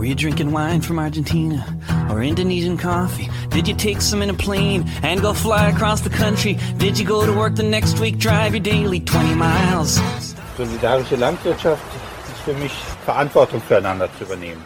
Were 0.00 0.06
you 0.06 0.14
drinking 0.14 0.52
wine 0.52 0.80
from 0.80 0.98
Argentina 0.98 1.62
or 2.08 2.22
Indonesian 2.22 2.78
coffee? 2.78 3.28
Did 3.50 3.68
you 3.68 3.74
take 3.74 4.00
some 4.00 4.22
in 4.22 4.30
a 4.30 4.34
plane 4.34 4.88
and 5.02 5.20
go 5.20 5.34
fly 5.34 5.68
across 5.68 6.00
the 6.00 6.08
country? 6.08 6.56
Did 6.78 6.98
you 6.98 7.04
go 7.04 7.26
to 7.26 7.32
work 7.34 7.54
the 7.54 7.64
next 7.64 8.00
week, 8.00 8.16
drive 8.16 8.54
your 8.54 8.62
daily 8.62 9.00
20 9.00 9.34
miles? 9.34 10.00
Solidarische 10.56 11.16
Landwirtschaft 11.16 11.82
ist 12.32 12.40
für 12.46 12.54
mich 12.54 12.72
Verantwortung 13.04 13.60
füreinander 13.60 14.08
zu 14.16 14.24
übernehmen. 14.24 14.62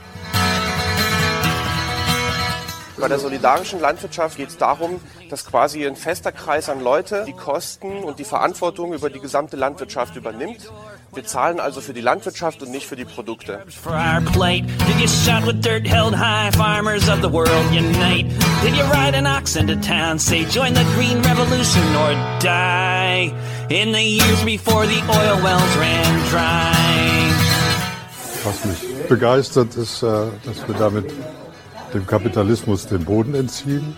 Bei 2.97 3.09
der 3.09 3.19
solidarischen 3.19 3.81
Landwirtschaft 3.81 4.37
geht 4.37 4.51
es 4.51 4.57
darum, 4.57 5.01
dass 5.29 5.45
quasi 5.45 5.85
ein 5.85 5.97
fester 5.97 6.31
Kreis 6.31 6.69
an 6.69 6.81
Leute 6.81 7.25
die 7.27 7.33
Kosten 7.33 8.05
und 8.05 8.21
die 8.21 8.25
Verantwortung 8.25 8.93
über 8.93 9.11
die 9.11 9.19
gesamte 9.19 9.57
Landwirtschaft 9.57 10.15
übernimmt. 10.15 10.71
Wir 11.13 11.25
zahlen 11.25 11.59
also 11.59 11.81
für 11.81 11.93
die 11.93 12.01
Landwirtschaft 12.01 12.63
und 12.63 12.71
nicht 12.71 12.87
für 12.87 12.95
die 12.95 13.05
Produkte. 13.05 13.65
Was 28.45 28.65
mich 28.65 29.09
begeistert, 29.09 29.75
ist, 29.77 30.03
äh, 30.03 30.07
dass 30.45 30.69
wir 30.69 30.75
damit 30.79 31.07
dem 31.95 32.07
Kapitalismus 32.07 32.87
den 32.87 33.05
Boden 33.05 33.35
entziehen. 33.35 33.97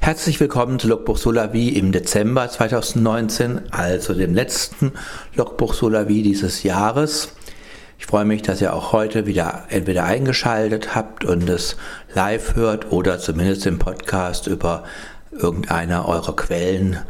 Herzlich 0.00 0.40
willkommen 0.40 0.78
zu 0.78 0.88
Logbuch 0.88 1.18
Solavi 1.18 1.68
im 1.68 1.92
Dezember 1.92 2.48
2019, 2.48 3.70
also 3.70 4.14
dem 4.14 4.34
letzten 4.34 4.92
Logbuch 5.34 5.74
Solavi 5.74 6.22
dieses 6.22 6.62
Jahres. 6.62 7.34
Ich 7.98 8.06
freue 8.06 8.24
mich, 8.24 8.40
dass 8.40 8.62
ihr 8.62 8.72
auch 8.72 8.92
heute 8.92 9.26
wieder 9.26 9.64
entweder 9.68 10.04
eingeschaltet 10.04 10.94
habt 10.94 11.26
und 11.26 11.50
es 11.50 11.76
live 12.14 12.54
hört 12.54 12.90
oder 12.90 13.18
zumindest 13.18 13.66
im 13.66 13.78
Podcast 13.78 14.46
über 14.46 14.84
irgendeiner 15.30 16.08
eurer 16.08 16.34
Quellen 16.34 17.00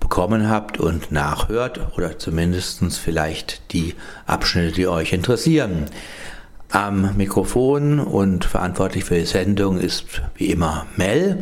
bekommen 0.00 0.48
habt 0.48 0.78
und 0.78 1.10
nachhört 1.10 1.80
oder 1.96 2.18
zumindest 2.18 2.82
vielleicht 2.98 3.72
die 3.72 3.94
Abschnitte, 4.26 4.72
die 4.72 4.86
euch 4.86 5.12
interessieren. 5.12 5.86
Am 6.70 7.16
Mikrofon 7.16 8.00
und 8.00 8.44
verantwortlich 8.44 9.04
für 9.04 9.14
die 9.14 9.26
Sendung 9.26 9.78
ist 9.78 10.04
wie 10.34 10.50
immer 10.50 10.86
Mel. 10.96 11.38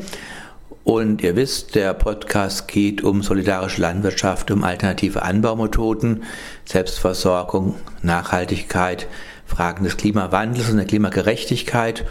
Und 0.84 1.22
ihr 1.22 1.34
wisst, 1.34 1.74
der 1.74 1.94
Podcast 1.94 2.68
geht 2.68 3.02
um 3.02 3.22
solidarische 3.22 3.80
Landwirtschaft, 3.80 4.50
um 4.50 4.64
alternative 4.64 5.22
Anbaumethoden, 5.22 6.24
Selbstversorgung, 6.66 7.74
Nachhaltigkeit, 8.02 9.06
Fragen 9.46 9.84
des 9.84 9.96
Klimawandels 9.96 10.68
und 10.68 10.76
der 10.76 10.86
Klimagerechtigkeit 10.86 12.04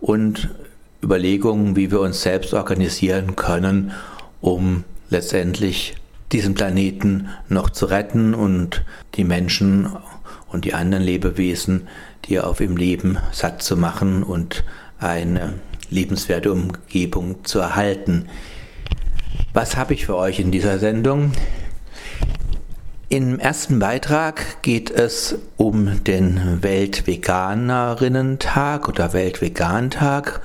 und 0.00 0.50
Überlegungen, 1.02 1.74
wie 1.74 1.90
wir 1.90 2.00
uns 2.00 2.22
selbst 2.22 2.54
organisieren 2.54 3.34
können, 3.34 3.90
um 4.40 4.84
letztendlich 5.12 5.94
diesen 6.32 6.54
Planeten 6.54 7.28
noch 7.48 7.70
zu 7.70 7.86
retten 7.86 8.34
und 8.34 8.84
die 9.14 9.24
Menschen 9.24 9.88
und 10.48 10.64
die 10.64 10.74
anderen 10.74 11.04
Lebewesen, 11.04 11.86
die 12.24 12.40
auf 12.40 12.60
ihm 12.60 12.76
leben, 12.76 13.18
satt 13.30 13.62
zu 13.62 13.76
machen 13.76 14.22
und 14.22 14.64
eine 14.98 15.54
lebenswerte 15.90 16.50
Umgebung 16.50 17.44
zu 17.44 17.60
erhalten. 17.60 18.26
Was 19.52 19.76
habe 19.76 19.94
ich 19.94 20.06
für 20.06 20.16
euch 20.16 20.40
in 20.40 20.50
dieser 20.50 20.78
Sendung? 20.78 21.32
Im 23.10 23.38
ersten 23.38 23.78
Beitrag 23.78 24.62
geht 24.62 24.90
es 24.90 25.36
um 25.58 26.02
den 26.04 26.62
Weltveganerinnen-Tag 26.62 28.88
oder 28.88 29.12
Weltvegantag. 29.12 30.40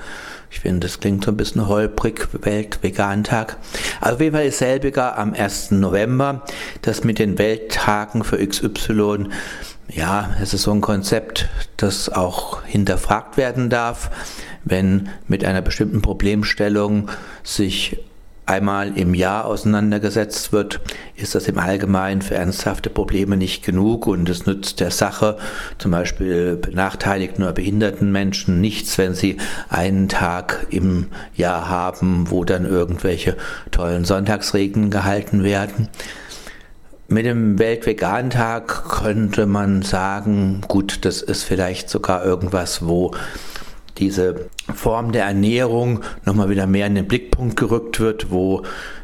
Ich 0.50 0.60
finde, 0.60 0.86
das 0.86 1.00
klingt 1.00 1.24
so 1.24 1.30
ein 1.30 1.36
bisschen 1.36 1.68
holprig, 1.68 2.28
Weltvegantag. 2.32 3.56
Auf 4.00 4.20
jeden 4.20 4.34
Fall 4.34 4.46
ist 4.46 4.58
selbiger 4.58 5.18
am 5.18 5.34
1. 5.34 5.72
November. 5.72 6.42
Das 6.82 7.04
mit 7.04 7.18
den 7.18 7.38
Welttagen 7.38 8.24
für 8.24 8.44
XY, 8.44 9.28
ja, 9.90 10.30
es 10.42 10.54
ist 10.54 10.62
so 10.62 10.72
ein 10.72 10.80
Konzept, 10.80 11.48
das 11.76 12.08
auch 12.08 12.62
hinterfragt 12.64 13.36
werden 13.36 13.70
darf 13.70 14.10
wenn 14.64 15.08
mit 15.26 15.44
einer 15.44 15.62
bestimmten 15.62 16.02
Problemstellung 16.02 17.10
sich 17.42 17.98
einmal 18.48 18.96
im 18.96 19.14
Jahr 19.14 19.44
auseinandergesetzt 19.44 20.52
wird, 20.52 20.80
ist 21.16 21.34
das 21.34 21.48
im 21.48 21.58
Allgemeinen 21.58 22.22
für 22.22 22.34
ernsthafte 22.34 22.90
Probleme 22.90 23.36
nicht 23.36 23.64
genug 23.64 24.06
und 24.06 24.28
es 24.28 24.46
nützt 24.46 24.80
der 24.80 24.90
Sache, 24.90 25.36
zum 25.78 25.90
Beispiel 25.90 26.56
benachteiligten 26.56 27.44
oder 27.44 27.52
behinderten 27.52 28.10
Menschen, 28.10 28.60
nichts, 28.60 28.96
wenn 28.98 29.14
sie 29.14 29.36
einen 29.68 30.08
Tag 30.08 30.66
im 30.70 31.08
Jahr 31.34 31.68
haben, 31.68 32.30
wo 32.30 32.44
dann 32.44 32.64
irgendwelche 32.64 33.36
tollen 33.70 34.04
Sonntagsregeln 34.04 34.90
gehalten 34.90 35.44
werden. 35.44 35.88
Mit 37.10 37.24
dem 37.24 37.58
Weltvegantag 37.58 38.88
könnte 38.88 39.46
man 39.46 39.82
sagen, 39.82 40.60
gut, 40.68 41.06
das 41.06 41.22
ist 41.22 41.42
vielleicht 41.42 41.88
sogar 41.88 42.24
irgendwas, 42.24 42.86
wo 42.86 43.12
diese 43.98 44.48
Form 44.74 45.12
der 45.12 45.24
Ernährung 45.24 46.00
nochmal 46.24 46.48
wieder 46.48 46.66
mehr 46.66 46.86
in 46.86 46.94
den 46.94 47.08
Blickpunkt 47.08 47.56
gerückt 47.56 48.00
wird, 48.00 48.30
wo 48.30 48.62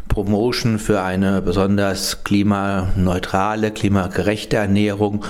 Promotion 0.08 0.78
für 0.78 1.02
eine 1.02 1.42
besonders 1.42 2.24
klimaneutrale, 2.24 3.70
klimagerechte 3.70 4.56
Ernährung 4.56 5.24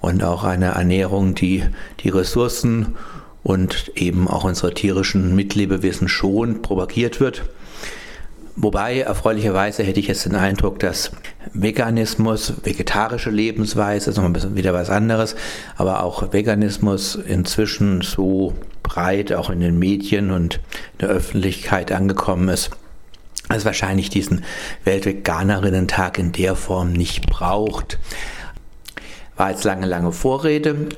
und 0.00 0.22
auch 0.22 0.44
eine 0.44 0.66
Ernährung, 0.66 1.34
die 1.34 1.64
die 2.00 2.10
Ressourcen 2.10 2.96
und 3.42 3.92
eben 3.94 4.28
auch 4.28 4.44
unsere 4.44 4.74
tierischen 4.74 5.34
Mitlebewesen 5.36 6.08
schont, 6.08 6.62
propagiert 6.62 7.20
wird. 7.20 7.44
Wobei, 8.58 9.00
erfreulicherweise 9.00 9.82
hätte 9.82 10.00
ich 10.00 10.06
jetzt 10.06 10.24
den 10.24 10.34
Eindruck, 10.34 10.78
dass 10.78 11.10
Veganismus, 11.52 12.54
vegetarische 12.64 13.28
Lebensweise, 13.28 14.08
ist 14.08 14.16
nochmal 14.16 14.56
wieder 14.56 14.72
was 14.72 14.88
anderes, 14.88 15.36
aber 15.76 16.02
auch 16.02 16.32
Veganismus 16.32 17.16
inzwischen 17.16 18.00
so 18.00 18.54
breit 18.82 19.34
auch 19.34 19.50
in 19.50 19.60
den 19.60 19.78
Medien 19.78 20.30
und 20.30 20.54
in 20.54 20.98
der 21.00 21.08
Öffentlichkeit 21.10 21.92
angekommen 21.92 22.48
ist, 22.48 22.70
dass 23.50 23.66
wahrscheinlich 23.66 24.08
diesen 24.08 24.42
Weltveganerinnen-Tag 24.84 26.18
in 26.18 26.32
der 26.32 26.56
Form 26.56 26.94
nicht 26.94 27.26
braucht. 27.26 27.98
War 29.36 29.50
jetzt 29.50 29.64
lange, 29.64 29.84
lange 29.84 30.12
Vorrede 30.12 30.88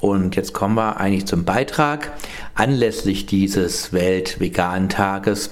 und 0.00 0.34
jetzt 0.34 0.52
kommen 0.52 0.74
wir 0.74 0.96
eigentlich 0.96 1.26
zum 1.26 1.44
Beitrag. 1.44 2.10
Anlässlich 2.56 3.26
dieses 3.26 3.92
Weltvegan-Tages 3.92 5.50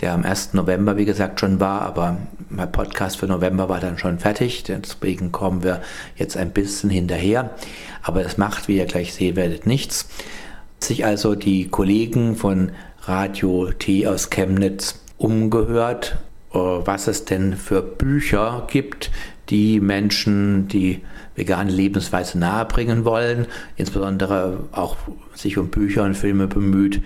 der 0.00 0.12
am 0.12 0.24
1. 0.24 0.54
November, 0.54 0.96
wie 0.96 1.04
gesagt, 1.04 1.40
schon 1.40 1.60
war, 1.60 1.82
aber 1.82 2.18
mein 2.48 2.70
Podcast 2.70 3.18
für 3.18 3.26
November 3.26 3.68
war 3.68 3.80
dann 3.80 3.98
schon 3.98 4.18
fertig, 4.18 4.64
deswegen 4.64 5.32
kommen 5.32 5.62
wir 5.62 5.82
jetzt 6.16 6.36
ein 6.36 6.50
bisschen 6.50 6.90
hinterher. 6.90 7.50
Aber 8.02 8.24
es 8.24 8.36
macht, 8.36 8.68
wie 8.68 8.76
ihr 8.76 8.86
gleich 8.86 9.14
sehen 9.14 9.36
werdet, 9.36 9.66
nichts. 9.66 10.08
Sich 10.78 11.04
also 11.04 11.34
die 11.34 11.68
Kollegen 11.68 12.36
von 12.36 12.72
Radio 13.02 13.70
T 13.72 14.06
aus 14.06 14.30
Chemnitz 14.30 15.00
umgehört, 15.16 16.16
äh, 16.52 16.58
was 16.58 17.06
es 17.06 17.24
denn 17.24 17.56
für 17.56 17.82
Bücher 17.82 18.66
gibt, 18.70 19.10
die 19.50 19.80
Menschen 19.80 20.68
die 20.68 21.02
vegane 21.36 21.70
Lebensweise 21.70 22.38
nahebringen 22.38 23.04
wollen, 23.04 23.46
insbesondere 23.76 24.64
auch 24.72 24.96
sich 25.34 25.58
um 25.58 25.68
Bücher 25.68 26.04
und 26.04 26.14
Filme 26.14 26.46
bemüht, 26.46 27.02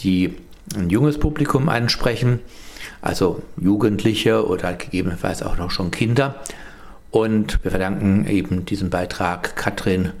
die 0.00 0.34
ein 0.76 0.90
junges 0.90 1.18
Publikum 1.18 1.68
ansprechen, 1.68 2.40
also 3.00 3.42
Jugendliche 3.56 4.46
oder 4.46 4.74
gegebenenfalls 4.74 5.42
auch 5.42 5.56
noch 5.56 5.70
schon 5.70 5.90
Kinder. 5.90 6.36
Und 7.10 7.62
wir 7.62 7.70
verdanken 7.70 8.26
eben 8.26 8.64
diesen 8.64 8.90
Beitrag 8.90 9.54
Katrin 9.56 10.12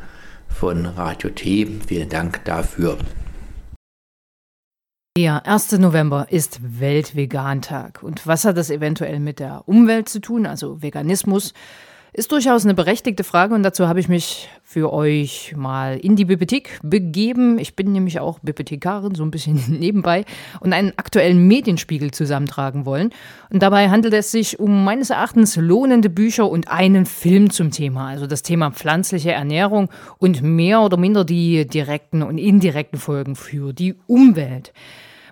von 0.48 0.86
Radio 0.86 1.30
T. 1.30 1.66
Vielen 1.86 2.08
Dank 2.08 2.44
dafür. 2.44 2.98
Der 5.16 5.46
1. 5.46 5.72
November 5.72 6.26
ist 6.30 6.60
Weltvegantag. 6.62 8.02
Und 8.02 8.26
was 8.26 8.46
hat 8.46 8.56
das 8.56 8.70
eventuell 8.70 9.20
mit 9.20 9.40
der 9.40 9.64
Umwelt 9.66 10.08
zu 10.08 10.20
tun, 10.20 10.46
also 10.46 10.80
Veganismus? 10.82 11.52
Ist 12.14 12.32
durchaus 12.32 12.64
eine 12.64 12.74
berechtigte 12.74 13.24
Frage 13.24 13.54
und 13.54 13.62
dazu 13.62 13.88
habe 13.88 14.00
ich 14.00 14.08
mich 14.08 14.48
für 14.72 14.90
euch 14.90 15.52
mal 15.54 15.98
in 15.98 16.16
die 16.16 16.24
Bibliothek 16.24 16.80
begeben. 16.82 17.58
Ich 17.58 17.76
bin 17.76 17.92
nämlich 17.92 18.20
auch 18.20 18.38
Bibliothekarin, 18.38 19.14
so 19.14 19.22
ein 19.22 19.30
bisschen 19.30 19.60
nebenbei, 19.78 20.24
und 20.60 20.72
einen 20.72 20.94
aktuellen 20.96 21.46
Medienspiegel 21.46 22.10
zusammentragen 22.10 22.86
wollen. 22.86 23.10
Und 23.50 23.62
dabei 23.62 23.90
handelt 23.90 24.14
es 24.14 24.30
sich 24.30 24.58
um 24.58 24.82
meines 24.82 25.10
Erachtens 25.10 25.56
lohnende 25.56 26.08
Bücher 26.08 26.48
und 26.48 26.68
einen 26.68 27.04
Film 27.04 27.50
zum 27.50 27.70
Thema, 27.70 28.08
also 28.08 28.26
das 28.26 28.42
Thema 28.42 28.70
pflanzliche 28.70 29.32
Ernährung 29.32 29.90
und 30.16 30.40
mehr 30.40 30.80
oder 30.80 30.96
minder 30.96 31.26
die 31.26 31.66
direkten 31.66 32.22
und 32.22 32.38
indirekten 32.38 32.98
Folgen 32.98 33.36
für 33.36 33.74
die 33.74 33.94
Umwelt. 34.06 34.72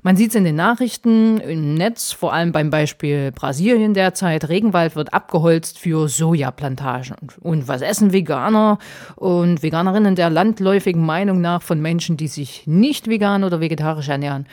Man 0.02 0.16
sieht 0.16 0.30
es 0.30 0.34
in 0.34 0.44
den 0.44 0.56
Nachrichten, 0.56 1.40
im 1.40 1.74
Netz, 1.74 2.12
vor 2.12 2.32
allem 2.32 2.52
beim 2.52 2.70
Beispiel 2.70 3.32
Brasilien 3.32 3.92
derzeit. 3.92 4.48
Regenwald 4.48 4.96
wird 4.96 5.12
abgeholzt 5.12 5.78
für 5.78 6.08
Sojaplantagen. 6.08 7.16
Und 7.40 7.68
was 7.68 7.82
essen 7.82 8.10
Veganer 8.10 8.78
und 9.16 9.62
Veganerinnen 9.62 10.14
der 10.14 10.30
landläufigen 10.30 11.04
Meinung 11.04 11.42
nach 11.42 11.60
von 11.60 11.82
Menschen, 11.82 12.16
die 12.16 12.28
sich 12.28 12.66
nicht 12.66 13.08
vegan 13.08 13.44
oder 13.44 13.60
vegetarisch 13.60 14.08
ernähren? 14.08 14.46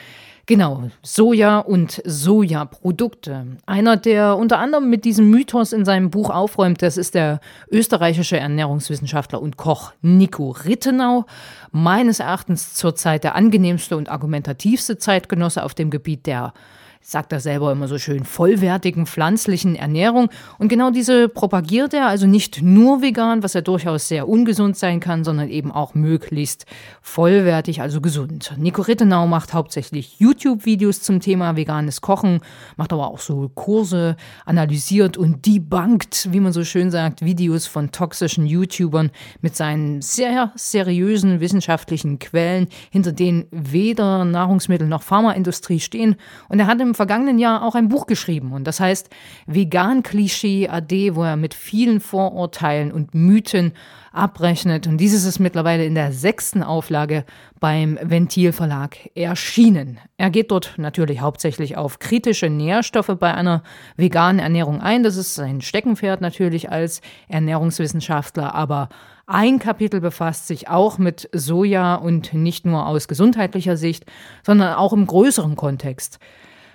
Genau, 0.47 0.89
Soja 1.03 1.59
und 1.59 2.01
Sojaprodukte. 2.05 3.57
Einer, 3.65 3.97
der 3.97 4.37
unter 4.37 4.59
anderem 4.59 4.89
mit 4.89 5.03
diesem 5.03 5.29
Mythos 5.29 5.73
in 5.73 5.83
seinem 5.83 6.09
Buch 6.09 6.29
aufräumt, 6.29 6.81
das 6.81 6.95
ist 6.95 7.15
der 7.15 7.41
österreichische 7.69 8.39
Ernährungswissenschaftler 8.39 9.41
und 9.41 9.57
Koch 9.57 9.91
Nico 10.01 10.51
Rittenau. 10.51 11.25
Meines 11.71 12.21
Erachtens 12.21 12.73
zurzeit 12.75 13.25
der 13.25 13.35
angenehmste 13.35 13.97
und 13.97 14.07
argumentativste 14.07 14.97
Zeitgenosse 14.97 15.65
auf 15.65 15.73
dem 15.73 15.89
Gebiet 15.89 16.25
der 16.25 16.53
sagt 17.01 17.31
er 17.33 17.39
selber 17.39 17.71
immer 17.71 17.87
so 17.87 17.97
schön, 17.97 18.25
vollwertigen 18.25 19.05
pflanzlichen 19.05 19.75
Ernährung. 19.75 20.29
Und 20.57 20.67
genau 20.67 20.91
diese 20.91 21.29
propagiert 21.29 21.93
er, 21.93 22.07
also 22.07 22.27
nicht 22.27 22.61
nur 22.61 23.01
vegan, 23.01 23.43
was 23.43 23.53
ja 23.53 23.61
durchaus 23.61 24.07
sehr 24.07 24.27
ungesund 24.27 24.77
sein 24.77 24.99
kann, 24.99 25.23
sondern 25.23 25.49
eben 25.49 25.71
auch 25.71 25.93
möglichst 25.93 26.65
vollwertig, 27.01 27.81
also 27.81 28.01
gesund. 28.01 28.53
Nico 28.57 28.81
Rittenau 28.81 29.27
macht 29.27 29.53
hauptsächlich 29.53 30.19
YouTube-Videos 30.19 31.01
zum 31.01 31.19
Thema 31.19 31.55
veganes 31.55 32.01
Kochen, 32.01 32.41
macht 32.75 32.93
aber 32.93 33.07
auch 33.07 33.19
so 33.19 33.49
Kurse, 33.53 34.15
analysiert 34.45 35.17
und 35.17 35.45
debunkt, 35.45 36.29
wie 36.31 36.39
man 36.39 36.53
so 36.53 36.63
schön 36.63 36.91
sagt, 36.91 37.23
Videos 37.23 37.67
von 37.67 37.91
toxischen 37.91 38.45
YouTubern 38.45 39.11
mit 39.41 39.55
seinen 39.55 40.01
sehr 40.01 40.51
seriösen 40.55 41.39
wissenschaftlichen 41.39 42.19
Quellen, 42.19 42.67
hinter 42.91 43.11
denen 43.11 43.45
weder 43.51 44.25
Nahrungsmittel 44.25 44.87
noch 44.87 45.03
Pharmaindustrie 45.03 45.79
stehen. 45.79 46.15
Und 46.49 46.59
er 46.59 46.67
hat 46.67 46.79
im 46.87 46.95
vergangenen 46.95 47.39
Jahr 47.39 47.63
auch 47.63 47.75
ein 47.75 47.89
Buch 47.89 48.07
geschrieben 48.07 48.51
und 48.53 48.65
das 48.65 48.79
heißt 48.79 49.09
Vegan 49.45 50.03
Klischee 50.03 50.67
AD, 50.67 51.15
wo 51.15 51.23
er 51.23 51.35
mit 51.35 51.53
vielen 51.53 51.99
Vorurteilen 51.99 52.91
und 52.91 53.13
Mythen 53.13 53.73
abrechnet. 54.17 54.87
Und 54.87 54.97
dieses 54.97 55.25
ist 55.25 55.39
mittlerweile 55.39 55.85
in 55.85 55.95
der 55.95 56.11
sechsten 56.11 56.63
Auflage 56.63 57.23
beim 57.59 57.97
Ventil 58.01 58.51
Verlag 58.51 58.97
erschienen. 59.15 59.99
Er 60.17 60.29
geht 60.29 60.51
dort 60.51 60.73
natürlich 60.77 61.21
hauptsächlich 61.21 61.77
auf 61.77 61.99
kritische 61.99 62.49
Nährstoffe 62.49 63.15
bei 63.19 63.33
einer 63.33 63.63
veganen 63.95 64.39
Ernährung 64.39 64.81
ein. 64.81 65.03
Das 65.03 65.15
ist 65.15 65.35
sein 65.35 65.61
Steckenpferd 65.61 66.21
natürlich 66.21 66.71
als 66.71 67.01
Ernährungswissenschaftler, 67.29 68.53
aber 68.55 68.89
ein 69.27 69.59
Kapitel 69.59 69.99
befasst 69.99 70.47
sich 70.47 70.69
auch 70.69 70.97
mit 70.97 71.29
Soja 71.33 71.95
und 71.95 72.33
nicht 72.33 72.65
nur 72.65 72.87
aus 72.87 73.07
gesundheitlicher 73.07 73.77
Sicht, 73.77 74.05
sondern 74.41 74.75
auch 74.75 74.93
im 74.93 75.05
größeren 75.05 75.55
Kontext. 75.55 76.19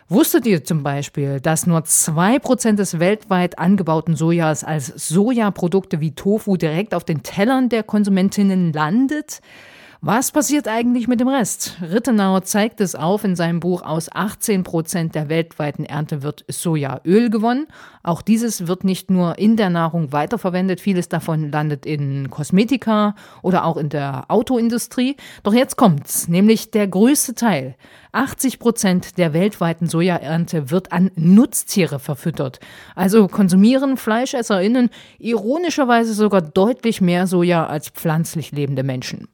Wusstet 0.08 0.46
ihr 0.46 0.64
zum 0.64 0.82
Beispiel, 0.82 1.40
dass 1.40 1.66
nur 1.66 1.81
2% 1.81 2.75
des 2.75 2.99
weltweit 2.99 3.58
angebauten 3.58 4.16
Sojas 4.16 4.64
als 4.64 4.87
Sojaprodukte 4.87 6.00
wie 6.00 6.14
Tofu 6.14 6.56
direkt 6.56 6.94
auf 6.94 7.04
den 7.04 7.22
Tellern 7.22 7.69
der 7.69 7.82
Konsumentinnen 7.82 8.72
landet? 8.72 9.40
Was 10.04 10.32
passiert 10.32 10.66
eigentlich 10.66 11.06
mit 11.06 11.20
dem 11.20 11.28
Rest? 11.28 11.76
Rittenau 11.81 12.40
zeigt 12.40 12.81
es 12.81 12.96
auf 12.96 13.22
in 13.22 13.37
seinem 13.37 13.60
Buch. 13.60 13.82
Aus 13.82 14.10
18 14.10 14.64
Prozent 14.64 15.14
der 15.14 15.28
weltweiten 15.28 15.84
Ernte 15.84 16.25
wird 16.25 16.44
Sojaöl 16.49 17.31
gewonnen. 17.31 17.69
Auch 18.02 18.20
dieses 18.20 18.66
wird 18.66 18.82
nicht 18.82 19.12
nur 19.12 19.38
in 19.38 19.56
der 19.56 19.70
Nahrung 19.70 20.10
weiterverwendet. 20.10 20.81
Vieles 20.81 21.08
davon 21.08 21.52
landet 21.52 21.87
in 21.87 22.31
Kosmetika 22.31 23.14
oder 23.43 23.64
auch 23.64 23.76
in 23.76 23.90
der 23.90 24.25
Autoindustrie. 24.26 25.14
Doch 25.44 25.54
jetzt 25.54 25.76
kommt's, 25.76 26.26
nämlich 26.26 26.72
der 26.72 26.88
größte 26.88 27.37
Teil. 27.37 27.76
80 28.10 28.58
Prozent 28.58 29.19
der 29.19 29.32
weltweiten 29.32 29.87
Sojaernte 29.87 30.72
wird 30.72 30.90
an 30.90 31.12
Nutztiere 31.14 32.00
verfüttert. 32.00 32.58
Also 32.96 33.28
konsumieren 33.28 33.96
FleischesserInnen 33.96 34.90
ironischerweise 35.20 36.12
sogar 36.12 36.43
deutlich 36.43 37.00
mehr 37.00 37.28
Soja 37.28 37.69
als 37.69 37.90
pflanzlich 37.90 38.50
lebende 38.50 38.82
Menschen. 38.82 39.28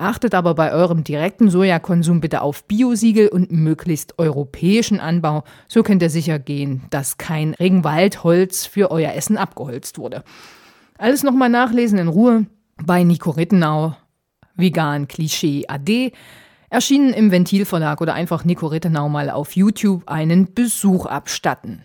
Achtet 0.00 0.34
aber 0.34 0.54
bei 0.54 0.72
eurem 0.72 1.04
direkten 1.04 1.50
Sojakonsum 1.50 2.22
bitte 2.22 2.40
auf 2.40 2.64
Biosiegel 2.64 3.28
und 3.28 3.52
möglichst 3.52 4.18
europäischen 4.18 4.98
Anbau. 4.98 5.44
So 5.68 5.82
könnt 5.82 6.00
ihr 6.00 6.08
sicher 6.08 6.38
gehen, 6.38 6.82
dass 6.88 7.18
kein 7.18 7.52
Regenwaldholz 7.52 8.64
für 8.64 8.90
euer 8.90 9.12
Essen 9.12 9.36
abgeholzt 9.36 9.98
wurde. 9.98 10.24
Alles 10.96 11.22
nochmal 11.22 11.50
nachlesen 11.50 11.98
in 11.98 12.08
Ruhe 12.08 12.46
bei 12.82 13.04
Nico 13.04 13.28
Rittenau. 13.30 13.94
Vegan 14.56 15.06
Klischee 15.06 15.66
AD. 15.68 16.12
Erschienen 16.70 17.12
im 17.12 17.30
Ventilverlag 17.30 18.00
oder 18.00 18.14
einfach 18.14 18.46
Nico 18.46 18.68
Rittenau 18.68 19.10
mal 19.10 19.28
auf 19.28 19.54
YouTube 19.54 20.04
einen 20.06 20.54
Besuch 20.54 21.04
abstatten. 21.04 21.82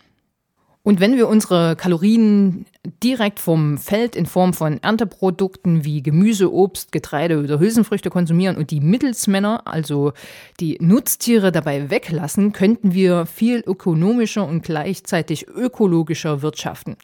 Und 0.85 0.99
wenn 0.99 1.17
wir 1.17 1.27
unsere 1.27 1.75
Kalorien 1.75 2.67
direkt 3.01 3.39
vom 3.39 3.79
Feld 3.79 4.15
in 4.15 4.27
Form 4.27 4.53
von 4.53 4.77
Ernteprodukten 4.83 5.83
wie 5.83 6.03
Gemüse, 6.03 6.53
Obst, 6.53 6.91
Getreide 6.91 7.39
oder 7.39 7.59
Hülsenfrüchte 7.59 8.11
konsumieren 8.11 8.55
und 8.55 8.69
die 8.69 8.81
Mittelsmänner, 8.81 9.63
also 9.65 10.13
die 10.59 10.77
Nutztiere, 10.79 11.51
dabei 11.51 11.89
weglassen, 11.89 12.51
könnten 12.51 12.93
wir 12.93 13.25
viel 13.25 13.63
ökonomischer 13.65 14.47
und 14.47 14.61
gleichzeitig 14.61 15.47
ökologischer 15.47 16.43
wirtschaften. 16.43 16.97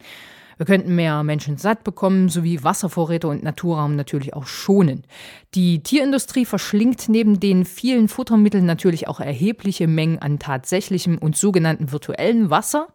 Wir 0.58 0.68
könnten 0.68 0.94
mehr 0.94 1.24
Menschen 1.24 1.58
satt 1.58 1.84
bekommen, 1.84 2.30
sowie 2.30 2.64
Wasservorräte 2.64 3.28
und 3.28 3.42
Naturraum 3.42 3.96
natürlich 3.96 4.36
auch 4.36 4.46
schonen. 4.46 5.06
Die 5.56 5.82
Tierindustrie 5.82 6.46
verschlingt 6.46 7.10
neben 7.10 7.40
den 7.40 7.66
vielen 7.66 8.10
Futtermitteln 8.10 8.68
natürlich 8.68 9.08
auch 9.08 9.20
erhebliche 9.20 9.88
Mengen 9.88 10.20
an 10.20 10.38
tatsächlichem 10.38 11.18
und 11.18 11.36
sogenannten 11.36 11.92
virtuellen 11.92 12.52
Wasser. 12.52 12.90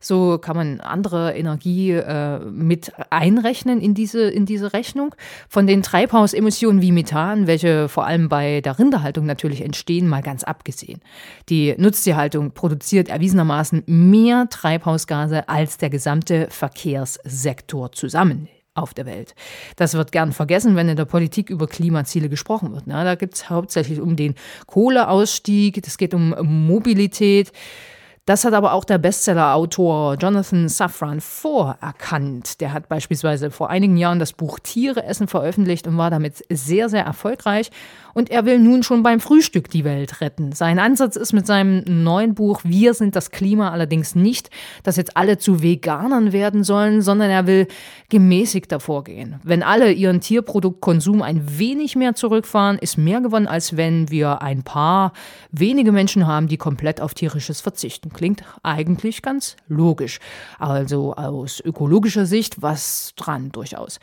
So 0.00 0.38
kann 0.38 0.56
man 0.56 0.80
andere 0.80 1.34
Energie 1.34 1.92
äh, 1.92 2.38
mit 2.40 2.92
einrechnen 3.10 3.80
in 3.80 3.94
diese, 3.94 4.28
in 4.28 4.46
diese 4.46 4.72
Rechnung. 4.72 5.14
Von 5.48 5.66
den 5.66 5.82
Treibhausemissionen 5.82 6.82
wie 6.82 6.92
Methan, 6.92 7.46
welche 7.46 7.88
vor 7.88 8.06
allem 8.06 8.28
bei 8.28 8.60
der 8.60 8.78
Rinderhaltung 8.78 9.26
natürlich 9.26 9.62
entstehen, 9.62 10.08
mal 10.08 10.22
ganz 10.22 10.44
abgesehen. 10.44 11.00
Die 11.48 11.74
Nutztierhaltung 11.78 12.52
produziert 12.52 13.08
erwiesenermaßen 13.08 13.82
mehr 13.86 14.48
Treibhausgase 14.48 15.48
als 15.48 15.78
der 15.78 15.90
gesamte 15.90 16.48
Verkehrssektor 16.50 17.92
zusammen 17.92 18.48
auf 18.76 18.94
der 18.94 19.06
Welt. 19.06 19.34
Das 19.76 19.94
wird 19.94 20.12
gern 20.12 20.32
vergessen, 20.32 20.76
wenn 20.76 20.88
in 20.88 20.96
der 20.96 21.04
Politik 21.06 21.50
über 21.50 21.66
Klimaziele 21.66 22.28
gesprochen 22.28 22.72
wird. 22.72 22.84
Na, 22.86 23.04
da 23.04 23.14
geht 23.14 23.34
es 23.34 23.50
hauptsächlich 23.50 24.00
um 24.00 24.16
den 24.16 24.34
Kohleausstieg, 24.66 25.84
es 25.84 25.98
geht 25.98 26.14
um 26.14 26.34
Mobilität. 26.42 27.52
Das 28.26 28.44
hat 28.44 28.54
aber 28.54 28.72
auch 28.72 28.84
der 28.84 28.98
Bestseller-Autor 28.98 30.16
Jonathan 30.16 30.68
Safran 30.68 31.20
vorerkannt. 31.20 32.60
Der 32.60 32.72
hat 32.72 32.88
beispielsweise 32.88 33.52
vor 33.52 33.70
einigen 33.70 33.96
Jahren 33.96 34.18
das 34.18 34.32
Buch 34.32 34.58
Tiere 34.58 35.04
essen 35.04 35.28
veröffentlicht 35.28 35.86
und 35.86 35.96
war 35.96 36.10
damit 36.10 36.44
sehr, 36.50 36.88
sehr 36.88 37.04
erfolgreich. 37.04 37.70
Und 38.16 38.30
er 38.30 38.46
will 38.46 38.58
nun 38.58 38.82
schon 38.82 39.02
beim 39.02 39.20
Frühstück 39.20 39.68
die 39.68 39.84
Welt 39.84 40.22
retten. 40.22 40.52
Sein 40.52 40.78
Ansatz 40.78 41.16
ist 41.16 41.34
mit 41.34 41.46
seinem 41.46 41.84
neuen 41.86 42.34
Buch 42.34 42.62
Wir 42.64 42.94
sind 42.94 43.14
das 43.14 43.30
Klima 43.30 43.72
allerdings 43.72 44.14
nicht, 44.14 44.48
dass 44.84 44.96
jetzt 44.96 45.18
alle 45.18 45.36
zu 45.36 45.62
Veganern 45.62 46.32
werden 46.32 46.64
sollen, 46.64 47.02
sondern 47.02 47.28
er 47.28 47.46
will 47.46 47.66
gemäßigter 48.08 48.80
vorgehen. 48.80 49.38
Wenn 49.42 49.62
alle 49.62 49.92
ihren 49.92 50.22
Tierproduktkonsum 50.22 51.20
ein 51.20 51.58
wenig 51.58 51.94
mehr 51.94 52.14
zurückfahren, 52.14 52.78
ist 52.78 52.96
mehr 52.96 53.20
gewonnen, 53.20 53.48
als 53.48 53.76
wenn 53.76 54.10
wir 54.10 54.40
ein 54.40 54.62
paar 54.62 55.12
wenige 55.50 55.92
Menschen 55.92 56.26
haben, 56.26 56.48
die 56.48 56.56
komplett 56.56 57.02
auf 57.02 57.12
tierisches 57.12 57.60
verzichten. 57.60 58.14
Klingt 58.14 58.44
eigentlich 58.62 59.20
ganz 59.20 59.56
logisch. 59.68 60.20
Also 60.58 61.12
aus 61.16 61.60
ökologischer 61.60 62.24
Sicht 62.24 62.62
was 62.62 63.12
dran 63.16 63.52
durchaus. 63.52 64.00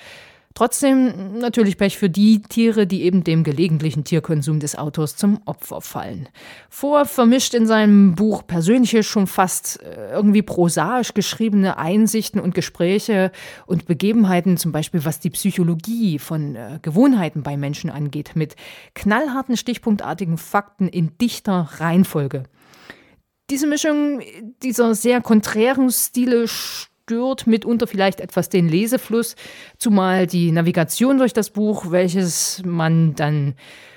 Trotzdem 0.56 1.40
natürlich 1.40 1.78
Pech 1.78 1.98
für 1.98 2.10
die 2.10 2.42
Tiere, 2.42 2.86
die 2.86 3.04
eben 3.04 3.24
dem 3.24 3.44
gelegentlichen 3.44 4.04
Tierkonsum 4.04 4.60
des 4.60 4.78
Autors 4.78 5.16
zum 5.16 5.40
Opfer 5.46 5.82
fallen. 5.82 6.30
Vor 6.70 7.06
vermischt 7.06 7.56
in 7.56 7.66
seinem 7.66 8.14
Buch 8.14 8.46
persönliche, 8.46 9.02
schon 9.02 9.26
fast 9.26 9.82
äh, 9.82 10.12
irgendwie 10.12 10.44
prosaisch 10.44 11.16
geschriebene 11.16 11.78
Einsichten 11.78 12.40
und 12.40 12.54
Gespräche 12.54 13.32
und 13.66 13.88
Begebenheiten, 13.88 14.58
zum 14.58 14.72
Beispiel 14.72 15.06
was 15.06 15.20
die 15.20 15.32
Psychologie 15.32 16.20
von 16.20 16.56
äh, 16.56 16.80
Gewohnheiten 16.82 17.42
bei 17.42 17.58
Menschen 17.58 17.90
angeht, 17.90 18.32
mit 18.36 18.56
knallharten, 18.94 19.58
stichpunktartigen 19.58 20.38
Fakten 20.38 20.88
in 20.88 21.18
dichter 21.18 21.70
Reihenfolge. 21.78 22.44
Diese 23.50 23.68
Mischung 23.68 24.22
dieser 24.62 24.96
sehr 24.96 25.20
konträren 25.22 25.90
Stile 25.92 26.48
stört 27.04 27.48
mitunter 27.48 27.86
vielleicht 27.86 28.22
etwas 28.22 28.48
den 28.48 28.70
Lesefluss, 28.70 29.36
zumal 29.78 30.26
die 30.26 30.52
Navigation 30.52 31.18
durch 31.18 31.34
das 31.34 31.50
Buch, 31.50 31.92
welches 31.92 32.62
man 32.66 33.14
dann 33.16 33.56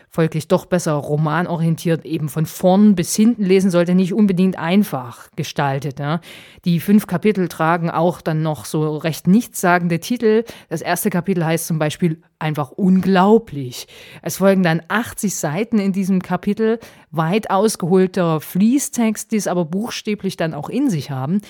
folglich 0.09 0.49
doch 0.49 0.65
besser 0.65 0.95
romanorientiert, 0.95 2.07
eben 2.07 2.29
von 2.31 2.47
vorn 2.47 2.95
bis 2.95 3.15
hinten 3.15 3.45
lesen 3.45 3.71
sollte, 3.71 3.95
nicht 3.95 4.15
unbedingt 4.15 4.59
einfach 4.59 5.29
gestaltet. 5.37 6.01
Ja. 6.01 6.21
Die 6.65 6.81
fünf 6.81 7.07
Kapitel 7.07 7.49
tragen 7.49 7.91
auch 7.91 8.23
dann 8.23 8.43
noch 8.43 8.65
so 8.65 8.97
recht 8.97 9.27
nichtssagende 9.29 10.01
Titel. 10.01 10.45
Das 10.69 10.81
erste 10.81 11.11
Kapitel 11.11 11.45
heißt 11.45 11.67
zum 11.67 11.79
Beispiel 11.79 12.23
einfach 12.39 12.71
unglaublich. 12.71 13.87
Es 14.23 14.39
folgen 14.39 14.63
dann 14.63 14.83
80 14.89 15.35
Seiten 15.35 15.79
in 15.79 15.93
diesem 15.93 16.23
Kapitel, 16.23 16.81
weit 17.11 17.51
ausgeholter 17.51 18.41
Fließtext, 18.41 19.31
die 19.31 19.37
es 19.37 19.47
aber 19.47 19.67
buchstäblich 19.67 20.37
dann 20.37 20.55
auch 20.55 20.71
in 20.71 20.89
sich 20.89 21.11
haben. 21.11 21.43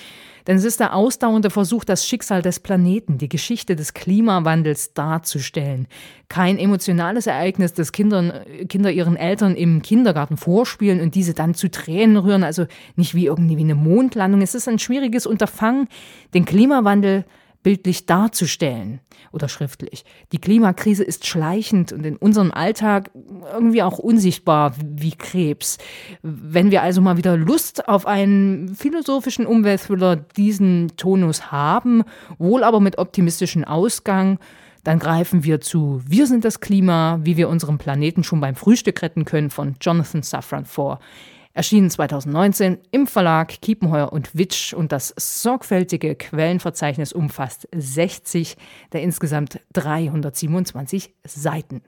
Denn 0.47 0.55
es 0.55 0.63
ist 0.63 0.79
der 0.79 0.95
ausdauernde 0.95 1.49
Versuch, 1.49 1.83
das 1.83 2.07
Schicksal 2.07 2.41
des 2.41 2.61
Planeten, 2.61 3.17
die 3.17 3.27
Geschichte 3.27 3.75
des 3.75 3.93
Klimawandels 3.93 4.93
darzustellen. 4.93 5.87
Kein 6.29 6.57
emotionales 6.57 7.27
Ereignis, 7.27 7.73
das 7.73 7.91
Kindern, 7.91 8.31
Kinder 8.69 8.91
ihren 8.91 9.17
Eltern 9.17 9.55
im 9.55 9.81
Kindergarten 9.81 10.37
vorspielen 10.37 11.01
und 11.01 11.15
diese 11.15 11.33
dann 11.33 11.53
zu 11.53 11.69
Tränen 11.69 12.17
rühren, 12.17 12.43
also 12.43 12.65
nicht 12.95 13.13
wie 13.13 13.25
irgendwie 13.25 13.59
eine 13.59 13.75
Mondlandung. 13.75 14.41
Es 14.41 14.55
ist 14.55 14.69
ein 14.69 14.79
schwieriges 14.79 15.27
Unterfangen, 15.27 15.89
den 16.33 16.45
Klimawandel 16.45 17.25
bildlich 17.67 18.05
darzustellen 18.05 19.01
oder 19.33 19.49
schriftlich. 19.49 20.05
Die 20.31 20.37
Klimakrise 20.37 21.03
ist 21.03 21.27
schleichend 21.27 21.91
und 21.91 22.05
in 22.05 22.15
unserem 22.15 22.53
Alltag 22.53 23.11
irgendwie 23.51 23.83
auch 23.83 23.99
unsichtbar 23.99 24.73
wie 24.81 25.11
Krebs. 25.11 25.77
Wenn 26.21 26.71
wir 26.71 26.81
also 26.81 27.01
mal 27.01 27.17
wieder 27.17 27.35
Lust 27.35 27.89
auf 27.89 28.07
einen 28.07 28.73
philosophischen 28.73 29.45
Umweltthriller 29.45 30.15
diesen 30.15 30.93
Tonus 30.95 31.51
haben, 31.51 32.05
wohl 32.37 32.63
aber 32.63 32.79
mit 32.79 32.99
optimistischem 32.99 33.65
Ausgang, 33.65 34.39
dann 34.85 34.97
greifen 34.97 35.43
wir 35.43 35.59
zu 35.59 36.01
Wir 36.07 36.25
sind 36.25 36.45
das 36.45 36.61
Klima, 36.61 37.19
wie 37.23 37.35
wir 37.35 37.49
unseren 37.49 37.77
Planeten 37.77 38.23
schon 38.23 38.39
beim 38.39 38.55
Frühstück 38.55 39.01
retten 39.01 39.25
können 39.25 39.49
von 39.49 39.75
Jonathan 39.81 40.23
Safran 40.23 40.63
vor. 40.63 40.99
Erschienen 41.57 41.89
2019 41.89 42.77
im 42.91 43.07
Verlag 43.07 43.47
Kiepenheuer 43.61 44.13
und 44.13 44.37
Witsch 44.37 44.73
und 44.73 44.91
das 44.91 45.11
sorgfältige 45.17 46.15
Quellenverzeichnis 46.15 47.13
umfasst 47.13 47.67
60 47.75 48.57
der 48.93 49.01
insgesamt 49.01 49.59
327 49.73 51.15
Seiten. 51.25 51.81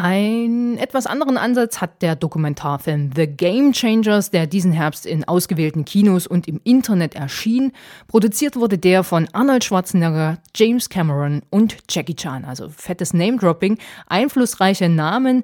Ein 0.00 0.78
etwas 0.78 1.06
anderen 1.06 1.38
Ansatz 1.38 1.80
hat 1.80 2.02
der 2.02 2.14
Dokumentarfilm 2.14 3.10
The 3.16 3.26
Game 3.26 3.72
Changers, 3.72 4.30
der 4.30 4.46
diesen 4.46 4.70
Herbst 4.70 5.06
in 5.06 5.26
ausgewählten 5.26 5.84
Kinos 5.84 6.28
und 6.28 6.46
im 6.46 6.60
Internet 6.62 7.16
erschien. 7.16 7.72
Produziert 8.06 8.54
wurde 8.54 8.78
der 8.78 9.02
von 9.02 9.28
Arnold 9.32 9.64
Schwarzenegger, 9.64 10.38
James 10.54 10.88
Cameron 10.88 11.42
und 11.50 11.78
Jackie 11.90 12.14
Chan. 12.14 12.44
Also 12.44 12.68
fettes 12.68 13.12
Name-Dropping, 13.12 13.78
einflussreiche 14.06 14.88
Namen. 14.88 15.42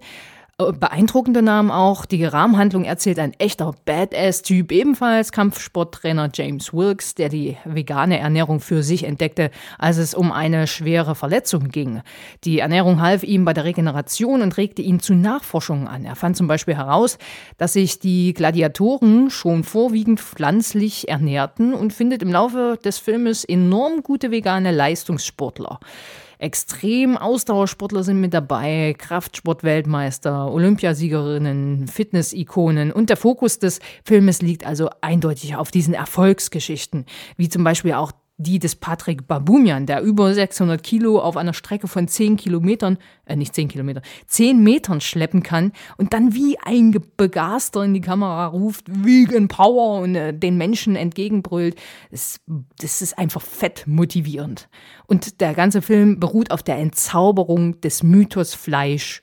Äh, 0.57 0.73
beeindruckende 0.73 1.43
Namen 1.43 1.73
auch. 1.73 2.07
Die 2.07 2.25
Rahmenhandlung 2.25 2.85
erzählt 2.85 3.19
ein 3.19 3.33
echter 3.39 3.75
Badass-Typ, 3.87 4.71
ebenfalls 4.71 5.33
Kampfsporttrainer 5.33 6.31
James 6.33 6.73
Wilkes, 6.73 7.17
der 7.17 7.29
die 7.29 7.57
vegane 7.65 8.21
Ernährung 8.21 8.61
für 8.61 8.85
sich 8.85 9.03
entdeckte, 9.03 9.51
als 9.79 9.97
es 9.97 10.15
um 10.15 10.31
eine 10.31 10.69
schwere 10.69 11.17
Verletzung 11.17 11.71
ging. 11.71 12.03
Die 12.45 12.61
Ernährung 12.61 13.01
half 13.01 13.25
ihm 13.25 13.45
bei 13.45 13.53
der 13.53 13.65
Regeneration 13.65 14.43
und 14.43 14.57
regte 14.57 14.81
ihn 14.81 15.01
zu 15.01 15.15
Nachforschungen 15.15 15.89
an. 15.89 16.05
Er 16.05 16.15
fand 16.15 16.37
zum 16.37 16.47
Beispiel 16.47 16.77
heraus, 16.77 17.19
dass 17.59 17.73
sich 17.73 17.99
die 17.99 18.33
Gladiatoren 18.33 19.31
schon 19.31 19.65
vorwiegend 19.65 20.21
pflanzlich 20.21 21.09
ernährten 21.09 21.75
und 21.75 21.93
findet 21.93 22.23
im 22.23 22.31
Laufe 22.31 22.79
des 22.85 22.99
Filmes 22.99 23.45
enorm 23.45 24.05
gute 24.05 24.31
vegane 24.31 24.71
Leistungssportler. 24.71 25.81
Extrem 26.39 27.17
Ausdauersportler 27.17 28.03
sind 28.03 28.21
mit 28.21 28.35
dabei, 28.35 28.95
Kraftsportweltmeister, 28.99 30.51
Olympiasiegerinnen, 30.51 31.89
Fitness-Ikonen. 31.89 32.93
Und 32.93 33.11
der 33.11 33.17
Fokus 33.17 33.59
des 33.59 33.81
Filmes 34.05 34.43
liegt 34.43 34.67
also 34.67 34.91
eindeutig 35.01 35.57
auf 35.57 35.71
diesen 35.71 35.95
Erfolgsgeschichten, 35.95 37.07
wie 37.37 37.49
zum 37.49 37.65
Beispiel 37.65 37.93
auch 37.93 38.13
die 38.37 38.59
des 38.59 38.75
Patrick 38.75 39.29
Babumian, 39.29 39.87
der 39.87 40.03
über 40.03 40.35
600 40.35 40.83
Kilo 40.83 41.21
auf 41.21 41.37
einer 41.37 41.55
Strecke 41.55 41.87
von 41.87 42.09
10 42.09 42.37
Kilometern, 42.37 42.99
äh 43.27 43.37
nicht 43.37 43.55
10 43.55 43.69
Kilometer, 43.69 44.03
10 44.27 44.63
Metern 44.63 45.01
schleppen 45.01 45.43
kann 45.43 45.73
und 45.99 46.13
dann 46.13 46.35
wie 46.35 46.59
ein 46.59 46.97
Begaster 47.17 47.85
in 47.85 47.95
die 47.95 48.01
Kamera 48.01 48.47
ruft, 48.47 48.87
Vegan 48.89 49.47
Power 49.47 50.01
und 50.01 50.17
äh, 50.17 50.37
den 50.37 50.57
Menschen 50.57 50.97
entgegenbrüllt. 50.97 51.77
Das, 52.11 52.41
das 52.81 53.03
ist 53.03 53.19
einfach 53.19 53.43
fett 53.43 53.85
motivierend. 53.87 54.69
Und 55.07 55.41
der 55.41 55.55
ganze 55.55 55.81
Film 55.81 56.19
beruht 56.19 56.51
auf 56.51 56.63
der 56.63 56.79
Entzauberung 56.79 57.81
des 57.83 58.03
Mythos 58.03 58.55
Fleisch 58.55 59.23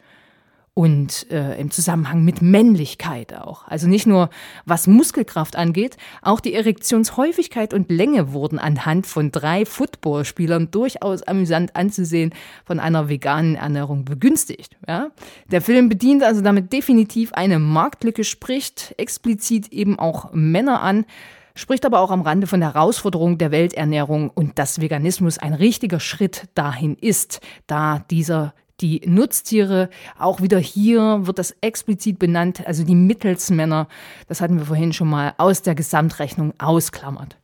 und 0.73 1.29
äh, 1.29 1.59
im 1.59 1.69
Zusammenhang 1.69 2.23
mit 2.23 2.41
Männlichkeit 2.41 3.33
auch. 3.33 3.67
Also 3.67 3.87
nicht 3.87 4.07
nur 4.07 4.29
was 4.65 4.87
Muskelkraft 4.87 5.57
angeht, 5.57 5.97
auch 6.21 6.39
die 6.39 6.53
Erektionshäufigkeit 6.53 7.73
und 7.73 7.91
Länge 7.91 8.31
wurden 8.31 8.57
anhand 8.57 9.05
von 9.05 9.31
drei 9.31 9.65
Footballspielern 9.65 10.71
durchaus 10.71 11.23
amüsant 11.23 11.75
anzusehen 11.75 12.33
von 12.63 12.79
einer 12.79 13.09
veganen 13.09 13.55
Ernährung 13.55 14.05
begünstigt. 14.05 14.77
Ja? 14.87 15.09
Der 15.51 15.61
Film 15.61 15.89
bedient 15.89 16.23
also 16.23 16.41
damit 16.41 16.71
definitiv 16.71 17.33
eine 17.33 17.59
Marktlücke, 17.59 18.23
spricht 18.23 18.95
explizit 18.97 19.73
eben 19.73 19.99
auch 19.99 20.31
Männer 20.31 20.81
an, 20.81 21.05
spricht 21.53 21.85
aber 21.85 21.99
auch 21.99 22.11
am 22.11 22.21
Rande 22.21 22.47
von 22.47 22.61
der 22.61 22.73
Herausforderung 22.73 23.37
der 23.37 23.51
Welternährung 23.51 24.29
und 24.29 24.57
dass 24.57 24.79
Veganismus 24.79 25.37
ein 25.37 25.53
richtiger 25.53 25.99
Schritt 25.99 26.47
dahin 26.55 26.95
ist, 26.95 27.41
da 27.67 27.99
dieser 28.09 28.53
die 28.81 29.01
Nutztiere. 29.05 29.89
Auch 30.17 30.41
wieder 30.41 30.59
hier 30.59 31.19
wird 31.23 31.39
das 31.39 31.55
explizit 31.61 32.19
benannt, 32.19 32.65
also 32.65 32.83
die 32.83 32.95
Mittelsmänner, 32.95 33.87
das 34.27 34.41
hatten 34.41 34.57
wir 34.57 34.65
vorhin 34.65 34.93
schon 34.93 35.09
mal, 35.09 35.33
aus 35.37 35.61
der 35.61 35.75
Gesamtrechnung 35.75 36.53
ausklammert. 36.59 37.37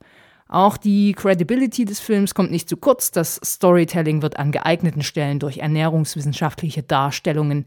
Auch 0.50 0.78
die 0.78 1.12
Credibility 1.12 1.86
des 1.86 2.00
Films 2.00 2.34
kommt 2.34 2.52
nicht 2.52 2.70
zu 2.70 2.78
kurz. 2.78 3.12
Das 3.12 3.40
Storytelling 3.44 4.22
wird 4.22 4.40
an 4.40 4.52
geeigneten 4.52 5.04
Stellen 5.04 5.40
durch 5.40 5.58
ernährungswissenschaftliche 5.58 6.84
Darstellungen 6.84 7.66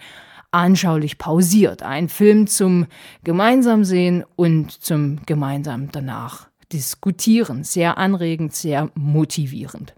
anschaulich 0.50 1.18
pausiert. 1.18 1.82
Ein 1.82 2.08
Film 2.08 2.46
zum 2.46 2.86
gemeinsam 3.22 3.84
sehen 3.84 4.24
und 4.36 4.72
zum 4.72 5.20
gemeinsam 5.26 5.92
danach 5.92 6.48
diskutieren. 6.72 7.64
Sehr 7.64 7.98
anregend, 7.98 8.54
sehr 8.54 8.90
motivierend. 8.94 9.94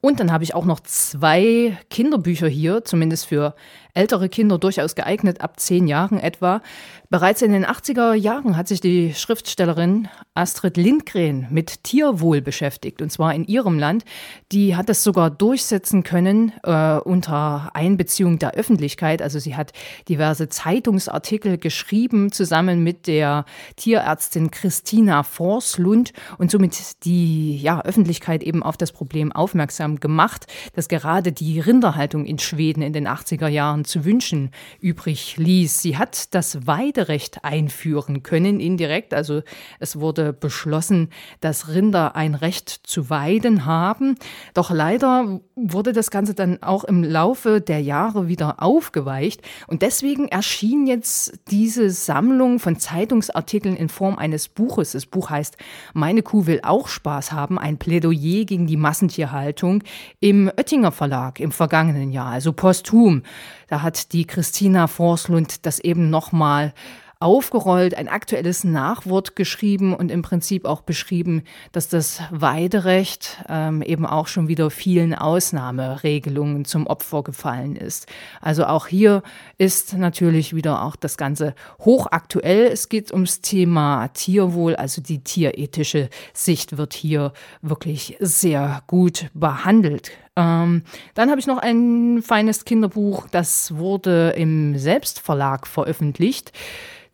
Und 0.00 0.20
dann 0.20 0.30
habe 0.30 0.44
ich 0.44 0.54
auch 0.54 0.64
noch 0.64 0.80
zwei 0.80 1.76
Kinderbücher 1.90 2.48
hier, 2.48 2.84
zumindest 2.84 3.26
für 3.26 3.54
ältere 3.96 4.28
Kinder 4.28 4.58
durchaus 4.58 4.94
geeignet, 4.94 5.40
ab 5.40 5.58
zehn 5.58 5.88
Jahren 5.88 6.20
etwa. 6.20 6.60
Bereits 7.08 7.40
in 7.40 7.52
den 7.52 7.64
80er 7.64 8.14
Jahren 8.14 8.56
hat 8.56 8.68
sich 8.68 8.80
die 8.80 9.14
Schriftstellerin 9.14 10.08
Astrid 10.34 10.76
Lindgren 10.76 11.46
mit 11.50 11.84
Tierwohl 11.84 12.42
beschäftigt, 12.42 13.00
und 13.00 13.10
zwar 13.10 13.34
in 13.34 13.44
ihrem 13.44 13.78
Land. 13.78 14.04
Die 14.52 14.76
hat 14.76 14.90
es 14.90 15.02
sogar 15.02 15.30
durchsetzen 15.30 16.02
können 16.02 16.52
äh, 16.62 16.98
unter 16.98 17.70
Einbeziehung 17.74 18.38
der 18.38 18.52
Öffentlichkeit. 18.54 19.22
Also 19.22 19.38
sie 19.38 19.56
hat 19.56 19.72
diverse 20.08 20.48
Zeitungsartikel 20.48 21.58
geschrieben, 21.58 22.32
zusammen 22.32 22.82
mit 22.82 23.06
der 23.06 23.44
Tierärztin 23.76 24.50
Christina 24.50 25.22
Forslund 25.22 26.12
und 26.38 26.50
somit 26.50 27.04
die 27.04 27.56
ja, 27.58 27.80
Öffentlichkeit 27.82 28.42
eben 28.42 28.62
auf 28.62 28.76
das 28.76 28.92
Problem 28.92 29.32
aufmerksam 29.32 29.95
gemacht, 30.00 30.46
dass 30.74 30.88
gerade 30.88 31.32
die 31.32 31.60
Rinderhaltung 31.60 32.24
in 32.24 32.38
Schweden 32.38 32.82
in 32.82 32.92
den 32.92 33.08
80er 33.08 33.48
Jahren 33.48 33.84
zu 33.84 34.04
wünschen 34.04 34.50
übrig 34.80 35.36
ließ. 35.36 35.82
Sie 35.82 35.96
hat 35.96 36.34
das 36.34 36.66
Weiderecht 36.66 37.44
einführen 37.44 38.22
können, 38.22 38.60
indirekt. 38.60 39.14
Also 39.14 39.42
es 39.78 39.98
wurde 40.00 40.32
beschlossen, 40.32 41.10
dass 41.40 41.68
Rinder 41.68 42.16
ein 42.16 42.34
Recht 42.34 42.68
zu 42.68 43.10
weiden 43.10 43.64
haben. 43.64 44.16
Doch 44.54 44.70
leider 44.70 45.40
wurde 45.54 45.92
das 45.92 46.10
Ganze 46.10 46.34
dann 46.34 46.62
auch 46.62 46.84
im 46.84 47.02
Laufe 47.02 47.60
der 47.60 47.80
Jahre 47.80 48.28
wieder 48.28 48.62
aufgeweicht. 48.62 49.42
Und 49.66 49.82
deswegen 49.82 50.28
erschien 50.28 50.86
jetzt 50.86 51.38
diese 51.50 51.90
Sammlung 51.90 52.58
von 52.58 52.78
Zeitungsartikeln 52.78 53.76
in 53.76 53.88
Form 53.88 54.16
eines 54.18 54.48
Buches. 54.48 54.92
Das 54.92 55.06
Buch 55.06 55.30
heißt 55.30 55.56
Meine 55.94 56.22
Kuh 56.22 56.46
will 56.46 56.60
auch 56.62 56.88
Spaß 56.88 57.32
haben, 57.32 57.58
ein 57.58 57.78
Plädoyer 57.78 58.44
gegen 58.44 58.66
die 58.66 58.76
Massentierhaltung 58.76 59.75
im 60.20 60.48
Oettinger 60.48 60.92
Verlag 60.92 61.40
im 61.40 61.52
vergangenen 61.52 62.10
Jahr, 62.10 62.32
also 62.32 62.52
posthum. 62.52 63.22
Da 63.68 63.82
hat 63.82 64.12
die 64.12 64.26
Christina 64.26 64.86
Forslund 64.86 65.66
das 65.66 65.78
eben 65.78 66.10
nochmal 66.10 66.72
aufgerollt, 67.18 67.94
ein 67.94 68.08
aktuelles 68.08 68.62
Nachwort 68.62 69.36
geschrieben 69.36 69.94
und 69.94 70.10
im 70.10 70.20
Prinzip 70.20 70.66
auch 70.66 70.82
beschrieben, 70.82 71.44
dass 71.72 71.88
das 71.88 72.20
Weiderecht 72.30 73.42
ähm, 73.48 73.80
eben 73.80 74.04
auch 74.04 74.26
schon 74.26 74.48
wieder 74.48 74.70
vielen 74.70 75.14
Ausnahmeregelungen 75.14 76.66
zum 76.66 76.86
Opfer 76.86 77.22
gefallen 77.22 77.74
ist. 77.74 78.06
Also 78.42 78.66
auch 78.66 78.86
hier 78.86 79.22
ist 79.56 79.94
natürlich 79.94 80.54
wieder 80.54 80.82
auch 80.82 80.94
das 80.94 81.16
Ganze 81.16 81.54
hochaktuell. 81.80 82.66
Es 82.66 82.90
geht 82.90 83.12
ums 83.12 83.40
Thema 83.40 84.08
Tierwohl, 84.08 84.76
also 84.76 85.00
die 85.00 85.24
tierethische 85.24 86.10
Sicht 86.34 86.76
wird 86.76 86.92
hier 86.92 87.32
wirklich 87.62 88.16
sehr 88.20 88.82
gut 88.86 89.30
behandelt 89.32 90.10
Ähm, 90.36 90.82
dann 91.14 91.30
habe 91.30 91.40
ich 91.40 91.46
noch 91.46 91.58
ein 91.58 92.22
feines 92.22 92.64
Kinderbuch, 92.64 93.28
das 93.28 93.74
wurde 93.76 94.30
im 94.36 94.76
Selbstverlag 94.78 95.66
veröffentlicht 95.66 96.52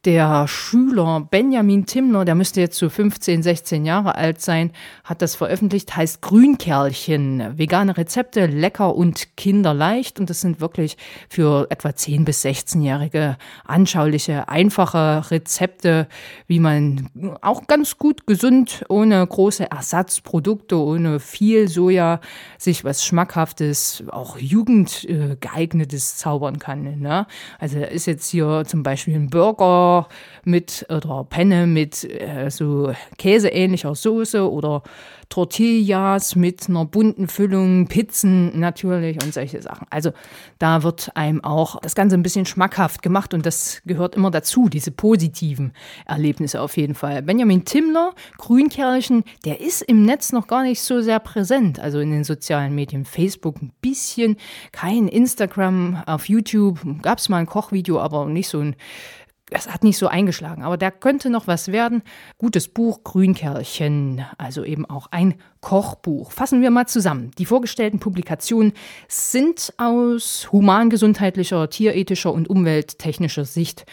der 0.04 0.48
Schüler 0.48 1.28
Benjamin 1.30 1.86
Timner, 1.86 2.24
der 2.24 2.34
müsste 2.34 2.60
jetzt 2.60 2.76
so 2.76 2.88
15, 2.88 3.44
16 3.44 3.84
Jahre 3.84 4.16
alt 4.16 4.40
sein, 4.40 4.72
hat 5.04 5.22
das 5.22 5.36
veröffentlicht, 5.36 5.94
heißt 5.94 6.20
Grünkerlchen. 6.22 7.56
Vegane 7.56 7.96
Rezepte, 7.96 8.46
lecker 8.46 8.96
und 8.96 9.36
kinderleicht. 9.36 10.18
Und 10.18 10.28
das 10.28 10.40
sind 10.40 10.60
wirklich 10.60 10.96
für 11.28 11.68
etwa 11.70 11.94
10 11.94 12.24
bis 12.24 12.44
16-Jährige 12.44 13.36
anschauliche, 13.64 14.48
einfache 14.48 15.30
Rezepte, 15.30 16.08
wie 16.48 16.58
man 16.58 17.08
auch 17.40 17.68
ganz 17.68 17.96
gut 17.96 18.26
gesund, 18.26 18.84
ohne 18.88 19.24
große 19.24 19.70
Ersatzprodukte, 19.70 20.76
ohne 20.76 21.20
viel 21.20 21.68
Soja, 21.68 22.20
sich 22.58 22.84
was 22.84 23.04
Schmackhaftes, 23.12 24.04
auch 24.10 24.38
jugendgeeignetes 24.38 26.16
zaubern 26.16 26.58
kann. 26.58 26.98
Ne? 26.98 27.26
Also 27.58 27.78
ist 27.78 28.06
jetzt 28.06 28.30
hier 28.30 28.64
zum 28.66 28.82
Beispiel 28.82 29.14
ein 29.14 29.28
Burger 29.28 30.08
mit 30.44 30.86
oder 30.88 31.26
Penne 31.28 31.66
mit 31.66 32.04
äh, 32.04 32.50
so 32.50 32.94
käseähnlicher 33.18 33.94
Soße 33.94 34.50
oder 34.50 34.82
Tortillas 35.32 36.36
mit 36.36 36.68
einer 36.68 36.84
bunten 36.84 37.26
Füllung, 37.26 37.86
Pizzen 37.86 38.60
natürlich 38.60 39.16
und 39.24 39.32
solche 39.32 39.62
Sachen. 39.62 39.86
Also 39.88 40.12
da 40.58 40.82
wird 40.82 41.16
einem 41.16 41.42
auch 41.42 41.80
das 41.80 41.94
Ganze 41.94 42.18
ein 42.18 42.22
bisschen 42.22 42.44
schmackhaft 42.44 43.00
gemacht 43.00 43.32
und 43.32 43.46
das 43.46 43.80
gehört 43.86 44.14
immer 44.14 44.30
dazu, 44.30 44.68
diese 44.68 44.90
positiven 44.90 45.72
Erlebnisse 46.04 46.60
auf 46.60 46.76
jeden 46.76 46.94
Fall. 46.94 47.22
Benjamin 47.22 47.64
Timmler, 47.64 48.12
Grünkerlchen, 48.36 49.24
der 49.46 49.62
ist 49.62 49.80
im 49.80 50.04
Netz 50.04 50.32
noch 50.32 50.48
gar 50.48 50.64
nicht 50.64 50.82
so 50.82 51.00
sehr 51.00 51.18
präsent, 51.18 51.80
also 51.80 52.00
in 52.00 52.10
den 52.10 52.24
sozialen 52.24 52.74
Medien. 52.74 53.06
Facebook 53.06 53.62
ein 53.62 53.72
bisschen, 53.80 54.36
kein 54.70 55.08
Instagram, 55.08 56.02
auf 56.04 56.28
YouTube 56.28 56.78
gab 57.00 57.16
es 57.16 57.30
mal 57.30 57.38
ein 57.38 57.46
Kochvideo, 57.46 57.98
aber 58.00 58.26
nicht 58.26 58.48
so 58.48 58.58
ein 58.58 58.76
es 59.54 59.68
hat 59.68 59.84
nicht 59.84 59.98
so 59.98 60.08
eingeschlagen, 60.08 60.62
aber 60.62 60.76
der 60.76 60.90
könnte 60.90 61.30
noch 61.30 61.46
was 61.46 61.68
werden. 61.68 62.02
Gutes 62.38 62.68
Buch, 62.68 63.04
Grünkerlchen, 63.04 64.24
also 64.38 64.64
eben 64.64 64.88
auch 64.88 65.08
ein 65.10 65.34
Kochbuch. 65.60 66.32
Fassen 66.32 66.62
wir 66.62 66.70
mal 66.70 66.86
zusammen. 66.86 67.30
Die 67.38 67.46
vorgestellten 67.46 67.98
Publikationen 67.98 68.72
sind 69.08 69.72
aus 69.76 70.48
humangesundheitlicher, 70.52 71.70
tierethischer 71.70 72.32
und 72.32 72.48
umwelttechnischer 72.48 73.44
Sicht 73.44 73.86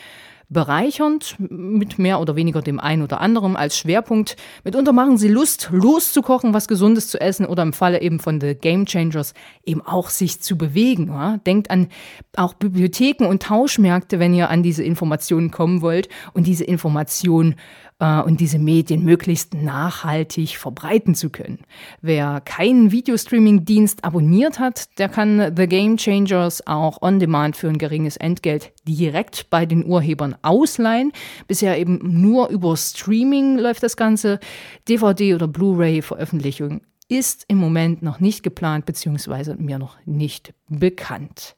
bereichernd, 0.50 1.36
mit 1.38 2.00
mehr 2.00 2.20
oder 2.20 2.36
weniger 2.36 2.62
dem 2.62 2.79
einen 2.79 3.03
oder 3.03 3.22
anderen 3.22 3.56
als 3.56 3.77
Schwerpunkt. 3.77 4.36
Mitunter 4.63 4.94
machen 4.94 5.18
sie 5.18 5.27
Lust, 5.27 5.70
loszukochen, 5.72 6.53
was 6.56 6.68
Gesundes 6.68 7.08
zu 7.08 7.22
essen 7.22 7.46
oder 7.46 7.62
im 7.62 7.72
Falle 7.72 8.01
eben 8.01 8.20
von 8.20 8.41
The 8.41 8.56
Game 8.56 8.86
Changers 8.86 9.34
eben 9.63 9.82
auch 9.82 10.10
sich 10.10 10.41
zu 10.41 10.58
bewegen. 10.58 11.08
Ja? 11.08 11.38
Denkt 11.38 11.70
an 11.70 11.89
auch 12.36 12.56
Bibliotheken 12.56 13.25
und 13.27 13.44
Tauschmärkte, 13.44 14.20
wenn 14.20 14.34
ihr 14.34 14.50
an 14.50 14.63
diese 14.63 14.84
Informationen 14.84 15.51
kommen 15.51 15.82
wollt 15.82 16.10
und 16.34 16.48
diese 16.48 16.63
Informationen 16.63 17.56
äh, 18.00 18.22
und 18.22 18.39
diese 18.39 18.60
Medien 18.60 19.03
möglichst 19.03 19.53
nachhaltig 19.53 20.58
verbreiten 20.58 21.15
zu 21.15 21.29
können. 21.29 21.60
Wer 22.01 22.41
keinen 22.41 22.91
Videostreaming-Dienst 22.91 24.03
abonniert 24.03 24.60
hat, 24.60 24.98
der 24.98 25.10
kann 25.10 25.53
The 25.56 25.68
Game 25.68 25.98
Changers 25.98 26.65
auch 26.65 27.01
on 27.01 27.20
demand 27.20 27.56
für 27.56 27.70
ein 27.70 27.77
geringes 27.77 28.18
Entgelt 28.18 28.72
direkt 28.88 29.50
bei 29.50 29.65
den 29.65 29.86
Urhebern 29.86 30.36
ausleihen. 30.41 31.12
Bisher 31.48 31.77
eben 31.77 32.00
nur 32.22 32.50
über 32.50 32.75
Streaming 32.75 33.58
läuft 33.58 33.84
das 33.84 33.98
Ganze. 33.98 34.39
DVD 34.88 35.36
oder 35.36 35.48
Blu-ray-Veröffentlichung 35.48 36.82
ist 37.08 37.44
im 37.48 37.58
Moment 37.58 38.03
noch 38.03 38.20
nicht 38.20 38.44
geplant 38.44 38.86
bzw. 38.86 39.56
mir 39.56 39.79
noch 39.79 39.98
nicht 40.06 40.53
bekannt. 40.70 41.56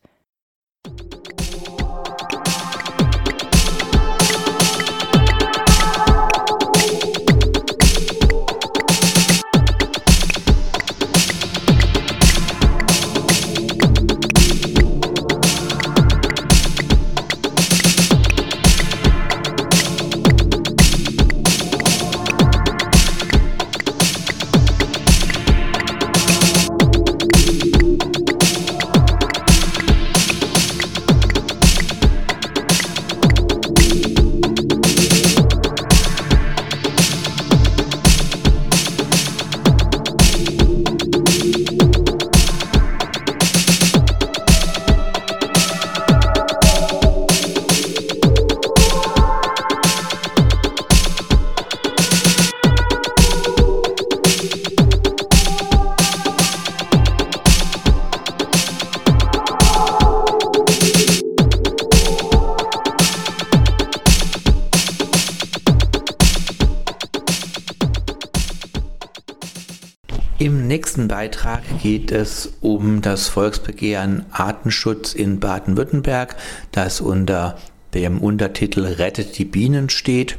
Geht 71.81 72.11
es 72.11 72.53
um 72.61 73.01
das 73.01 73.27
Volksbegehren 73.27 74.25
Artenschutz 74.31 75.13
in 75.13 75.39
Baden-Württemberg, 75.39 76.35
das 76.71 77.01
unter 77.01 77.57
dem 77.93 78.19
Untertitel 78.19 78.85
Rettet 78.85 79.37
die 79.37 79.45
Bienen 79.45 79.89
steht. 79.89 80.37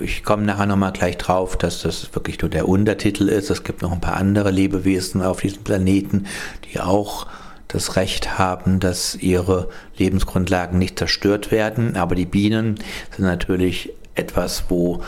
Ich 0.00 0.24
komme 0.24 0.42
nachher 0.42 0.66
nochmal 0.66 0.92
gleich 0.92 1.18
drauf, 1.18 1.56
dass 1.56 1.82
das 1.82 2.14
wirklich 2.14 2.40
nur 2.42 2.50
der 2.50 2.68
Untertitel 2.68 3.28
ist. 3.28 3.48
Es 3.48 3.62
gibt 3.62 3.82
noch 3.82 3.92
ein 3.92 4.00
paar 4.00 4.16
andere 4.16 4.50
Lebewesen 4.50 5.22
auf 5.22 5.40
diesem 5.40 5.62
Planeten, 5.62 6.26
die 6.64 6.80
auch 6.80 7.28
das 7.68 7.94
Recht 7.96 8.36
haben, 8.36 8.80
dass 8.80 9.14
ihre 9.14 9.68
Lebensgrundlagen 9.96 10.78
nicht 10.78 10.98
zerstört 10.98 11.52
werden. 11.52 11.96
Aber 11.96 12.16
die 12.16 12.26
Bienen 12.26 12.80
sind 13.16 13.24
natürlich 13.24 13.92
etwas, 14.16 14.64
wo 14.68 15.02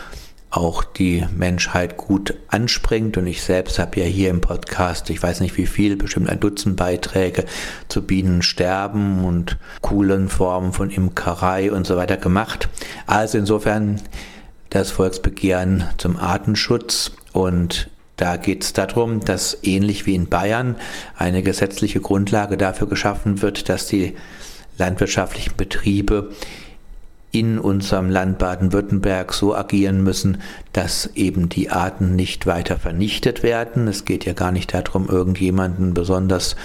auch 0.49 0.83
die 0.83 1.25
Menschheit 1.35 1.97
gut 1.97 2.33
anspringt. 2.47 3.17
Und 3.17 3.27
ich 3.27 3.41
selbst 3.41 3.79
habe 3.79 3.99
ja 3.99 4.05
hier 4.05 4.29
im 4.29 4.41
Podcast, 4.41 5.09
ich 5.09 5.21
weiß 5.21 5.41
nicht 5.41 5.57
wie 5.57 5.65
viel, 5.65 5.97
bestimmt 5.97 6.29
ein 6.29 6.39
Dutzend 6.39 6.77
Beiträge 6.77 7.45
zu 7.89 8.01
Bienensterben 8.01 9.25
und 9.25 9.57
coolen 9.81 10.29
Formen 10.29 10.73
von 10.73 10.89
Imkerei 10.89 11.71
und 11.71 11.85
so 11.85 11.97
weiter 11.97 12.17
gemacht. 12.17 12.69
Also 13.05 13.37
insofern 13.37 14.01
das 14.69 14.91
Volksbegehren 14.91 15.85
zum 15.97 16.17
Artenschutz 16.17 17.11
und 17.33 17.89
da 18.17 18.37
geht 18.37 18.63
es 18.63 18.73
darum, 18.73 19.19
dass 19.23 19.59
ähnlich 19.61 20.07
wie 20.07 20.15
in 20.15 20.27
Bayern 20.27 20.75
eine 21.15 21.43
gesetzliche 21.43 22.01
Grundlage 22.01 22.57
dafür 22.57 22.87
geschaffen 22.87 23.43
wird, 23.43 23.69
dass 23.69 23.85
die 23.85 24.15
landwirtschaftlichen 24.77 25.55
Betriebe 25.55 26.31
in 27.37 27.59
unserem 27.59 28.09
Land 28.09 28.39
Baden-Württemberg 28.39 29.31
so 29.31 29.55
agieren 29.55 30.03
müssen, 30.03 30.39
dass 30.73 31.11
eben 31.13 31.49
die 31.49 31.69
Arten 31.69 32.15
nicht 32.15 32.47
weiter 32.47 32.77
vernichtet 32.77 33.43
werden. 33.43 33.87
Es 33.87 34.05
geht 34.05 34.25
ja 34.25 34.33
gar 34.33 34.51
nicht 34.51 34.73
darum, 34.73 35.07
irgendjemanden 35.07 35.93
besonders 35.93 36.55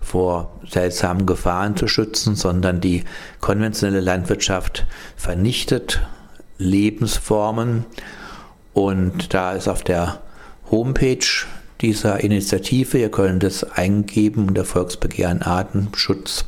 vor 0.00 0.60
seltsamen 0.68 1.26
Gefahren 1.26 1.76
zu 1.76 1.88
schützen, 1.88 2.36
sondern 2.36 2.80
die 2.80 3.02
konventionelle 3.40 4.00
Landwirtschaft 4.00 4.86
vernichtet 5.16 6.00
Lebensformen. 6.58 7.84
Und 8.74 9.34
da 9.34 9.52
ist 9.52 9.66
auf 9.66 9.82
der 9.82 10.20
Homepage 10.70 11.26
dieser 11.80 12.22
Initiative, 12.22 12.98
ihr 12.98 13.10
könnt 13.10 13.42
es 13.42 13.64
eingeben 13.64 14.46
unter 14.46 14.64
Volksbegehren 14.64 15.42
Artenschutz 15.42 16.44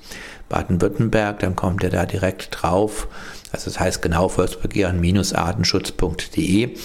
Baden-Württemberg, 0.48 1.40
dann 1.40 1.56
kommt 1.56 1.82
ihr 1.82 1.90
da 1.90 2.06
direkt 2.06 2.62
drauf 2.62 3.08
also 3.54 3.70
das 3.70 3.78
heißt 3.78 4.02
genau 4.02 4.28
volksbegehren-artenschutz.de. 4.28 6.76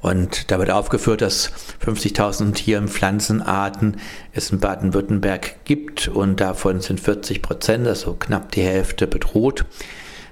Und 0.00 0.50
da 0.50 0.58
wird 0.58 0.72
aufgeführt, 0.72 1.20
dass 1.20 1.52
50.000 1.84 2.54
Tier- 2.54 2.78
und 2.78 2.90
Pflanzenarten 2.90 3.98
es 4.32 4.50
in 4.50 4.58
Baden-Württemberg 4.58 5.64
gibt 5.64 6.08
und 6.08 6.40
davon 6.40 6.80
sind 6.80 6.98
40 6.98 7.40
Prozent, 7.40 7.86
also 7.86 8.14
knapp 8.14 8.50
die 8.50 8.62
Hälfte, 8.62 9.06
bedroht. 9.06 9.64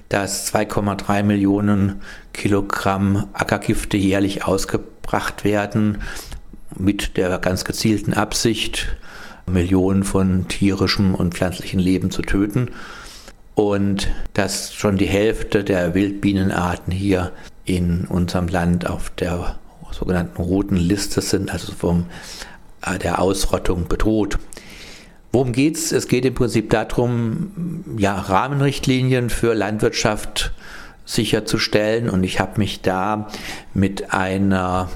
Dass 0.09 0.53
2,3 0.53 1.23
Millionen 1.23 2.03
Kilogramm 2.33 3.29
Ackergifte 3.33 3.97
jährlich 3.97 4.45
ausgebracht 4.45 5.45
werden 5.45 6.03
mit 6.77 7.17
der 7.17 7.39
ganz 7.39 7.65
gezielten 7.65 8.15
Absicht, 8.15 8.97
Millionen 9.47 10.03
von 10.03 10.49
tierischem 10.49 11.15
und 11.15 11.35
pflanzlichem 11.35 11.79
Leben 11.79 12.11
zu 12.11 12.23
töten. 12.23 12.73
Und 13.57 14.09
dass 14.35 14.75
schon 14.75 14.99
die 14.99 15.07
Hälfte 15.07 15.65
der 15.65 15.95
Wildbienenarten 15.95 16.93
hier 16.93 17.33
in 17.65 18.05
unserem 18.05 18.49
Land 18.49 18.89
auf 18.89 19.09
der 19.11 19.59
sogenannten 19.91 20.43
roten 20.43 20.77
Liste 20.77 21.23
sind, 21.23 21.51
also 21.51 21.73
vom 21.73 22.05
äh, 22.83 22.99
der 22.99 23.19
Ausrottung 23.19 23.89
bedroht. 23.89 24.39
Worum 25.33 25.53
geht's? 25.53 25.91
Es 25.91 26.07
geht 26.07 26.27
im 26.27 26.35
Prinzip 26.35 26.69
darum, 26.69 27.83
ja, 27.99 28.15
Rahmenrichtlinien 28.15 29.31
für 29.31 29.55
Landwirtschaft 29.55 30.53
sicherzustellen. 31.07 32.11
Und 32.11 32.25
ich 32.25 32.41
habe 32.41 32.59
mich 32.59 32.83
da 32.83 33.29
mit 33.73 34.13
einer 34.13 34.91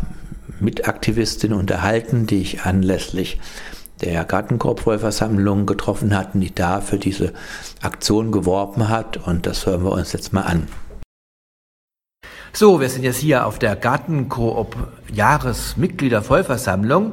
Mitaktivistin 0.61 1.55
unterhalten, 1.55 2.27
die 2.27 2.42
ich 2.42 2.62
anlässlich 2.62 3.40
der 4.02 4.24
Gartenkorbvollversammlung 4.24 5.66
getroffen 5.66 6.16
hatten, 6.16 6.40
die 6.40 6.54
da 6.54 6.80
für 6.80 6.98
diese 6.98 7.32
Aktion 7.82 8.32
geworben 8.32 8.88
hat. 8.88 9.18
Und 9.26 9.46
das 9.46 9.66
hören 9.66 9.84
wir 9.84 9.92
uns 9.92 10.12
jetzt 10.12 10.32
mal 10.32 10.42
an. 10.42 10.66
So, 12.52 12.80
wir 12.80 12.88
sind 12.88 13.04
jetzt 13.04 13.18
hier 13.18 13.46
auf 13.46 13.60
der 13.60 13.76
Gartenkoop 13.76 14.74
Jahresmitgliedervollversammlung 15.12 17.12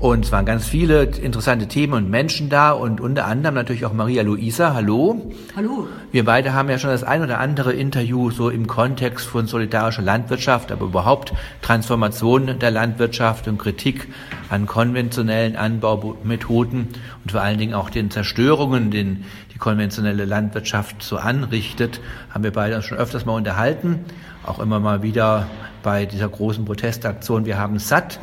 und 0.00 0.24
es 0.24 0.32
waren 0.32 0.46
ganz 0.46 0.66
viele 0.66 1.04
interessante 1.04 1.68
Themen 1.68 1.92
und 1.92 2.10
Menschen 2.10 2.48
da 2.48 2.72
und 2.72 3.02
unter 3.02 3.26
anderem 3.26 3.54
natürlich 3.54 3.84
auch 3.84 3.92
Maria 3.92 4.22
Luisa. 4.22 4.72
Hallo. 4.72 5.30
Hallo. 5.54 5.88
Wir 6.10 6.24
beide 6.24 6.54
haben 6.54 6.70
ja 6.70 6.78
schon 6.78 6.88
das 6.88 7.04
ein 7.04 7.22
oder 7.22 7.38
andere 7.38 7.74
Interview 7.74 8.30
so 8.30 8.48
im 8.48 8.66
Kontext 8.66 9.26
von 9.26 9.46
solidarischer 9.46 10.00
Landwirtschaft, 10.00 10.72
aber 10.72 10.86
überhaupt 10.86 11.34
Transformation 11.60 12.58
der 12.58 12.70
Landwirtschaft 12.70 13.46
und 13.46 13.58
Kritik 13.58 14.08
an 14.48 14.64
konventionellen 14.64 15.54
Anbaumethoden 15.54 16.88
und 17.22 17.30
vor 17.30 17.42
allen 17.42 17.58
Dingen 17.58 17.74
auch 17.74 17.90
den 17.90 18.10
Zerstörungen, 18.10 18.90
den 18.90 19.26
die 19.52 19.58
konventionelle 19.58 20.24
Landwirtschaft 20.24 21.02
so 21.02 21.18
anrichtet, 21.18 22.00
haben 22.30 22.42
wir 22.42 22.52
beide 22.52 22.76
uns 22.76 22.86
schon 22.86 22.96
öfters 22.96 23.26
mal 23.26 23.34
unterhalten. 23.34 24.06
Auch 24.46 24.60
immer 24.60 24.80
mal 24.80 25.02
wieder 25.02 25.46
bei 25.82 26.06
dieser 26.06 26.30
großen 26.30 26.64
Protestaktion 26.64 27.44
Wir 27.44 27.58
haben 27.58 27.78
satt 27.78 28.18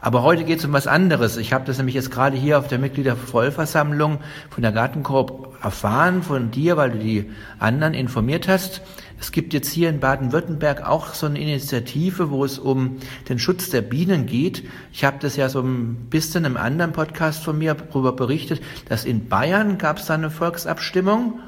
aber 0.00 0.22
heute 0.22 0.44
geht 0.44 0.60
es 0.60 0.64
um 0.64 0.72
was 0.72 0.86
anderes. 0.86 1.36
Ich 1.36 1.52
habe 1.52 1.64
das 1.64 1.78
nämlich 1.78 1.94
jetzt 1.94 2.10
gerade 2.10 2.36
hier 2.36 2.58
auf 2.58 2.68
der 2.68 2.78
Mitgliedervollversammlung 2.78 4.18
von 4.50 4.62
der 4.62 4.72
Gartenkorb 4.72 5.56
erfahren 5.62 6.22
von 6.22 6.50
dir, 6.50 6.76
weil 6.76 6.92
du 6.92 6.98
die 6.98 7.30
anderen 7.58 7.94
informiert 7.94 8.46
hast. 8.46 8.82
Es 9.20 9.32
gibt 9.32 9.52
jetzt 9.52 9.70
hier 9.70 9.90
in 9.90 9.98
Baden-Württemberg 9.98 10.86
auch 10.86 11.12
so 11.14 11.26
eine 11.26 11.40
Initiative, 11.40 12.30
wo 12.30 12.44
es 12.44 12.60
um 12.60 12.98
den 13.28 13.40
Schutz 13.40 13.68
der 13.70 13.82
Bienen 13.82 14.26
geht. 14.26 14.62
Ich 14.92 15.04
habe 15.04 15.16
das 15.20 15.34
ja 15.34 15.48
so 15.48 15.60
ein 15.60 16.06
bisschen 16.08 16.44
im 16.44 16.56
anderen 16.56 16.92
Podcast 16.92 17.42
von 17.42 17.58
mir 17.58 17.74
darüber 17.74 18.12
berichtet, 18.12 18.62
dass 18.88 19.04
in 19.04 19.28
Bayern 19.28 19.78
gab 19.78 19.98
es 19.98 20.06
da 20.06 20.14
eine 20.14 20.30
Volksabstimmung. 20.30 21.40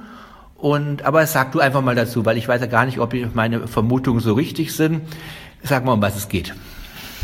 Und, 0.57 1.05
aber 1.05 1.25
sag 1.27 1.53
du 1.53 1.61
einfach 1.61 1.81
mal 1.81 1.95
dazu, 1.95 2.27
weil 2.27 2.37
ich 2.37 2.49
weiß 2.49 2.61
ja 2.61 2.67
gar 2.67 2.85
nicht, 2.85 2.99
ob 2.99 3.15
meine 3.35 3.69
Vermutungen 3.69 4.21
so 4.21 4.35
richtig 4.35 4.75
sind. 4.75 5.03
Sag 5.63 5.85
mal, 5.85 5.93
um 5.93 6.03
was 6.03 6.17
es 6.17 6.29
geht. 6.29 6.55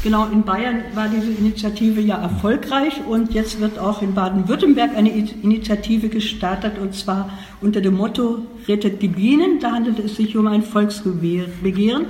Genau, 0.06 0.28
in 0.28 0.44
Bayern 0.44 0.84
war 0.94 1.08
diese 1.08 1.32
Initiative 1.32 2.00
ja 2.00 2.14
erfolgreich 2.14 3.00
und 3.08 3.34
jetzt 3.34 3.60
wird 3.60 3.76
auch 3.76 4.02
in 4.02 4.14
Baden-Württemberg 4.14 4.94
eine 4.94 5.10
Initiative 5.10 6.08
gestartet 6.08 6.78
und 6.80 6.94
zwar 6.94 7.28
unter 7.60 7.80
dem 7.80 7.96
Motto 7.96 8.46
Rettet 8.68 9.02
die 9.02 9.08
Bienen. 9.08 9.58
Da 9.58 9.72
handelt 9.72 9.98
es 9.98 10.14
sich 10.14 10.36
um 10.36 10.46
ein 10.46 10.62
Volksbegehren 10.62 12.06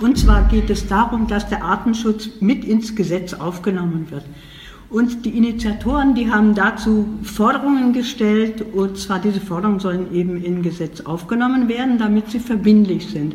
und 0.00 0.16
zwar 0.16 0.48
geht 0.48 0.70
es 0.70 0.86
darum, 0.86 1.26
dass 1.26 1.46
der 1.46 1.62
Artenschutz 1.62 2.30
mit 2.40 2.64
ins 2.64 2.96
Gesetz 2.96 3.34
aufgenommen 3.34 4.06
wird. 4.10 4.24
Und 4.88 5.26
die 5.26 5.36
Initiatoren, 5.36 6.14
die 6.14 6.30
haben 6.30 6.54
dazu 6.54 7.06
Forderungen 7.24 7.92
gestellt 7.92 8.64
und 8.72 8.96
zwar 8.96 9.18
diese 9.18 9.42
Forderungen 9.42 9.80
sollen 9.80 10.14
eben 10.14 10.42
in 10.42 10.62
Gesetz 10.62 11.02
aufgenommen 11.02 11.68
werden, 11.68 11.98
damit 11.98 12.30
sie 12.30 12.40
verbindlich 12.40 13.10
sind. 13.10 13.34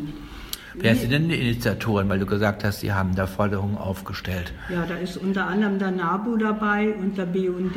Wer 0.82 0.96
sind 0.96 1.12
denn 1.12 1.28
die 1.28 1.36
Initiatoren? 1.36 2.08
Weil 2.08 2.18
du 2.18 2.26
gesagt 2.26 2.64
hast, 2.64 2.80
sie 2.80 2.92
haben 2.92 3.14
da 3.14 3.26
Forderungen 3.26 3.76
aufgestellt. 3.76 4.52
Ja, 4.72 4.86
da 4.86 4.96
ist 4.96 5.16
unter 5.16 5.46
anderem 5.46 5.78
der 5.78 5.90
NABU 5.90 6.36
dabei 6.36 6.94
und 6.94 7.18
der 7.18 7.26
BUND, 7.26 7.76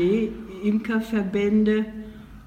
Imkerverbände 0.63 1.85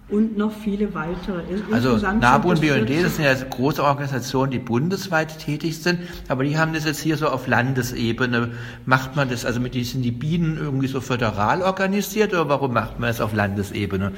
und 0.09 0.37
noch 0.39 0.53
viele 0.53 0.95
weitere. 0.95 1.43
Also 1.73 1.97
NABU 1.97 2.51
und 2.51 2.61
BUND, 2.61 2.91
das 3.03 3.17
sind 3.17 3.25
ja 3.25 3.35
große 3.35 3.83
Organisationen, 3.83 4.53
die 4.53 4.59
bundesweit 4.59 5.39
tätig 5.39 5.83
sind, 5.83 6.01
aber 6.29 6.45
die 6.45 6.57
haben 6.57 6.73
das 6.73 6.85
jetzt 6.85 7.01
hier 7.01 7.17
so 7.17 7.29
auf 7.29 7.47
Landesebene. 7.47 8.53
Macht 8.85 9.17
man 9.17 9.29
das, 9.29 9.45
also 9.45 9.61
mit 9.61 9.75
diesen 9.75 10.03
die 10.03 10.13
Bienen 10.13 10.59
irgendwie 10.59 10.87
so 10.87 11.01
föderal 11.01 11.63
organisiert 11.63 12.33
oder 12.33 12.49
warum 12.49 12.73
macht 12.73 13.01
man 13.01 13.09
das 13.09 13.21
auf 13.21 13.35
Landesebene? 13.35 14.13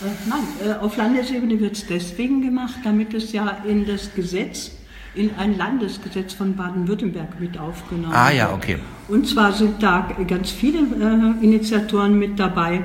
Äh, 0.00 0.28
nein, 0.28 0.70
äh, 0.70 0.82
auf 0.82 0.96
Landesebene 0.96 1.60
wird 1.60 1.76
es 1.76 1.86
deswegen 1.86 2.42
gemacht, 2.42 2.76
damit 2.82 3.12
es 3.12 3.32
ja 3.32 3.58
in 3.68 3.86
das 3.86 4.14
Gesetz 4.14 4.72
in 5.14 5.30
ein 5.36 5.58
Landesgesetz 5.58 6.32
von 6.32 6.56
Baden-Württemberg 6.56 7.38
mit 7.38 7.58
aufgenommen. 7.58 8.14
Ah 8.14 8.30
ja, 8.30 8.52
okay. 8.52 8.78
Und 9.08 9.28
zwar 9.28 9.52
sind 9.52 9.82
da 9.82 10.08
ganz 10.26 10.50
viele 10.50 10.78
äh, 10.78 11.44
Initiatoren 11.44 12.18
mit 12.18 12.38
dabei. 12.38 12.84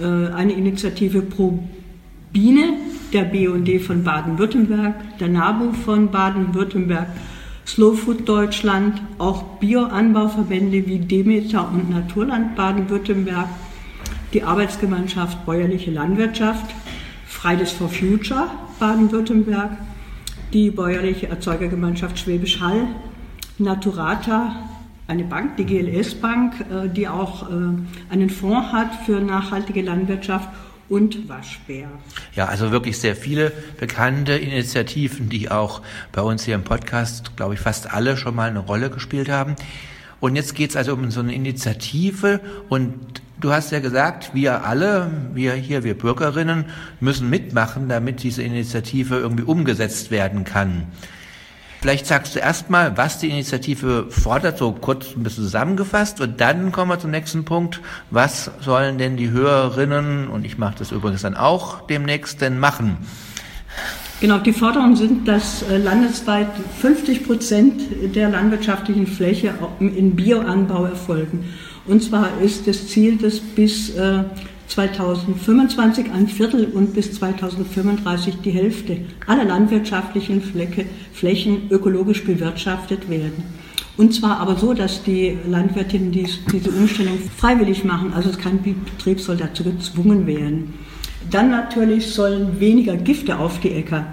Äh, 0.00 0.32
eine 0.32 0.52
Initiative 0.52 1.22
pro 1.22 1.62
Biene, 2.32 2.74
der 3.12 3.24
BUND 3.24 3.68
von 3.82 4.04
Baden-Württemberg, 4.04 5.18
der 5.18 5.28
NABU 5.28 5.72
von 5.72 6.10
Baden-Württemberg, 6.10 7.08
Slow 7.66 7.94
Food 7.94 8.26
Deutschland, 8.26 9.02
auch 9.18 9.42
Bioanbauverbände 9.58 10.86
wie 10.86 10.98
Demeter 10.98 11.68
und 11.70 11.90
Naturland 11.90 12.56
Baden-Württemberg, 12.56 13.48
die 14.32 14.42
Arbeitsgemeinschaft 14.42 15.44
Bäuerliche 15.44 15.90
Landwirtschaft, 15.90 16.74
Fridays 17.26 17.72
for 17.72 17.88
Future 17.88 18.50
Baden-Württemberg, 18.78 19.70
die 20.52 20.70
bäuerliche 20.70 21.28
Erzeugergemeinschaft 21.28 22.18
Schwäbisch 22.18 22.60
Hall, 22.60 22.86
Naturata, 23.58 24.56
eine 25.06 25.24
Bank, 25.24 25.56
die 25.56 25.64
GLS 25.64 26.14
Bank, 26.14 26.54
äh, 26.70 26.88
die 26.88 27.08
auch 27.08 27.48
äh, 27.48 27.54
einen 28.10 28.30
Fonds 28.30 28.72
hat 28.72 28.90
für 29.06 29.20
nachhaltige 29.20 29.82
Landwirtschaft 29.82 30.48
und 30.88 31.28
Waschbär. 31.28 31.88
Ja, 32.34 32.46
also 32.46 32.70
wirklich 32.70 32.98
sehr 32.98 33.16
viele 33.16 33.52
bekannte 33.78 34.32
Initiativen, 34.32 35.28
die 35.28 35.50
auch 35.50 35.82
bei 36.12 36.22
uns 36.22 36.44
hier 36.44 36.54
im 36.54 36.64
Podcast, 36.64 37.36
glaube 37.36 37.54
ich, 37.54 37.60
fast 37.60 37.92
alle 37.92 38.16
schon 38.16 38.34
mal 38.34 38.48
eine 38.48 38.60
Rolle 38.60 38.90
gespielt 38.90 39.28
haben. 39.28 39.56
Und 40.20 40.36
jetzt 40.36 40.54
geht 40.54 40.70
es 40.70 40.76
also 40.76 40.94
um 40.94 41.10
so 41.10 41.20
eine 41.20 41.34
Initiative 41.34 42.40
und 42.68 43.22
du 43.40 43.52
hast 43.52 43.70
ja 43.72 43.80
gesagt, 43.80 44.34
wir 44.34 44.64
alle, 44.64 45.10
wir 45.34 45.52
hier, 45.54 45.84
wir 45.84 45.96
Bürgerinnen, 45.96 46.66
müssen 47.00 47.30
mitmachen, 47.30 47.88
damit 47.88 48.22
diese 48.22 48.42
Initiative 48.42 49.16
irgendwie 49.16 49.44
umgesetzt 49.44 50.10
werden 50.10 50.44
kann. 50.44 50.86
Vielleicht 51.80 52.06
sagst 52.06 52.34
du 52.34 52.40
erstmal, 52.40 52.96
was 52.96 53.20
die 53.20 53.28
Initiative 53.28 54.06
fordert, 54.10 54.58
so 54.58 54.72
kurz 54.72 55.14
ein 55.16 55.22
bisschen 55.22 55.44
zusammengefasst, 55.44 56.20
und 56.20 56.40
dann 56.40 56.72
kommen 56.72 56.90
wir 56.90 56.98
zum 56.98 57.12
nächsten 57.12 57.44
Punkt. 57.44 57.80
Was 58.10 58.50
sollen 58.60 58.98
denn 58.98 59.16
die 59.16 59.30
Hörerinnen, 59.30 60.28
und 60.28 60.44
ich 60.44 60.58
mache 60.58 60.74
das 60.80 60.90
übrigens 60.90 61.22
dann 61.22 61.36
auch 61.36 61.86
demnächst, 61.86 62.40
denn 62.40 62.58
machen? 62.58 62.98
Genau, 64.20 64.38
die 64.38 64.52
Forderungen 64.52 64.96
sind, 64.96 65.28
dass 65.28 65.62
äh, 65.62 65.76
landesweit 65.76 66.48
50 66.80 67.24
Prozent 67.24 67.82
der 68.16 68.30
landwirtschaftlichen 68.30 69.06
Fläche 69.06 69.54
in 69.78 70.16
Bioanbau 70.16 70.86
erfolgen. 70.86 71.44
Und 71.88 72.02
zwar 72.02 72.40
ist 72.42 72.66
das 72.66 72.86
Ziel, 72.88 73.16
dass 73.16 73.40
bis 73.40 73.94
2025 74.68 76.06
äh, 76.06 76.10
ein 76.10 76.28
Viertel 76.28 76.66
und 76.66 76.94
bis 76.94 77.14
2035 77.14 78.36
die 78.44 78.50
Hälfte 78.50 78.98
aller 79.26 79.44
landwirtschaftlichen 79.44 80.42
Fläche, 80.42 80.84
Flächen 81.12 81.62
ökologisch 81.70 82.24
bewirtschaftet 82.24 83.08
werden. 83.08 83.42
Und 83.96 84.14
zwar 84.14 84.38
aber 84.38 84.56
so, 84.56 84.74
dass 84.74 85.02
die 85.02 85.38
Landwirtinnen 85.48 86.12
dies, 86.12 86.38
diese 86.52 86.70
Umstellung 86.70 87.18
freiwillig 87.36 87.84
machen, 87.84 88.12
also 88.12 88.30
kein 88.30 88.62
Betrieb 88.62 89.18
soll 89.18 89.36
dazu 89.36 89.64
gezwungen 89.64 90.26
werden. 90.26 90.74
Dann 91.30 91.50
natürlich 91.50 92.06
sollen 92.06 92.60
weniger 92.60 92.96
Gifte 92.96 93.38
auf 93.38 93.58
die 93.60 93.72
Äcker. 93.72 94.06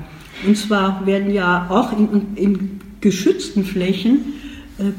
Und 0.48 0.58
zwar 0.58 1.06
werden 1.06 1.32
ja 1.32 1.68
auch 1.70 1.92
in, 1.98 2.36
in 2.36 2.80
geschützten 3.00 3.64
Flächen 3.64 4.34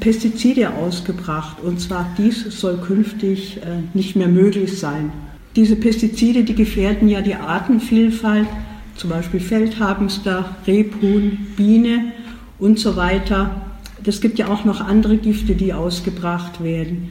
Pestizide 0.00 0.74
ausgebracht. 0.74 1.58
Und 1.62 1.80
zwar 1.80 2.08
dies 2.16 2.44
soll 2.60 2.78
künftig 2.78 3.58
äh, 3.58 3.82
nicht 3.94 4.16
mehr 4.16 4.28
möglich 4.28 4.78
sein. 4.78 5.12
Diese 5.54 5.76
Pestizide, 5.76 6.44
die 6.44 6.54
gefährden 6.54 7.08
ja 7.08 7.20
die 7.20 7.34
Artenvielfalt, 7.34 8.46
zum 8.96 9.10
Beispiel 9.10 9.40
Feldhamster, 9.40 10.56
Rebhuhn, 10.66 11.46
Biene 11.56 12.12
und 12.58 12.78
so 12.78 12.96
weiter. 12.96 13.62
Es 14.04 14.20
gibt 14.20 14.38
ja 14.38 14.48
auch 14.48 14.64
noch 14.64 14.80
andere 14.80 15.16
Gifte, 15.16 15.54
die 15.54 15.72
ausgebracht 15.72 16.62
werden. 16.62 17.10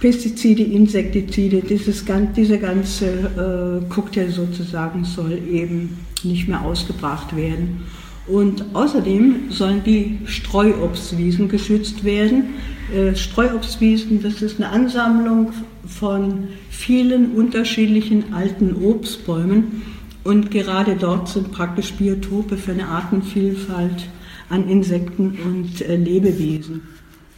Pestizide, 0.00 0.62
Insektizide, 0.62 1.62
dieses, 1.62 2.04
dieser 2.36 2.58
ganze 2.58 3.06
äh, 3.06 3.88
Cocktail 3.88 4.30
sozusagen 4.30 5.04
soll 5.04 5.38
eben 5.50 5.98
nicht 6.24 6.48
mehr 6.48 6.62
ausgebracht 6.62 7.34
werden. 7.36 7.84
Und 8.26 8.64
außerdem 8.74 9.50
sollen 9.50 9.84
die 9.84 10.18
Streuobstwiesen 10.24 11.48
geschützt 11.48 12.04
werden. 12.04 12.54
Äh, 12.94 13.14
Streuobstwiesen, 13.14 14.22
das 14.22 14.40
ist 14.40 14.60
eine 14.60 14.70
Ansammlung 14.70 15.52
von 15.86 16.48
vielen 16.70 17.32
unterschiedlichen 17.32 18.32
alten 18.32 18.74
Obstbäumen. 18.82 19.82
Und 20.24 20.50
gerade 20.50 20.96
dort 20.96 21.28
sind 21.28 21.52
praktisch 21.52 21.92
Biotope 21.92 22.56
für 22.56 22.72
eine 22.72 22.88
Artenvielfalt 22.88 24.08
an 24.48 24.68
Insekten 24.68 25.38
und 25.44 25.82
äh, 25.82 25.96
Lebewesen. 25.96 26.82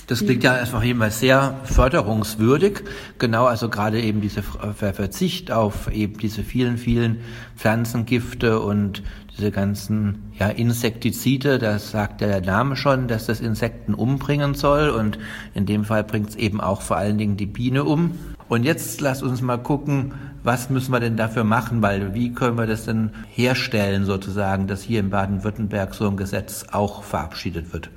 Das 0.06 0.24
klingt 0.24 0.44
ja 0.44 0.54
einfach 0.54 0.84
jedenfalls 0.84 1.18
sehr 1.18 1.58
förderungswürdig. 1.64 2.84
Genau, 3.18 3.46
also 3.46 3.68
gerade 3.68 4.00
eben 4.00 4.20
dieser 4.20 4.42
Verzicht 4.42 5.50
auf 5.50 5.90
eben 5.92 6.18
diese 6.18 6.44
vielen, 6.44 6.78
vielen 6.78 7.18
Pflanzengifte 7.56 8.60
und 8.60 9.02
diese 9.36 9.50
ganzen 9.50 10.32
ja, 10.38 10.48
Insektizide, 10.48 11.58
das 11.58 11.90
sagt 11.90 12.20
der 12.20 12.40
Name 12.40 12.76
schon, 12.76 13.06
dass 13.06 13.26
das 13.26 13.40
Insekten 13.40 13.92
umbringen 13.92 14.54
soll 14.54 14.88
und 14.88 15.18
in 15.54 15.66
dem 15.66 15.84
Fall 15.84 16.04
bringt 16.04 16.30
es 16.30 16.36
eben 16.36 16.60
auch 16.60 16.80
vor 16.80 16.96
allen 16.96 17.18
Dingen 17.18 17.36
die 17.36 17.46
Biene 17.46 17.84
um. 17.84 18.12
Und 18.48 18.64
jetzt 18.64 19.00
lasst 19.00 19.22
uns 19.22 19.42
mal 19.42 19.58
gucken, 19.58 20.12
was 20.42 20.70
müssen 20.70 20.92
wir 20.92 21.00
denn 21.00 21.16
dafür 21.16 21.44
machen, 21.44 21.82
weil 21.82 22.14
wie 22.14 22.32
können 22.32 22.56
wir 22.56 22.66
das 22.66 22.84
denn 22.84 23.10
herstellen 23.28 24.04
sozusagen, 24.04 24.68
dass 24.68 24.82
hier 24.82 25.00
in 25.00 25.10
Baden-Württemberg 25.10 25.94
so 25.94 26.08
ein 26.08 26.16
Gesetz 26.16 26.66
auch 26.70 27.02
verabschiedet 27.02 27.72
wird? 27.72 27.90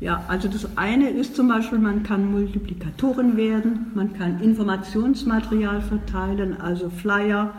Ja, 0.00 0.22
also 0.28 0.48
das 0.48 0.76
eine 0.76 1.08
ist 1.08 1.34
zum 1.34 1.48
Beispiel, 1.48 1.78
man 1.78 2.02
kann 2.02 2.30
Multiplikatoren 2.30 3.36
werden, 3.36 3.86
man 3.94 4.12
kann 4.12 4.40
Informationsmaterial 4.40 5.80
verteilen, 5.80 6.60
also 6.60 6.90
Flyer, 6.90 7.54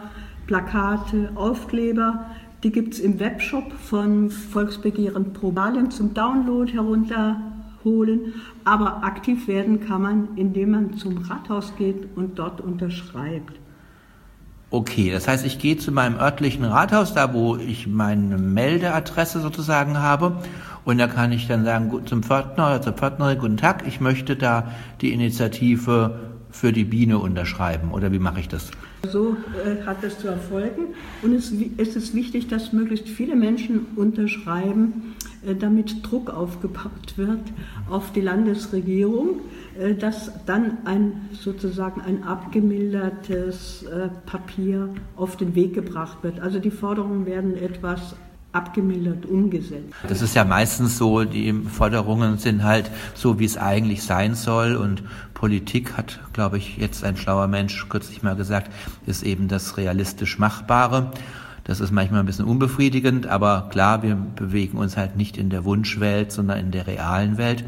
Plakate, 0.45 1.31
Aufkleber. 1.33 2.25
Die 2.65 2.71
gibt 2.71 2.95
es 2.95 2.99
im 2.99 3.19
Webshop 3.19 3.71
von 3.73 4.31
Volksbegehren 4.31 5.33
Probalien 5.33 5.91
zum 5.91 6.15
Download 6.15 6.73
herunterholen. 6.73 8.33
Aber 8.63 9.03
aktiv 9.03 9.47
werden 9.47 9.85
kann 9.85 10.01
man, 10.01 10.29
indem 10.35 10.71
man 10.71 10.97
zum 10.97 11.19
Rathaus 11.19 11.73
geht 11.77 12.07
und 12.15 12.39
dort 12.39 12.61
unterschreibt. 12.61 13.59
Okay, 14.71 15.11
das 15.11 15.27
heißt, 15.27 15.45
ich 15.45 15.59
gehe 15.59 15.77
zu 15.77 15.91
meinem 15.91 16.17
örtlichen 16.17 16.65
Rathaus, 16.65 17.13
da 17.13 17.35
wo 17.35 17.55
ich 17.55 17.85
meine 17.85 18.39
Meldeadresse 18.39 19.41
sozusagen 19.41 19.99
habe, 19.99 20.35
und 20.85 20.97
da 20.97 21.05
kann 21.05 21.31
ich 21.31 21.47
dann 21.47 21.65
sagen 21.65 21.91
zum 22.07 22.23
Pförtner 22.23 22.65
oder 22.65 22.81
zur 22.81 22.93
Pförtnerin, 22.93 23.37
guten 23.37 23.57
Tag, 23.57 23.83
ich 23.85 24.01
möchte 24.01 24.35
da 24.35 24.71
die 25.01 25.13
Initiative 25.13 26.19
für 26.49 26.73
die 26.73 26.85
Biene 26.85 27.19
unterschreiben. 27.19 27.91
Oder 27.91 28.11
wie 28.11 28.19
mache 28.19 28.39
ich 28.39 28.47
das? 28.47 28.71
So 29.05 29.37
äh, 29.63 29.83
hat 29.85 30.03
es 30.03 30.19
zu 30.19 30.27
erfolgen. 30.27 30.93
Und 31.21 31.33
es, 31.33 31.51
ist 31.51 32.13
wichtig, 32.13 32.47
dass 32.47 32.73
möglichst 32.73 33.07
viele 33.07 33.35
Menschen 33.35 33.87
unterschreiben, 33.95 35.15
äh, 35.45 35.55
damit 35.55 36.09
Druck 36.09 36.29
aufgebaut 36.29 37.17
wird 37.17 37.41
auf 37.89 38.11
die 38.11 38.21
Landesregierung, 38.21 39.41
äh, 39.79 39.95
dass 39.95 40.31
dann 40.45 40.79
ein 40.85 41.29
sozusagen 41.31 42.01
ein 42.01 42.23
abgemildertes 42.23 43.85
Papier 44.25 44.89
auf 45.15 45.37
den 45.37 45.55
Weg 45.55 45.73
gebracht 45.73 46.23
wird. 46.23 46.39
Also 46.39 46.59
die 46.59 46.71
Forderungen 46.71 47.25
werden 47.25 47.55
etwas 47.55 48.15
abgemildert 48.55 49.25
umgesetzt. 49.25 49.93
Das 50.07 50.21
ist 50.21 50.33
ja 50.35 50.45
meistens 50.45 50.97
so, 50.97 51.25
die 51.25 51.53
Forderungen 51.53 52.37
sind 52.37 52.63
halt 52.63 52.89
so, 53.13 53.37
wie 53.37 53.45
es 53.45 53.57
eigentlich 53.57 54.03
sein 54.03 54.33
soll 54.33 54.75
und 54.75 55.03
Politik 55.33 55.97
hat, 55.97 56.19
glaube 56.33 56.57
ich, 56.57 56.77
jetzt 56.77 57.03
ein 57.03 57.17
schlauer 57.17 57.47
Mensch 57.47 57.87
kürzlich 57.89 58.23
mal 58.23 58.35
gesagt, 58.35 58.71
ist 59.05 59.23
eben 59.23 59.47
das 59.47 59.77
realistisch 59.77 60.39
Machbare. 60.39 61.11
Das 61.65 61.79
ist 61.79 61.91
manchmal 61.91 62.21
ein 62.21 62.25
bisschen 62.25 62.45
unbefriedigend, 62.45 63.27
aber 63.27 63.69
klar, 63.71 64.03
wir 64.03 64.15
bewegen 64.15 64.77
uns 64.77 64.97
halt 64.97 65.17
nicht 65.17 65.35
in 65.37 65.49
der 65.49 65.65
Wunschwelt, 65.65 66.31
sondern 66.31 66.59
in 66.59 66.71
der 66.71 66.87
realen 66.87 67.37
Welt. 67.37 67.65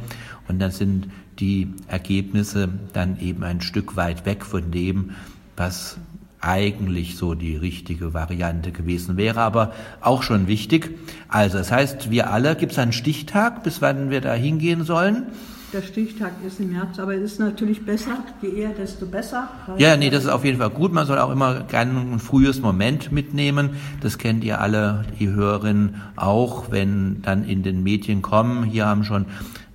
Und 0.48 0.60
dann 0.60 0.72
sind 0.72 1.10
die 1.40 1.74
Ergebnisse 1.88 2.70
dann 2.94 3.20
eben 3.20 3.44
ein 3.44 3.60
Stück 3.60 3.96
weit 3.96 4.26
weg 4.26 4.46
von 4.46 4.72
dem, 4.72 5.12
was 5.56 5.98
eigentlich 6.42 7.18
so 7.18 7.34
die 7.34 7.56
richtige 7.56 8.14
Variante 8.14 8.72
gewesen 8.72 9.18
wäre, 9.18 9.42
aber 9.42 9.74
auch 10.02 10.24
schon 10.24 10.48
wichtig. 10.48 10.98
Also 11.28 11.58
das 11.58 11.72
heißt, 11.72 12.12
wir 12.12 12.32
alle, 12.32 12.56
gibt 12.56 12.74
es 12.74 12.80
einen 12.80 12.94
Stichtag, 12.94 13.64
bis 13.64 13.82
wann 13.82 14.10
wir 14.10 14.22
da 14.22 14.34
hingehen 14.34 14.84
sollen? 14.84 15.28
Der 15.74 15.82
Stichtag 15.82 16.32
ist 16.46 16.62
im 16.62 16.72
März, 16.72 16.98
aber 16.98 17.14
es 17.16 17.34
ist 17.34 17.40
natürlich 17.42 17.86
besser, 17.86 18.24
je 18.42 18.50
eher, 18.52 18.70
desto 18.70 19.06
besser. 19.06 19.50
Ja, 19.78 19.98
nee, 19.98 20.10
das 20.10 20.24
ist 20.24 20.30
auf 20.30 20.46
jeden 20.46 20.60
Fall 20.60 20.70
gut. 20.70 20.94
Man 20.94 21.06
soll 21.06 21.20
auch 21.20 21.30
immer 21.30 21.64
gerne 21.64 22.00
ein 22.00 22.20
frühes 22.20 22.62
Moment 22.62 23.12
mitnehmen. 23.12 23.72
Das 24.00 24.18
kennt 24.18 24.46
ihr 24.46 24.62
alle, 24.62 25.04
die 25.20 25.28
Hörerinnen 25.28 26.02
auch, 26.16 26.72
wenn 26.72 27.22
dann 27.22 27.44
in 27.44 27.64
den 27.64 27.84
Medien 27.84 28.22
kommen. 28.22 28.64
Hier 28.64 28.86
haben 28.86 29.04
schon 29.04 29.26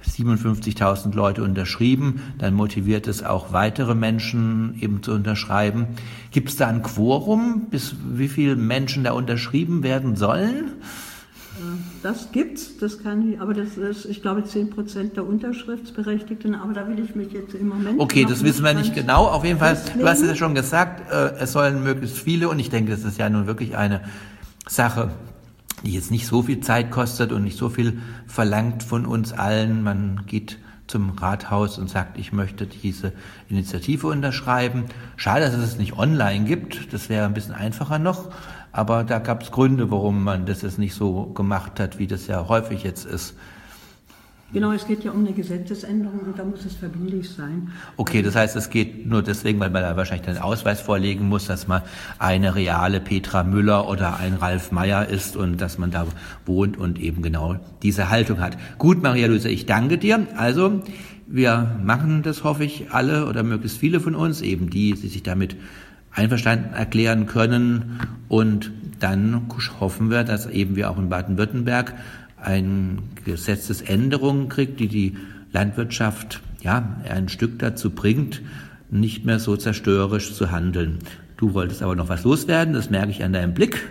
57.000 0.04 1.14
Leute 1.14 1.42
unterschrieben, 1.42 2.22
dann 2.38 2.54
motiviert 2.54 3.06
es 3.06 3.22
auch 3.22 3.52
weitere 3.52 3.94
Menschen 3.94 4.76
eben 4.80 5.02
zu 5.02 5.12
unterschreiben. 5.12 5.86
Gibt 6.30 6.50
es 6.50 6.56
da 6.56 6.68
ein 6.68 6.82
Quorum, 6.82 7.66
bis 7.70 7.94
wie 8.10 8.28
viele 8.28 8.56
Menschen 8.56 9.04
da 9.04 9.12
unterschrieben 9.12 9.82
werden 9.82 10.16
sollen? 10.16 10.64
Äh, 10.64 11.62
das 12.02 12.32
gibt's, 12.32 12.78
das 12.78 13.02
kann 13.02 13.32
ich, 13.32 13.40
aber 13.40 13.54
das 13.54 13.76
ist, 13.76 14.04
ich 14.06 14.22
glaube, 14.22 14.44
10 14.44 14.70
Prozent 14.70 15.16
der 15.16 15.26
Unterschriftsberechtigten, 15.26 16.54
aber 16.54 16.72
da 16.72 16.88
will 16.88 16.98
ich 16.98 17.14
mich 17.14 17.32
jetzt 17.32 17.54
im 17.54 17.68
Moment. 17.68 18.00
Okay, 18.00 18.26
das 18.28 18.42
wissen 18.42 18.64
wir 18.64 18.74
nicht 18.74 18.94
genau. 18.94 19.26
Auf 19.26 19.44
jeden 19.44 19.58
Fall, 19.58 19.78
du 19.98 20.06
hast 20.06 20.20
es 20.20 20.28
ja 20.28 20.34
schon 20.34 20.54
gesagt, 20.54 21.10
äh, 21.12 21.34
es 21.40 21.52
sollen 21.52 21.82
möglichst 21.82 22.18
viele 22.18 22.48
und 22.48 22.58
ich 22.58 22.70
denke, 22.70 22.90
das 22.90 23.04
ist 23.04 23.18
ja 23.18 23.28
nun 23.30 23.46
wirklich 23.46 23.76
eine 23.76 24.02
Sache, 24.66 25.10
die 25.84 25.92
jetzt 25.92 26.10
nicht 26.10 26.26
so 26.26 26.42
viel 26.42 26.60
Zeit 26.60 26.90
kostet 26.90 27.32
und 27.32 27.42
nicht 27.44 27.58
so 27.58 27.68
viel 27.68 28.00
verlangt 28.26 28.82
von 28.82 29.06
uns 29.06 29.32
allen. 29.32 29.82
Man 29.82 30.22
geht 30.26 30.58
zum 30.86 31.10
Rathaus 31.10 31.78
und 31.78 31.88
sagt, 31.88 32.18
ich 32.18 32.32
möchte 32.32 32.66
diese 32.66 33.12
Initiative 33.48 34.08
unterschreiben. 34.08 34.84
Schade, 35.16 35.46
dass 35.46 35.54
es 35.54 35.78
nicht 35.78 35.96
online 35.96 36.44
gibt. 36.44 36.92
Das 36.92 37.08
wäre 37.08 37.24
ein 37.24 37.34
bisschen 37.34 37.54
einfacher 37.54 37.98
noch. 37.98 38.30
Aber 38.72 39.04
da 39.04 39.18
gab 39.18 39.42
es 39.42 39.50
Gründe, 39.50 39.90
warum 39.90 40.24
man 40.24 40.46
das 40.46 40.62
jetzt 40.62 40.78
nicht 40.78 40.94
so 40.94 41.26
gemacht 41.26 41.78
hat, 41.78 41.98
wie 41.98 42.06
das 42.06 42.26
ja 42.26 42.48
häufig 42.48 42.82
jetzt 42.82 43.04
ist. 43.04 43.34
Genau, 44.52 44.72
es 44.72 44.86
geht 44.86 45.02
ja 45.02 45.12
um 45.12 45.20
eine 45.20 45.32
Gesetzesänderung 45.32 46.20
und 46.20 46.38
da 46.38 46.44
muss 46.44 46.66
es 46.66 46.74
verbindlich 46.74 47.30
sein. 47.30 47.70
Okay, 47.96 48.20
das 48.20 48.36
heißt, 48.36 48.54
es 48.56 48.68
geht 48.68 49.06
nur 49.06 49.22
deswegen, 49.22 49.58
weil 49.60 49.70
man 49.70 49.82
da 49.82 49.96
wahrscheinlich 49.96 50.28
einen 50.28 50.38
Ausweis 50.38 50.80
vorlegen 50.80 51.26
muss, 51.26 51.46
dass 51.46 51.68
man 51.68 51.80
eine 52.18 52.54
reale 52.54 53.00
Petra 53.00 53.44
Müller 53.44 53.88
oder 53.88 54.18
ein 54.18 54.34
Ralf 54.34 54.70
Meyer 54.70 55.08
ist 55.08 55.36
und 55.36 55.58
dass 55.60 55.78
man 55.78 55.90
da 55.90 56.06
wohnt 56.44 56.76
und 56.76 57.00
eben 57.00 57.22
genau 57.22 57.56
diese 57.82 58.10
Haltung 58.10 58.40
hat. 58.40 58.58
Gut, 58.76 59.02
Maria 59.02 59.26
Luise, 59.26 59.48
ich 59.48 59.64
danke 59.64 59.96
dir. 59.96 60.26
Also, 60.36 60.82
wir 61.26 61.78
machen 61.82 62.22
das, 62.22 62.44
hoffe 62.44 62.64
ich, 62.64 62.90
alle 62.90 63.26
oder 63.26 63.42
möglichst 63.42 63.78
viele 63.78 64.00
von 64.00 64.14
uns, 64.14 64.42
eben 64.42 64.68
die, 64.68 64.92
die 64.92 65.08
sich 65.08 65.22
damit 65.22 65.56
einverstanden 66.14 66.74
erklären 66.74 67.24
können. 67.24 68.00
Und 68.28 68.70
dann 69.00 69.48
hoffen 69.80 70.10
wir, 70.10 70.24
dass 70.24 70.46
eben 70.46 70.76
wir 70.76 70.90
auch 70.90 70.98
in 70.98 71.08
Baden-Württemberg 71.08 71.94
eine 72.42 72.98
Gesetzesänderung 73.24 74.48
kriegt, 74.48 74.80
die 74.80 74.88
die 74.88 75.16
Landwirtschaft 75.52 76.40
ja 76.62 77.00
ein 77.08 77.28
Stück 77.28 77.58
dazu 77.58 77.90
bringt, 77.90 78.42
nicht 78.90 79.24
mehr 79.24 79.38
so 79.38 79.56
zerstörerisch 79.56 80.34
zu 80.34 80.50
handeln. 80.50 80.98
Du 81.36 81.54
wolltest 81.54 81.82
aber 81.82 81.96
noch 81.96 82.08
was 82.08 82.24
loswerden, 82.24 82.74
das 82.74 82.90
merke 82.90 83.10
ich 83.10 83.24
an 83.24 83.32
deinem 83.32 83.54
Blick. 83.54 83.82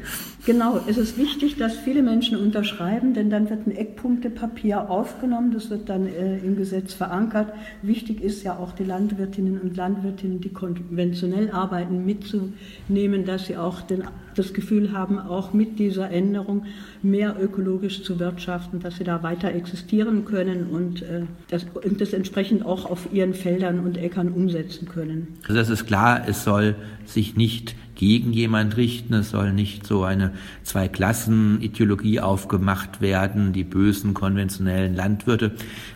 Genau, 0.44 0.80
es 0.88 0.98
ist 0.98 1.20
wichtig, 1.20 1.58
dass 1.58 1.78
viele 1.78 2.02
Menschen 2.02 2.36
unterschreiben, 2.36 3.14
denn 3.14 3.30
dann 3.30 3.48
wird 3.52 3.68
ein 3.68 3.76
Eckpunktepapier 3.76 4.90
aufgenommen, 4.90 5.52
das 5.54 5.70
wird 5.70 5.88
dann 5.88 6.08
äh, 6.08 6.40
im 6.40 6.56
Gesetz 6.56 6.94
verankert. 6.94 7.54
Wichtig 7.84 8.22
ist 8.22 8.42
ja 8.44 8.58
auch 8.58 8.72
die 8.72 8.84
Landwirtinnen 8.84 9.60
und 9.62 9.78
Landwirtinnen, 9.78 10.42
die 10.42 10.50
konventionell 10.50 11.52
arbeiten, 11.52 12.06
mitzunehmen, 12.06 13.26
dass 13.26 13.46
sie 13.46 13.58
auch 13.58 13.82
den, 13.82 14.04
das 14.36 14.54
Gefühl 14.54 14.94
haben, 14.94 15.20
auch 15.20 15.54
mit 15.54 15.78
dieser 15.78 16.10
Änderung 16.10 16.66
mehr 17.04 17.36
ökologisch 17.40 18.02
zu 18.02 18.18
wirtschaften, 18.18 18.80
dass 18.80 18.96
sie 18.98 19.04
da 19.04 19.22
weiter 19.22 19.54
existieren 19.54 20.26
können 20.26 20.72
und, 20.72 21.04
äh, 21.04 21.22
das, 21.52 21.68
und 21.84 22.02
das 22.02 22.14
entsprechend 22.14 22.66
auch 22.66 22.90
auf 22.90 23.14
ihren 23.14 23.36
Feldern 23.36 23.80
und 23.80 23.96
Äckern 23.96 24.30
umsetzen 24.30 24.88
können. 24.88 25.28
Also 25.44 25.54
das 25.54 25.70
ist 25.70 25.86
klar, 25.86 26.24
es 26.28 26.44
soll 26.44 26.76
sich 27.06 27.36
nicht 27.36 27.76
gegen 28.02 28.34
jemand 28.34 28.78
richten. 28.78 29.14
Es 29.14 29.30
soll 29.30 29.54
nicht 29.54 29.86
so 29.86 30.04
eine 30.04 30.32
Zwei-Klassen-Ideologie 30.64 32.20
aufgemacht 32.20 33.00
werden, 33.00 33.54
die 33.54 33.64
bösen 33.64 34.16
konventionellen 34.16 34.96
Landwirte. 34.96 35.52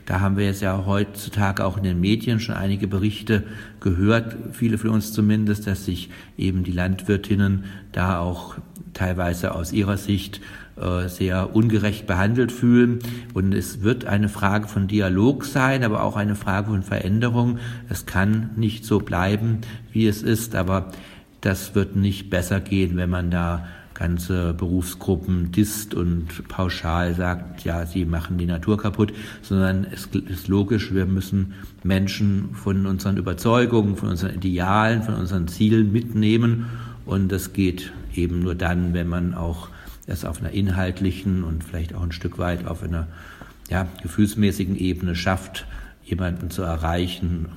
Da 0.06 0.20
haben 0.20 0.38
wir 0.38 0.46
jetzt 0.46 0.62
ja 0.62 0.86
heutzutage 0.86 1.66
auch 1.66 1.78
in 1.78 1.84
den 1.84 2.00
Medien 2.00 2.40
schon 2.40 2.54
einige 2.54 2.88
Berichte 2.88 3.42
gehört, 3.80 4.38
viele 4.52 4.78
von 4.78 4.92
uns 4.92 5.14
zumindest, 5.14 5.66
dass 5.66 5.86
sich 5.86 6.12
eben 6.38 6.64
die 6.64 6.74
Landwirtinnen 6.74 7.64
da 7.92 8.20
auch 8.20 8.54
teilweise 8.94 9.56
aus 9.56 9.74
ihrer 9.74 9.98
Sicht 9.98 10.42
äh, 10.78 11.08
sehr 11.08 11.56
ungerecht 11.56 12.06
behandelt 12.06 12.52
fühlen. 12.52 13.00
Und 13.34 13.52
es 13.52 13.82
wird 13.82 14.06
eine 14.06 14.30
Frage 14.30 14.68
von 14.68 14.88
Dialog 14.88 15.44
sein, 15.44 15.84
aber 15.84 16.04
auch 16.04 16.18
eine 16.18 16.36
Frage 16.36 16.70
von 16.70 16.84
Veränderung. 16.84 17.58
Es 17.90 18.06
kann 18.06 18.52
nicht 18.58 18.86
so 18.86 19.00
bleiben, 19.00 19.62
wie 19.92 20.06
es 20.06 20.22
ist, 20.22 20.54
aber 20.54 20.92
das 21.46 21.76
wird 21.76 21.96
nicht 21.96 22.32
besser 22.32 22.60
gehen, 22.60 22.98
wenn 22.98 23.10
man 23.10 23.30
da 23.30 23.68
ganze 23.94 24.54
Berufsgruppen 24.54 25.52
disst 25.52 25.94
und 25.94 26.48
pauschal 26.50 27.14
sagt, 27.14 27.64
ja, 27.64 27.86
sie 27.86 28.04
machen 28.04 28.38
die 28.38 28.48
Natur 28.48 28.78
kaputt, 28.78 29.14
sondern 29.42 29.86
es 29.86 30.08
ist 30.08 30.48
logisch, 30.48 30.94
wir 30.94 31.06
müssen 31.06 31.54
Menschen 31.84 32.50
von 32.56 32.86
unseren 32.88 33.18
Überzeugungen, 33.18 33.96
von 33.96 34.10
unseren 34.10 34.36
Idealen, 34.36 35.02
von 35.04 35.14
unseren 35.14 35.48
Zielen 35.48 35.92
mitnehmen 35.92 36.66
und 37.06 37.32
das 37.32 37.54
geht 37.54 37.94
eben 38.14 38.40
nur 38.40 38.56
dann, 38.56 38.94
wenn 38.94 39.08
man 39.08 39.34
auch 39.34 39.70
es 40.08 40.26
auf 40.26 40.40
einer 40.40 40.52
inhaltlichen 40.52 41.44
und 41.44 41.64
vielleicht 41.64 41.94
auch 41.96 42.04
ein 42.04 42.12
Stück 42.12 42.38
weit 42.38 42.68
auf 42.68 42.84
einer 42.84 43.08
ja, 43.70 43.88
gefühlsmäßigen 44.04 44.76
Ebene 44.76 45.16
schafft, 45.16 45.66
jemanden 46.04 46.50
zu 46.50 46.64
erreichen. 46.64 47.48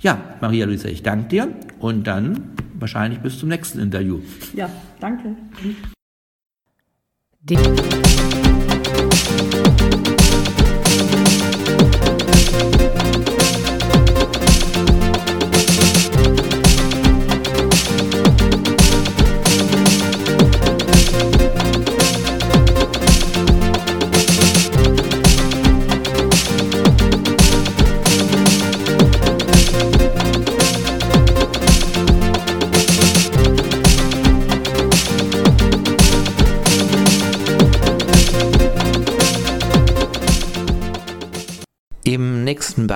Ja, 0.00 0.36
Maria 0.40 0.64
Luisa, 0.66 0.88
ich 0.88 1.02
danke 1.02 1.28
dir 1.28 1.48
und 1.80 2.06
dann 2.06 2.52
wahrscheinlich 2.74 3.20
bis 3.20 3.38
zum 3.38 3.48
nächsten 3.48 3.80
Interview. 3.80 4.20
Ja, 4.54 4.70
danke. 5.00 5.34
Die 7.40 7.56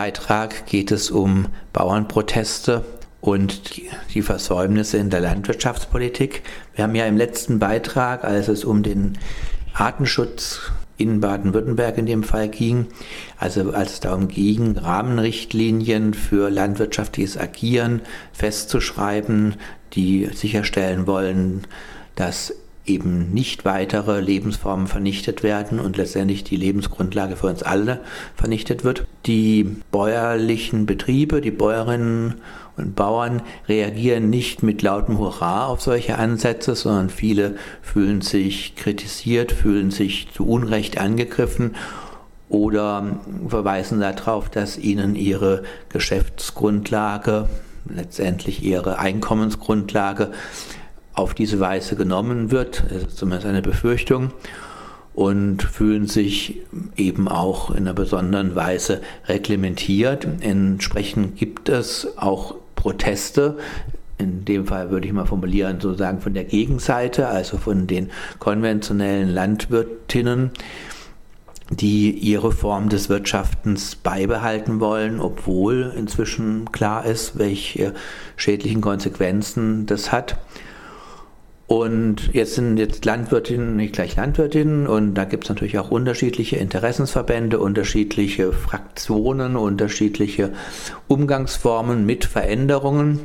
Beitrag 0.03 0.67
geht 0.67 0.91
es 0.91 1.12
um 1.12 1.47
Bauernproteste 1.73 2.85
und 3.21 3.81
die 4.12 4.23
Versäumnisse 4.23 4.97
in 4.97 5.11
der 5.11 5.21
Landwirtschaftspolitik. 5.21 6.43
Wir 6.75 6.83
haben 6.83 6.97
ja 6.97 7.07
im 7.07 7.17
letzten 7.17 7.61
Beitrag, 7.61 8.25
als 8.25 8.49
es 8.49 8.65
um 8.65 8.83
den 8.83 9.17
Artenschutz 9.73 10.73
in 10.97 11.21
Baden-Württemberg 11.21 11.99
in 11.99 12.07
dem 12.07 12.25
Fall 12.25 12.49
ging, 12.49 12.88
also 13.38 13.71
als 13.71 13.93
es 13.93 14.01
darum 14.01 14.27
ging, 14.27 14.77
Rahmenrichtlinien 14.77 16.15
für 16.15 16.51
landwirtschaftliches 16.51 17.38
Agieren 17.38 18.01
festzuschreiben, 18.33 19.55
die 19.93 20.31
sicherstellen 20.35 21.07
wollen, 21.07 21.65
dass 22.17 22.53
eben 22.85 23.33
nicht 23.33 23.64
weitere 23.64 24.21
Lebensformen 24.21 24.87
vernichtet 24.87 25.42
werden 25.42 25.79
und 25.79 25.97
letztendlich 25.97 26.42
die 26.42 26.57
Lebensgrundlage 26.57 27.37
für 27.37 27.47
uns 27.47 27.62
alle 27.62 28.01
vernichtet 28.35 28.83
wird. 28.83 29.07
Die 29.27 29.77
bäuerlichen 29.90 30.87
Betriebe, 30.87 31.40
die 31.40 31.53
Bäuerinnen 31.53 32.35
und 32.77 32.97
Bauern 32.97 33.42
reagieren 33.68 34.31
nicht 34.31 34.62
mit 34.62 34.83
lautem 34.83 35.18
Hurra 35.18 35.66
auf 35.66 35.81
solche 35.81 36.18
Ansätze, 36.18 36.75
sondern 36.75 37.11
viele 37.11 37.57
fühlen 37.83 38.21
sich 38.21 38.75
kritisiert, 38.75 39.53
fühlen 39.53 39.90
sich 39.90 40.29
zu 40.33 40.47
Unrecht 40.47 40.99
angegriffen 40.99 41.77
oder 42.49 43.18
verweisen 43.49 44.01
darauf, 44.01 44.51
dass 44.51 44.77
ihnen 44.77 45.14
ihre 45.14 45.62
Geschäftsgrundlage, 45.88 47.49
letztendlich 47.88 48.62
ihre 48.62 48.99
Einkommensgrundlage 48.99 50.33
auf 51.14 51.35
diese 51.35 51.61
Weise 51.61 51.96
genommen 51.96 52.51
wird, 52.51 52.85
das 52.88 53.05
ist 53.05 53.16
zumindest 53.16 53.46
eine 53.46 53.62
Befürchtung, 53.62 54.33
und 55.14 55.62
fühlen 55.62 56.07
sich 56.07 56.62
eben 56.96 57.29
auch 57.29 57.70
in 57.70 57.79
einer 57.79 57.92
besonderen 57.92 58.55
Weise 58.55 59.03
reglementiert. 59.27 60.27
Entsprechend 60.40 61.37
gibt 61.37 61.68
es 61.68 62.16
auch 62.16 62.55
Proteste, 62.77 63.59
in 64.18 64.44
dem 64.44 64.66
Fall 64.66 64.90
würde 64.90 65.07
ich 65.07 65.12
mal 65.12 65.27
formulieren, 65.27 65.81
sozusagen 65.81 66.20
von 66.20 66.33
der 66.33 66.44
Gegenseite, 66.44 67.29
also 67.29 67.59
von 67.59 67.87
den 67.87 68.11
konventionellen 68.38 69.29
Landwirtinnen, 69.29 70.51
die 71.70 72.11
ihre 72.11 72.53
Form 72.53 72.88
des 72.88 73.09
Wirtschaftens 73.09 73.96
beibehalten 73.96 74.81
wollen, 74.81 75.20
obwohl 75.20 75.92
inzwischen 75.96 76.70
klar 76.70 77.05
ist, 77.05 77.38
welche 77.38 77.94
schädlichen 78.37 78.81
Konsequenzen 78.81 79.87
das 79.87 80.12
hat. 80.12 80.38
Und 81.66 82.35
jetzt 82.35 82.57
sind 82.57 82.77
jetzt 82.77 83.05
Landwirtinnen 83.05 83.77
nicht 83.77 83.94
gleich 83.94 84.16
Landwirtinnen 84.16 84.87
und 84.87 85.14
da 85.14 85.25
gibt 85.25 85.44
es 85.44 85.48
natürlich 85.48 85.79
auch 85.79 85.90
unterschiedliche 85.90 86.57
Interessensverbände, 86.57 87.59
unterschiedliche 87.59 88.53
Fraktionen, 88.53 89.57
unterschiedliche 89.57 90.53
Umgangsformen 91.09 92.05
mit 92.05 92.25
Veränderungen. 92.25 93.20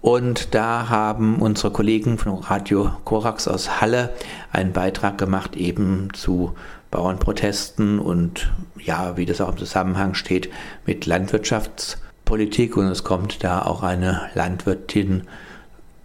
Und 0.00 0.54
da 0.54 0.88
haben 0.88 1.36
unsere 1.40 1.72
Kollegen 1.72 2.18
von 2.18 2.34
Radio 2.34 2.92
Korax 3.04 3.48
aus 3.48 3.80
Halle 3.80 4.12
einen 4.52 4.72
Beitrag 4.72 5.18
gemacht 5.18 5.56
eben 5.56 6.08
zu 6.12 6.54
Bauernprotesten 6.90 7.98
und 7.98 8.50
ja, 8.78 9.16
wie 9.16 9.26
das 9.26 9.40
auch 9.40 9.50
im 9.50 9.58
Zusammenhang 9.58 10.14
steht 10.14 10.50
mit 10.86 11.06
Landwirtschaftspolitik. 11.06 12.76
Und 12.76 12.86
es 12.86 13.04
kommt 13.04 13.42
da 13.42 13.62
auch 13.62 13.82
eine 13.82 14.28
Landwirtin 14.34 15.24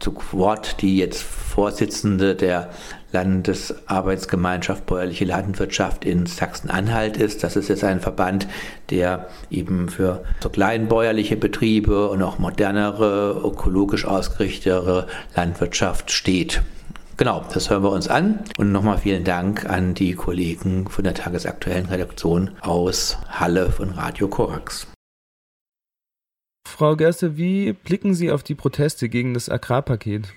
zu 0.04 0.13
Wort, 0.32 0.82
die 0.82 0.98
jetzt 0.98 1.24
Vorsitzende 1.24 2.36
der 2.36 2.70
Landesarbeitsgemeinschaft 3.13 4.86
Bäuerliche 4.86 5.24
Landwirtschaft 5.24 6.04
in 6.04 6.26
Sachsen-Anhalt 6.26 7.16
ist. 7.16 7.44
Das 7.44 7.56
ist 7.56 7.70
jetzt 7.70 7.84
ein 7.84 8.02
Verband, 8.02 8.48
der 8.89 9.30
eben 9.50 9.88
für 9.88 10.24
so 10.42 10.50
kleinbäuerliche 10.50 11.38
Betriebe 11.38 12.10
und 12.10 12.22
auch 12.22 12.38
modernere, 12.39 13.42
ökologisch 13.44 14.06
ausgerichtetere 14.06 15.08
Landwirtschaft 15.36 16.12
steht. 16.12 16.62
Genau, 17.16 17.46
das 17.54 17.70
hören 17.70 17.84
wir 17.84 17.92
uns 17.92 18.08
an. 18.08 18.39
Und 18.58 18.72
nochmal 18.72 18.98
vielen 18.98 19.24
Dank 19.24 19.70
an 19.70 19.94
die 19.94 20.16
Kollegen 20.16 20.89
von 20.89 21.04
der 21.04 21.13
tagesaktuellen 21.13 21.86
Redaktion 21.86 22.52
aus 22.62 23.20
Halle 23.30 23.72
von 23.72 23.92
Radio 23.92 24.28
Korax. 24.28 24.93
Frau 26.65 26.95
Gerste, 26.95 27.38
wie 27.38 27.73
blicken 27.73 28.13
Sie 28.13 28.32
auf 28.32 28.43
die 28.43 28.56
Proteste 28.56 29.10
gegen 29.10 29.34
das 29.34 29.49
Agrarpaket? 29.49 30.34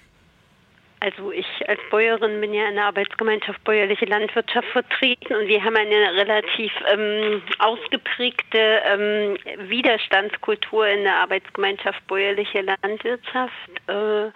Also 1.01 1.31
ich 1.31 1.47
als 1.69 1.81
Bäuerin 1.91 2.41
bin 2.41 2.55
ja 2.55 2.69
in 2.69 2.77
der 2.77 2.87
Arbeitsgemeinschaft 2.87 3.63
Bäuerliche 3.65 4.07
Landwirtschaft 4.07 4.69
vertreten 4.69 5.35
und 5.35 5.47
wir 5.47 5.63
haben 5.63 5.77
eine 5.77 6.15
relativ 6.15 6.73
ähm, 6.91 7.43
ausgeprägte 7.59 8.59
ähm, 8.59 9.37
Widerstandskultur 9.69 10.87
in 10.89 11.05
der 11.05 11.17
Arbeitsgemeinschaft 11.17 12.05
Bäuerliche 12.07 12.63
Landwirtschaft. 12.63 13.71
Äh, 13.89 14.31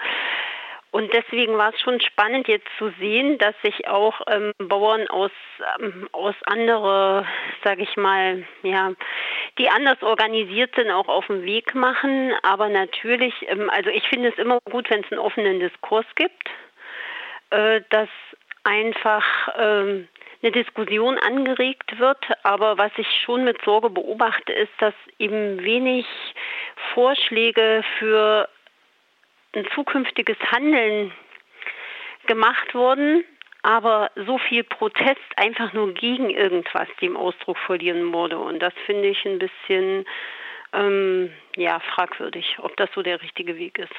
und 0.92 1.12
deswegen 1.12 1.56
war 1.56 1.72
es 1.72 1.80
schon 1.80 2.00
spannend 2.00 2.48
jetzt 2.48 2.66
zu 2.76 2.92
sehen, 2.98 3.38
dass 3.38 3.54
sich 3.62 3.86
auch 3.86 4.20
ähm, 4.28 4.52
Bauern 4.58 5.06
aus, 5.08 5.30
ähm, 5.80 6.08
aus 6.10 6.34
andere, 6.46 7.26
sage 7.62 7.82
ich 7.82 7.96
mal, 7.96 8.44
ja, 8.62 8.92
die 9.58 9.68
anders 9.68 10.02
organisiert 10.02 10.74
sind, 10.74 10.90
auch 10.90 11.06
auf 11.06 11.28
den 11.28 11.44
Weg 11.44 11.76
machen. 11.76 12.32
Aber 12.42 12.68
natürlich, 12.68 13.34
ähm, 13.48 13.70
also 13.70 13.88
ich 13.90 14.08
finde 14.08 14.30
es 14.30 14.38
immer 14.38 14.58
gut, 14.64 14.90
wenn 14.90 15.04
es 15.04 15.12
einen 15.12 15.20
offenen 15.20 15.60
Diskurs 15.60 16.06
gibt, 16.16 16.48
äh, 17.50 17.82
dass 17.90 18.08
einfach 18.64 19.24
ähm, 19.56 20.08
eine 20.42 20.50
Diskussion 20.50 21.18
angeregt 21.18 22.00
wird. 22.00 22.18
Aber 22.42 22.78
was 22.78 22.90
ich 22.96 23.06
schon 23.24 23.44
mit 23.44 23.62
Sorge 23.64 23.90
beobachte, 23.90 24.52
ist, 24.52 24.72
dass 24.78 24.94
eben 25.20 25.62
wenig 25.62 26.06
Vorschläge 26.94 27.84
für 28.00 28.48
ein 29.54 29.66
zukünftiges 29.74 30.38
Handeln 30.52 31.12
gemacht 32.26 32.74
worden, 32.74 33.24
aber 33.62 34.10
so 34.14 34.38
viel 34.38 34.64
Protest 34.64 35.20
einfach 35.36 35.72
nur 35.72 35.92
gegen 35.92 36.30
irgendwas 36.30 36.88
dem 37.00 37.16
Ausdruck 37.16 37.58
verlieren 37.58 38.12
wurde. 38.12 38.38
Und 38.38 38.60
das 38.60 38.72
finde 38.86 39.08
ich 39.08 39.24
ein 39.24 39.38
bisschen 39.38 40.06
ähm, 40.72 41.32
ja, 41.56 41.80
fragwürdig, 41.80 42.58
ob 42.60 42.76
das 42.76 42.90
so 42.94 43.02
der 43.02 43.20
richtige 43.22 43.56
Weg 43.56 43.78
ist. 43.78 43.94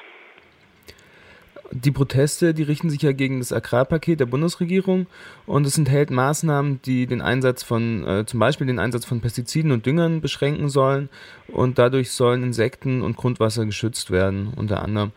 Die 1.73 1.91
Proteste, 1.91 2.53
die 2.53 2.63
richten 2.63 2.89
sich 2.89 3.01
ja 3.01 3.13
gegen 3.13 3.39
das 3.39 3.53
Agrarpaket 3.53 4.19
der 4.19 4.25
Bundesregierung 4.25 5.07
und 5.45 5.65
es 5.65 5.77
enthält 5.77 6.11
Maßnahmen, 6.11 6.81
die 6.83 7.07
den 7.07 7.21
Einsatz 7.21 7.63
von, 7.63 8.05
äh, 8.05 8.25
zum 8.25 8.41
Beispiel 8.41 8.67
den 8.67 8.79
Einsatz 8.79 9.05
von 9.05 9.21
Pestiziden 9.21 9.71
und 9.71 9.85
Düngern 9.85 10.19
beschränken 10.19 10.67
sollen 10.67 11.07
und 11.47 11.79
dadurch 11.79 12.11
sollen 12.11 12.43
Insekten 12.43 13.01
und 13.01 13.15
Grundwasser 13.15 13.65
geschützt 13.65 14.11
werden, 14.11 14.51
unter 14.55 14.81
anderem. 14.83 15.11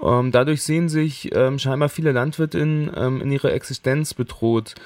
Ähm, 0.00 0.30
dadurch 0.30 0.62
sehen 0.62 0.88
sich 0.88 1.34
ähm, 1.34 1.58
scheinbar 1.58 1.88
viele 1.88 2.12
Landwirtinnen 2.12 2.90
ähm, 2.94 3.20
in 3.20 3.32
ihrer 3.32 3.52
Existenz 3.52 4.14
bedroht. 4.14 4.76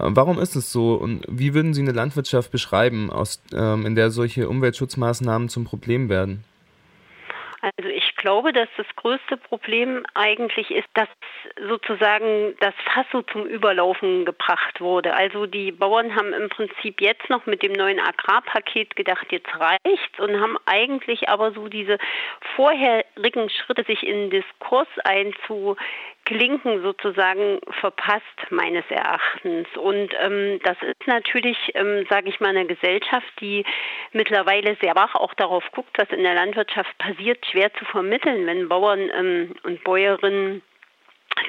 Ähm, 0.00 0.16
warum 0.16 0.38
ist 0.38 0.56
es 0.56 0.72
so 0.72 0.94
und 0.94 1.26
wie 1.28 1.52
würden 1.52 1.74
Sie 1.74 1.82
eine 1.82 1.92
Landwirtschaft 1.92 2.50
beschreiben, 2.50 3.10
aus, 3.10 3.42
ähm, 3.52 3.84
in 3.84 3.94
der 3.94 4.10
solche 4.10 4.48
Umweltschutzmaßnahmen 4.48 5.50
zum 5.50 5.64
Problem 5.64 6.08
werden? 6.08 6.44
Ich 8.22 8.24
glaube, 8.24 8.52
dass 8.52 8.68
das 8.76 8.86
größte 8.94 9.36
Problem 9.36 10.06
eigentlich 10.14 10.70
ist, 10.70 10.86
dass 10.94 11.08
sozusagen 11.68 12.54
das 12.60 12.72
Fass 12.84 13.04
so 13.10 13.22
zum 13.22 13.46
Überlaufen 13.46 14.24
gebracht 14.24 14.80
wurde. 14.80 15.12
Also 15.12 15.46
die 15.46 15.72
Bauern 15.72 16.14
haben 16.14 16.32
im 16.32 16.48
Prinzip 16.48 17.00
jetzt 17.00 17.28
noch 17.30 17.46
mit 17.46 17.64
dem 17.64 17.72
neuen 17.72 17.98
Agrarpaket 17.98 18.94
gedacht, 18.94 19.26
jetzt 19.32 19.48
reicht's 19.58 20.20
und 20.20 20.40
haben 20.40 20.56
eigentlich 20.66 21.28
aber 21.30 21.50
so 21.50 21.66
diese 21.66 21.98
vorherigen 22.54 23.50
Schritte, 23.50 23.82
sich 23.82 24.06
in 24.06 24.30
Diskurs 24.30 24.86
einzu 25.02 25.76
Klinken 26.24 26.82
sozusagen 26.82 27.58
verpasst, 27.80 28.22
meines 28.50 28.84
Erachtens. 28.90 29.66
Und 29.76 30.10
ähm, 30.20 30.60
das 30.62 30.76
ist 30.82 31.06
natürlich, 31.06 31.56
ähm, 31.74 32.06
sage 32.08 32.28
ich 32.28 32.40
mal, 32.40 32.50
eine 32.50 32.66
Gesellschaft, 32.66 33.32
die 33.40 33.64
mittlerweile 34.12 34.76
sehr 34.80 34.94
wach 34.94 35.14
auch 35.14 35.34
darauf 35.34 35.64
guckt, 35.72 35.98
was 35.98 36.08
in 36.10 36.22
der 36.22 36.34
Landwirtschaft 36.34 36.96
passiert, 36.98 37.44
schwer 37.46 37.72
zu 37.74 37.84
vermitteln, 37.86 38.46
wenn 38.46 38.68
Bauern 38.68 39.10
ähm, 39.14 39.54
und 39.64 39.82
Bäuerinnen 39.84 40.62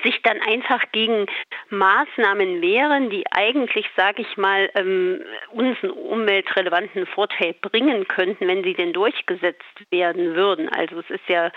sich 0.03 0.21
dann 0.21 0.39
einfach 0.41 0.81
gegen 0.91 1.25
Maßnahmen 1.69 2.61
wehren, 2.61 3.09
die 3.09 3.23
eigentlich, 3.31 3.85
sage 3.95 4.21
ich 4.21 4.37
mal, 4.37 4.69
ähm, 4.75 5.21
uns 5.51 5.77
einen 5.81 5.91
umweltrelevanten 5.91 7.05
Vorteil 7.07 7.53
bringen 7.53 8.07
könnten, 8.07 8.47
wenn 8.47 8.63
sie 8.63 8.73
denn 8.73 8.93
durchgesetzt 8.93 9.63
werden 9.91 10.35
würden. 10.35 10.69
Also 10.69 10.99
es 10.99 11.09
ist 11.09 11.27
ja 11.27 11.51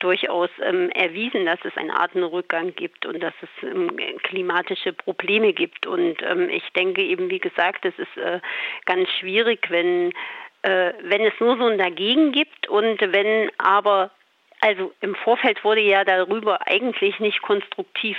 durchaus 0.00 0.50
ähm, 0.62 0.90
erwiesen, 0.90 1.46
dass 1.46 1.58
es 1.64 1.76
einen 1.76 1.90
Artenrückgang 1.90 2.74
gibt 2.74 3.06
und 3.06 3.20
dass 3.22 3.34
es 3.42 3.68
ähm, 3.68 3.90
klimatische 4.22 4.92
Probleme 4.92 5.52
gibt. 5.52 5.86
Und 5.86 6.22
ähm, 6.22 6.48
ich 6.48 6.68
denke 6.72 7.02
eben, 7.02 7.30
wie 7.30 7.40
gesagt, 7.40 7.84
es 7.84 7.98
ist 7.98 8.16
äh, 8.16 8.40
ganz 8.86 9.08
schwierig, 9.18 9.70
wenn 9.70 10.12
äh, 10.62 10.92
wenn 11.02 11.22
es 11.22 11.32
nur 11.40 11.56
so 11.56 11.66
ein 11.66 11.78
Dagegen 11.78 12.32
gibt 12.32 12.68
und 12.68 13.00
wenn 13.00 13.50
aber 13.56 14.10
also 14.60 14.92
im 15.00 15.14
Vorfeld 15.14 15.64
wurde 15.64 15.80
ja 15.80 16.04
darüber 16.04 16.66
eigentlich 16.66 17.18
nicht 17.20 17.42
konstruktiv 17.42 18.16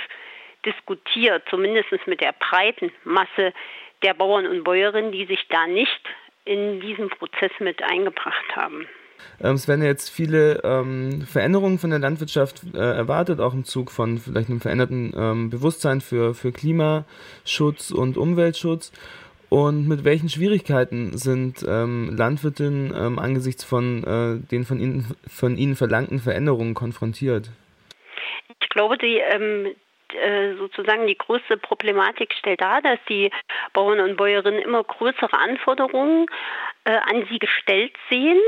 diskutiert, 0.64 1.42
zumindest 1.48 1.88
mit 2.06 2.20
der 2.20 2.32
breiten 2.32 2.92
Masse 3.04 3.52
der 4.02 4.14
Bauern 4.14 4.46
und 4.46 4.64
Bäuerinnen, 4.64 5.12
die 5.12 5.26
sich 5.26 5.46
da 5.48 5.66
nicht 5.66 6.00
in 6.44 6.80
diesen 6.80 7.08
Prozess 7.08 7.52
mit 7.60 7.82
eingebracht 7.82 8.56
haben. 8.56 8.86
Ähm, 9.40 9.54
es 9.54 9.68
werden 9.68 9.84
jetzt 9.84 10.10
viele 10.10 10.60
ähm, 10.64 11.22
Veränderungen 11.22 11.78
von 11.78 11.90
der 11.90 12.00
Landwirtschaft 12.00 12.62
äh, 12.74 12.78
erwartet, 12.78 13.40
auch 13.40 13.54
im 13.54 13.64
Zug 13.64 13.90
von 13.90 14.18
vielleicht 14.18 14.48
einem 14.48 14.60
veränderten 14.60 15.12
ähm, 15.16 15.50
Bewusstsein 15.50 16.00
für, 16.00 16.34
für 16.34 16.52
Klimaschutz 16.52 17.92
und 17.92 18.16
Umweltschutz. 18.16 18.92
Und 19.52 19.86
mit 19.86 20.02
welchen 20.02 20.30
Schwierigkeiten 20.30 21.18
sind 21.18 21.62
ähm, 21.68 22.16
Landwirtinnen 22.16 22.94
ähm, 22.96 23.18
angesichts 23.18 23.62
von 23.62 24.02
äh, 24.02 24.48
den 24.50 24.64
von 24.64 24.80
ihnen, 24.80 25.14
von 25.28 25.58
ihnen 25.58 25.76
verlangten 25.76 26.20
Veränderungen 26.20 26.72
konfrontiert? 26.72 27.50
Ich 28.62 28.68
glaube, 28.70 28.96
die, 28.96 29.18
ähm, 29.18 29.66
äh, 30.14 30.54
sozusagen 30.54 31.06
die 31.06 31.18
größte 31.18 31.58
Problematik 31.58 32.32
stellt 32.32 32.62
dar, 32.62 32.80
dass 32.80 32.98
die 33.10 33.30
Bauern 33.74 34.00
und 34.00 34.16
Bäuerinnen 34.16 34.62
immer 34.62 34.84
größere 34.84 35.38
Anforderungen 35.38 36.24
äh, 36.84 36.92
an 36.92 37.26
sie 37.30 37.38
gestellt 37.38 37.92
sehen 38.08 38.40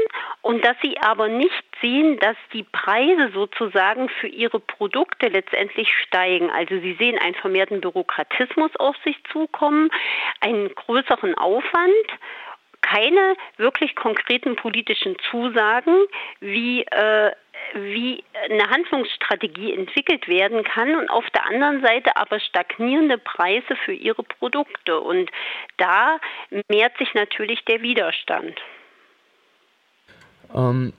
und 0.42 0.64
dass 0.64 0.76
sie 0.82 0.98
aber 0.98 1.28
nicht 1.28 1.64
sehen, 1.80 2.18
dass 2.18 2.36
die 2.52 2.64
Preise 2.64 3.30
sozusagen 3.32 4.08
für 4.08 4.26
ihre 4.26 4.60
Produkte 4.60 5.28
letztendlich 5.28 5.88
steigen. 6.06 6.50
Also 6.50 6.78
sie 6.80 6.94
sehen 6.94 7.18
einen 7.18 7.34
vermehrten 7.34 7.80
Bürokratismus 7.80 8.74
auf 8.76 8.96
sich 9.04 9.16
zukommen, 9.32 9.90
einen 10.40 10.74
größeren 10.74 11.36
Aufwand 11.36 11.92
keine 12.94 13.36
wirklich 13.56 13.94
konkreten 13.96 14.56
politischen 14.56 15.16
Zusagen, 15.30 15.96
wie 16.40 16.82
äh, 16.82 17.32
wie 17.74 18.22
eine 18.48 18.68
Handlungsstrategie 18.70 19.72
entwickelt 19.72 20.28
werden 20.28 20.62
kann 20.64 20.94
und 20.94 21.08
auf 21.08 21.28
der 21.30 21.46
anderen 21.46 21.80
Seite 21.80 22.16
aber 22.16 22.38
stagnierende 22.38 23.18
Preise 23.18 23.74
für 23.84 23.92
ihre 23.92 24.22
Produkte. 24.22 25.00
Und 25.00 25.30
da 25.78 26.18
mehrt 26.68 26.96
sich 26.98 27.14
natürlich 27.14 27.64
der 27.64 27.82
Widerstand. 27.82 28.60
Ähm, 30.54 30.92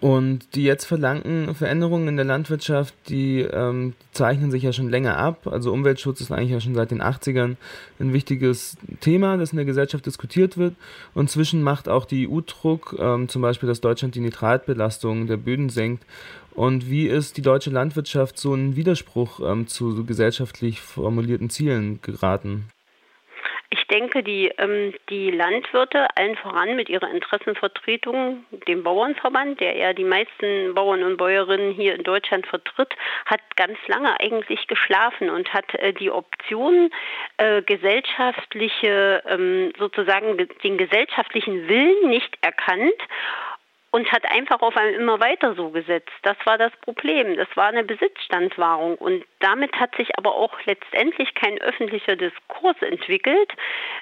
und 0.00 0.54
die 0.54 0.64
jetzt 0.64 0.84
verlangten 0.84 1.54
Veränderungen 1.54 2.08
in 2.08 2.16
der 2.16 2.24
Landwirtschaft, 2.24 2.94
die, 3.08 3.40
ähm, 3.40 3.94
zeichnen 4.12 4.50
sich 4.50 4.62
ja 4.62 4.72
schon 4.72 4.90
länger 4.90 5.16
ab. 5.16 5.46
Also 5.46 5.72
Umweltschutz 5.72 6.20
ist 6.20 6.30
eigentlich 6.30 6.50
ja 6.50 6.60
schon 6.60 6.74
seit 6.74 6.90
den 6.90 7.02
80ern 7.02 7.56
ein 7.98 8.12
wichtiges 8.12 8.76
Thema, 9.00 9.36
das 9.36 9.52
in 9.52 9.56
der 9.56 9.64
Gesellschaft 9.64 10.04
diskutiert 10.06 10.58
wird. 10.58 10.74
Und 11.14 11.30
zwischen 11.30 11.62
macht 11.62 11.88
auch 11.88 12.04
die 12.04 12.28
EU 12.28 12.40
Druck, 12.40 12.96
ähm, 12.98 13.28
zum 13.28 13.42
Beispiel, 13.42 13.68
dass 13.68 13.80
Deutschland 13.80 14.14
die 14.14 14.20
Nitratbelastung 14.20 15.26
der 15.26 15.38
Böden 15.38 15.70
senkt. 15.70 16.04
Und 16.54 16.90
wie 16.90 17.06
ist 17.06 17.38
die 17.38 17.42
deutsche 17.42 17.70
Landwirtschaft 17.70 18.38
so 18.38 18.54
ein 18.54 18.76
Widerspruch 18.76 19.40
ähm, 19.40 19.66
zu 19.66 20.04
gesellschaftlich 20.04 20.80
formulierten 20.80 21.48
Zielen 21.48 22.00
geraten? 22.02 22.66
Ich 23.72 23.86
denke, 23.86 24.22
die, 24.22 24.48
ähm, 24.58 24.92
die 25.08 25.30
Landwirte, 25.30 26.06
allen 26.14 26.36
voran 26.36 26.76
mit 26.76 26.90
ihrer 26.90 27.10
Interessenvertretung, 27.10 28.44
dem 28.68 28.82
Bauernverband, 28.82 29.60
der 29.60 29.74
ja 29.74 29.94
die 29.94 30.04
meisten 30.04 30.74
Bauern 30.74 31.02
und 31.02 31.16
Bäuerinnen 31.16 31.72
hier 31.72 31.94
in 31.94 32.02
Deutschland 32.02 32.46
vertritt, 32.46 32.94
hat 33.24 33.40
ganz 33.56 33.78
lange 33.86 34.20
eigentlich 34.20 34.66
geschlafen 34.66 35.30
und 35.30 35.54
hat 35.54 35.74
äh, 35.76 35.94
die 35.94 36.10
Option, 36.10 36.90
äh, 37.38 37.62
gesellschaftliche, 37.62 39.22
ähm, 39.26 39.72
sozusagen 39.78 40.36
den 40.62 40.76
gesellschaftlichen 40.76 41.66
Willen 41.66 42.10
nicht 42.10 42.36
erkannt 42.42 42.92
und 43.92 44.10
hat 44.10 44.24
einfach 44.24 44.60
auf 44.62 44.76
einem 44.76 44.94
immer 44.94 45.20
weiter 45.20 45.54
so 45.54 45.68
gesetzt. 45.68 46.10
Das 46.22 46.36
war 46.44 46.56
das 46.56 46.72
Problem. 46.80 47.36
Das 47.36 47.48
war 47.56 47.66
eine 47.66 47.84
Besitzstandswahrung 47.84 48.96
und 48.96 49.22
damit 49.40 49.76
hat 49.76 49.94
sich 49.96 50.16
aber 50.16 50.34
auch 50.34 50.58
letztendlich 50.64 51.34
kein 51.34 51.60
öffentlicher 51.60 52.16
Diskurs 52.16 52.80
entwickelt. 52.80 53.52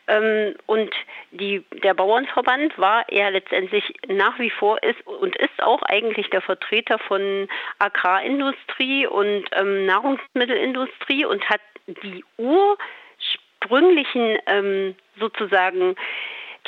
Ähm, 0.07 0.55
und 0.67 0.95
die, 1.33 1.65
der 1.83 1.95
Bauernverband 1.95 2.79
war 2.79 3.05
ja 3.13 3.31
letztendlich 3.31 3.93
nach 4.07 4.39
wie 4.39 4.51
vor 4.51 4.81
ist 4.85 5.05
und 5.07 5.35
ist 5.37 5.61
auch 5.61 5.83
eigentlich 5.83 6.31
der 6.31 6.41
Vertreter 6.41 7.01
von 7.01 7.49
Agrarindustrie 7.81 9.09
und 9.09 9.47
ähm, 9.53 9.87
Nahrungsmittelindustrie 9.87 11.25
und 11.25 11.51
hat 11.51 11.63
die 11.89 12.25
ursprünglichen 12.39 14.39
ähm, 14.47 14.95
sozusagen 15.19 15.97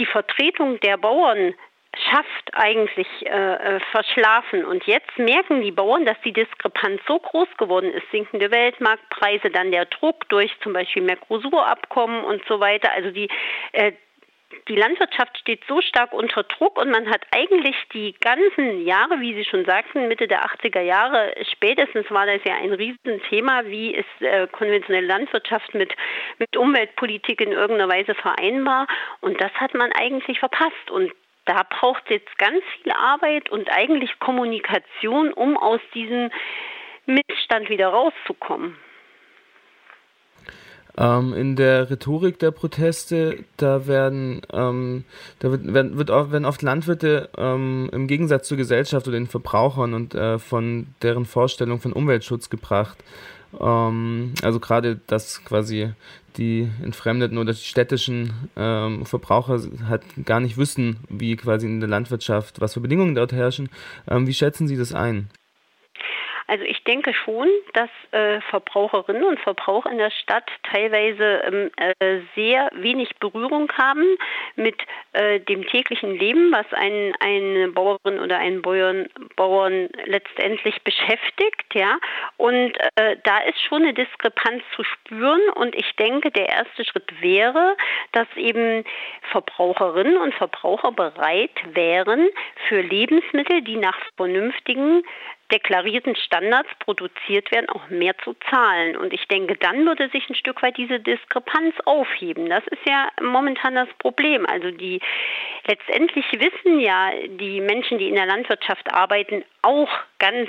die 0.01 0.07
Vertretung 0.07 0.81
der 0.81 0.97
Bauern 0.97 1.55
schafft, 1.97 2.51
eigentlich 2.55 3.09
äh, 3.27 3.29
äh, 3.77 3.81
verschlafen. 3.91 4.65
Und 4.65 4.85
jetzt 4.85 5.19
merken 5.19 5.63
die 5.63 5.73
Bauern, 5.73 6.07
dass 6.07 6.21
die 6.25 6.33
Diskrepanz 6.33 7.01
so 7.07 7.19
groß 7.19 7.49
geworden 7.59 7.93
ist. 7.93 8.11
Sinkende 8.11 8.51
Weltmarktpreise, 8.51 9.51
dann 9.51 9.71
der 9.73 9.87
Druck 9.87 10.29
durch 10.29 10.53
zum 10.63 10.73
Beispiel 10.73 11.03
Mercosur-Abkommen 11.03 12.25
und 12.25 12.43
so 12.49 12.61
weiter. 12.61 12.91
Also 12.93 13.11
die, 13.11 13.29
äh, 13.73 13.93
die 14.69 14.77
Landwirtschaft 14.77 15.39
steht 15.39 15.63
so 15.67 15.81
stark 15.81 16.13
unter 16.13 16.43
Druck 16.45 16.79
und 16.79 16.91
man 16.91 17.09
hat 17.11 17.23
eigentlich 17.31 17.77
die 17.93 18.15
ganzen 18.21 18.85
Jahre, 18.87 19.21
wie 19.21 19.35
Sie 19.35 19.45
schon 19.45 19.65
sagten, 19.65 20.09
Mitte 20.09 20.29
der 20.29 20.45
80er 20.45 20.81
Jahre, 20.81 21.35
spätestens 21.51 22.11
war 22.11 22.27
das 22.27 22.41
ja 22.45 22.55
ein 22.57 22.73
Riesenthema, 22.73 23.65
wie 23.67 23.95
ist 23.95 24.21
äh, 24.21 24.47
konventionelle 24.49 25.07
Landwirtschaft 25.07 25.75
mit, 25.75 25.95
mit 26.39 26.57
Umweltpolitik 26.57 27.41
in 27.41 27.53
irgendeiner 27.53 27.93
Weise 27.93 28.15
vereinbar. 28.15 28.87
Und 29.21 29.41
das 29.41 29.53
hat 29.55 29.75
man 29.75 29.91
eigentlich 29.93 30.39
verpasst. 30.39 30.91
Und 30.91 31.13
da 31.45 31.65
braucht 31.69 32.03
es 32.05 32.11
jetzt 32.11 32.39
ganz 32.39 32.63
viel 32.83 32.93
Arbeit 32.93 33.51
und 33.51 33.69
eigentlich 33.71 34.19
Kommunikation, 34.19 35.33
um 35.33 35.57
aus 35.57 35.81
diesem 35.95 36.31
Missstand 37.07 37.69
wieder 37.69 37.89
rauszukommen. 37.89 38.77
Ähm, 40.97 41.33
in 41.33 41.57
der 41.57 41.91
Rhetorik 41.91 42.39
der 42.39 42.51
Proteste, 42.51 43.45
da 43.57 43.87
werden, 43.87 44.43
ähm, 44.53 45.05
da 45.39 45.51
wird, 45.51 45.73
werden, 45.73 45.97
wird 45.97 46.11
oft, 46.11 46.33
werden 46.33 46.45
oft 46.45 46.61
Landwirte 46.61 47.31
ähm, 47.39 47.89
im 47.93 48.07
Gegensatz 48.07 48.47
zur 48.47 48.59
Gesellschaft 48.59 49.09
oder 49.09 49.17
den 49.17 49.27
Verbrauchern 49.27 49.95
und 49.95 50.15
äh, 50.15 50.39
von 50.39 50.89
deren 51.01 51.25
Vorstellung 51.25 51.81
von 51.81 51.95
Umweltschutz 51.95 52.51
gebracht. 52.51 52.99
Ähm, 53.61 54.35
also 54.43 54.61
gerade, 54.61 55.01
dass 55.07 55.45
quasi 55.45 55.93
die 56.37 56.71
Entfremdeten 56.83 57.39
oder 57.39 57.53
die 57.53 57.59
städtischen 57.59 58.33
ähm, 58.57 59.05
Verbraucher 59.05 59.61
halt 59.87 60.03
gar 60.25 60.41
nicht 60.41 60.57
wissen, 60.57 60.99
wie 61.09 61.37
quasi 61.37 61.67
in 61.67 61.81
der 61.81 61.89
Landwirtschaft, 61.89 62.61
was 62.61 62.75
für 62.75 62.81
Bedingungen 62.81 63.15
dort 63.15 63.33
herrschen. 63.33 63.69
Ähm, 64.09 64.27
wie 64.27 64.35
schätzen 64.35 64.67
Sie 64.67 64.77
das 64.77 64.95
ein? 64.95 65.29
Also 66.47 66.65
ich 66.65 66.83
denke 66.85 67.15
schon, 67.15 67.49
dass 67.75 67.91
äh, 68.11 68.41
Verbraucherinnen 68.43 69.25
und 69.25 69.41
Verbraucher 69.41 69.91
in 69.91 69.99
der 69.99 70.11
Stadt 70.11 70.51
teilweise 70.71 71.43
ähm, 71.45 71.71
äh, 71.77 72.21
sehr 72.35 72.71
wenig 72.75 73.11
Berührung 73.21 73.71
haben 73.73 74.05
mit 74.57 74.77
äh, 75.13 75.41
dem 75.41 75.67
täglichen 75.67 76.15
Leben, 76.17 76.53
was 76.53 76.67
einen, 76.73 77.15
eine 77.21 77.69
Bauerin 77.69 78.19
oder 78.21 78.39
einen 78.39 78.63
Bauern, 78.63 79.09
Bauern 79.37 79.89
letztendlich 80.05 80.83
beschäftigt. 80.83 81.75
Ja? 81.75 81.99
Und 82.37 82.77
äh, 82.97 83.17
da 83.25 83.39
ist 83.39 83.61
schon 83.61 83.83
eine 83.83 83.95
Diskrepanz 83.95 84.63
zu 84.75 84.85
spüren. 84.85 85.41
Und 85.55 85.75
ich 85.75 85.95
denke, 85.97 86.31
der 86.31 86.49
erste 86.49 86.85
Schritt 86.85 87.21
wäre, 87.21 87.77
dass 88.13 88.27
eben 88.37 88.85
Verbraucherinnen 89.31 90.17
und 90.17 90.35
Verbraucher 90.35 90.93
bereit 90.93 91.51
wären, 91.75 92.29
für 92.69 92.81
Lebensmittel, 92.81 93.63
die 93.63 93.77
nach 93.77 93.97
vernünftigen 94.17 95.03
deklarierten 95.53 96.17
Standards 96.17 96.71
produziert 96.79 97.53
werden, 97.53 97.69
auch 97.69 97.89
mehr 97.91 98.17
zu 98.19 98.35
zahlen. 98.51 98.97
Und 98.97 99.13
ich 99.13 99.29
denke, 99.29 99.57
dann 99.57 99.87
würde 99.87 100.09
sich 100.09 100.29
ein 100.29 100.35
Stück 100.35 100.63
weit 100.63 100.77
diese 100.77 100.99
Diskrepanz 100.99 101.75
aufheben. 101.85 102.49
Das 102.49 102.67
ist 102.69 102.87
ja 102.87 103.09
momentan 103.21 103.75
das 103.75 103.89
Problem. 103.99 104.47
Also 104.47 104.71
die 104.71 105.01
letztendlich 105.67 106.25
wissen 106.33 106.81
ja 106.81 107.11
die 107.27 107.61
Menschen, 107.61 107.99
die 107.99 108.09
in 108.09 108.15
der 108.15 108.27
Landwirtschaft 108.27 108.93
arbeiten, 108.93 109.45
auch 109.61 109.91
ganz 110.19 110.49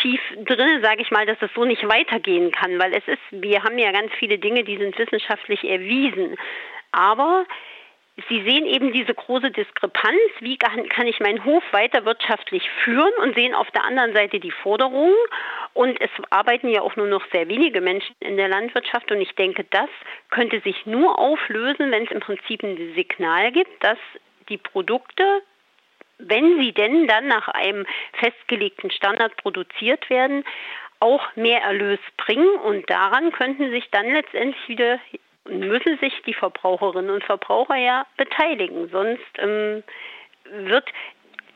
tief 0.00 0.20
drin, 0.44 0.82
sage 0.82 1.02
ich 1.02 1.10
mal, 1.10 1.26
dass 1.26 1.38
es 1.40 1.50
so 1.54 1.64
nicht 1.64 1.86
weitergehen 1.88 2.50
kann, 2.50 2.78
weil 2.78 2.94
es 2.94 3.06
ist, 3.06 3.22
wir 3.30 3.62
haben 3.62 3.78
ja 3.78 3.92
ganz 3.92 4.12
viele 4.18 4.38
Dinge, 4.38 4.64
die 4.64 4.78
sind 4.78 4.98
wissenschaftlich 4.98 5.62
erwiesen. 5.64 6.36
Aber 6.90 7.44
Sie 8.28 8.42
sehen 8.42 8.66
eben 8.66 8.92
diese 8.92 9.14
große 9.14 9.52
Diskrepanz, 9.52 10.18
wie 10.40 10.56
kann 10.58 11.06
ich 11.06 11.20
meinen 11.20 11.44
Hof 11.44 11.62
weiter 11.70 12.04
wirtschaftlich 12.04 12.68
führen 12.82 13.12
und 13.22 13.36
sehen 13.36 13.54
auf 13.54 13.70
der 13.70 13.84
anderen 13.84 14.12
Seite 14.12 14.40
die 14.40 14.50
Forderungen. 14.50 15.14
Und 15.72 16.00
es 16.00 16.10
arbeiten 16.30 16.68
ja 16.68 16.82
auch 16.82 16.96
nur 16.96 17.06
noch 17.06 17.24
sehr 17.30 17.46
wenige 17.48 17.80
Menschen 17.80 18.16
in 18.18 18.36
der 18.36 18.48
Landwirtschaft. 18.48 19.12
Und 19.12 19.20
ich 19.20 19.36
denke, 19.36 19.64
das 19.70 19.88
könnte 20.30 20.60
sich 20.60 20.84
nur 20.84 21.16
auflösen, 21.16 21.92
wenn 21.92 22.06
es 22.06 22.10
im 22.10 22.18
Prinzip 22.18 22.64
ein 22.64 22.76
Signal 22.96 23.52
gibt, 23.52 23.84
dass 23.84 23.98
die 24.48 24.58
Produkte, 24.58 25.42
wenn 26.18 26.58
sie 26.58 26.72
denn 26.72 27.06
dann 27.06 27.28
nach 27.28 27.46
einem 27.46 27.86
festgelegten 28.14 28.90
Standard 28.90 29.36
produziert 29.36 30.10
werden, 30.10 30.44
auch 30.98 31.36
mehr 31.36 31.62
Erlös 31.62 32.00
bringen. 32.16 32.48
Und 32.64 32.90
daran 32.90 33.30
könnten 33.30 33.70
sich 33.70 33.88
dann 33.92 34.12
letztendlich 34.12 34.68
wieder 34.68 34.98
müssen 35.44 35.98
sich 35.98 36.12
die 36.26 36.34
Verbraucherinnen 36.34 37.10
und 37.10 37.24
Verbraucher 37.24 37.76
ja 37.76 38.06
beteiligen. 38.16 38.88
Sonst 38.90 39.20
ähm, 39.38 39.82
wird 40.44 40.84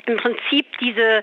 im 0.07 0.17
Prinzip 0.17 0.67
diese, 0.81 1.23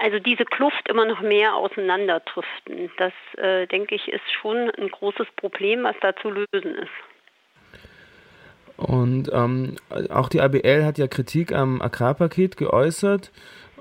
also 0.00 0.18
diese 0.18 0.44
Kluft 0.44 0.88
immer 0.88 1.04
noch 1.04 1.20
mehr 1.20 1.54
auseinanderdriften. 1.54 2.90
Das, 2.98 3.12
äh, 3.38 3.66
denke 3.66 3.94
ich, 3.94 4.08
ist 4.08 4.30
schon 4.40 4.70
ein 4.70 4.88
großes 4.88 5.26
Problem, 5.36 5.84
was 5.84 5.96
da 6.00 6.14
zu 6.16 6.30
lösen 6.30 6.76
ist. 6.76 6.90
Und 8.76 9.30
ähm, 9.32 9.76
auch 10.10 10.28
die 10.28 10.40
ABL 10.40 10.84
hat 10.84 10.98
ja 10.98 11.06
Kritik 11.06 11.52
am 11.52 11.80
Agrarpaket 11.80 12.56
geäußert. 12.56 13.30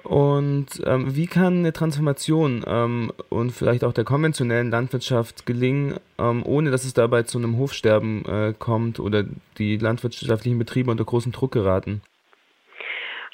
Und 0.03 0.67
ähm, 0.85 1.15
wie 1.15 1.27
kann 1.27 1.59
eine 1.59 1.73
Transformation 1.73 2.63
ähm, 2.67 3.11
und 3.29 3.51
vielleicht 3.51 3.83
auch 3.83 3.93
der 3.93 4.03
konventionellen 4.03 4.71
Landwirtschaft 4.71 5.45
gelingen, 5.45 5.99
ähm, 6.19 6.43
ohne 6.45 6.71
dass 6.71 6.85
es 6.85 6.93
dabei 6.93 7.23
zu 7.23 7.37
einem 7.37 7.57
Hofsterben 7.57 8.25
äh, 8.25 8.53
kommt 8.57 8.99
oder 8.99 9.23
die 9.57 9.77
landwirtschaftlichen 9.77 10.57
Betriebe 10.57 10.89
unter 10.89 11.05
großen 11.05 11.31
Druck 11.31 11.51
geraten? 11.51 12.01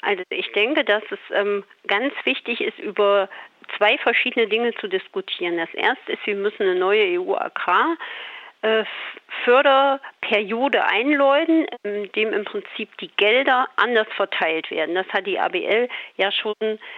Also 0.02 0.22
ich 0.30 0.52
denke, 0.52 0.84
dass 0.84 1.02
es 1.10 1.18
ähm, 1.32 1.64
ganz 1.86 2.12
wichtig 2.24 2.60
ist, 2.60 2.78
über 2.78 3.28
zwei 3.76 3.98
verschiedene 3.98 4.46
Dinge 4.46 4.72
zu 4.74 4.88
diskutieren. 4.88 5.56
Das 5.56 5.72
erste 5.74 6.12
ist, 6.12 6.26
wir 6.26 6.36
müssen 6.36 6.62
eine 6.62 6.78
neue 6.78 7.20
EU-Agrar 7.20 7.96
Förderperiode 9.44 10.84
einläuten, 10.84 11.66
in 11.84 12.10
dem 12.12 12.32
im 12.32 12.44
Prinzip 12.44 12.96
die 12.98 13.10
Gelder 13.16 13.68
anders 13.76 14.08
verteilt 14.16 14.70
werden. 14.70 14.94
Das 14.94 15.06
hat 15.08 15.26
die 15.26 15.38
ABL 15.38 15.88
ja 16.16 16.32
schon 16.32 16.54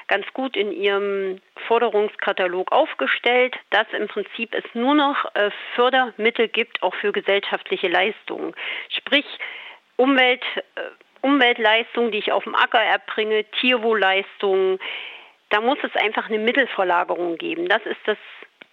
ganz 0.08 0.26
gut 0.32 0.56
in 0.56 0.72
ihrem 0.72 1.40
Forderungskatalog 1.66 2.72
aufgestellt, 2.72 3.56
dass 3.70 3.86
im 3.92 4.08
Prinzip 4.08 4.54
es 4.54 4.64
nur 4.74 4.94
noch 4.94 5.26
äh, 5.34 5.50
Fördermittel 5.74 6.48
gibt, 6.48 6.82
auch 6.82 6.94
für 6.94 7.12
gesellschaftliche 7.12 7.88
Leistungen. 7.88 8.54
Sprich, 8.88 9.26
Umwelt, 9.96 10.42
äh, 10.76 10.80
Umweltleistungen, 11.20 12.10
die 12.10 12.18
ich 12.18 12.32
auf 12.32 12.44
dem 12.44 12.54
Acker 12.54 12.80
erbringe, 12.80 13.44
Tierwohlleistungen, 13.60 14.78
da 15.50 15.60
muss 15.60 15.78
es 15.82 15.94
einfach 15.96 16.28
eine 16.28 16.38
Mittelverlagerung 16.38 17.36
geben. 17.36 17.68
Das 17.68 17.84
ist 17.84 18.00
das 18.06 18.18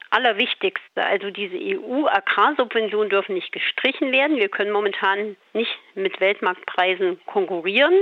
Allerwichtigste. 0.10 1.04
Also 1.04 1.30
diese 1.30 1.58
EU-Agrarsubventionen 1.58 3.10
dürfen 3.10 3.36
nicht 3.36 3.52
gestrichen 3.52 4.12
werden. 4.12 4.38
Wir 4.38 4.50
können 4.50 4.72
momentan 4.72 5.36
nicht 5.54 5.78
mit 5.96 6.20
Weltmarktpreisen 6.20 7.20
konkurrieren. 7.26 7.94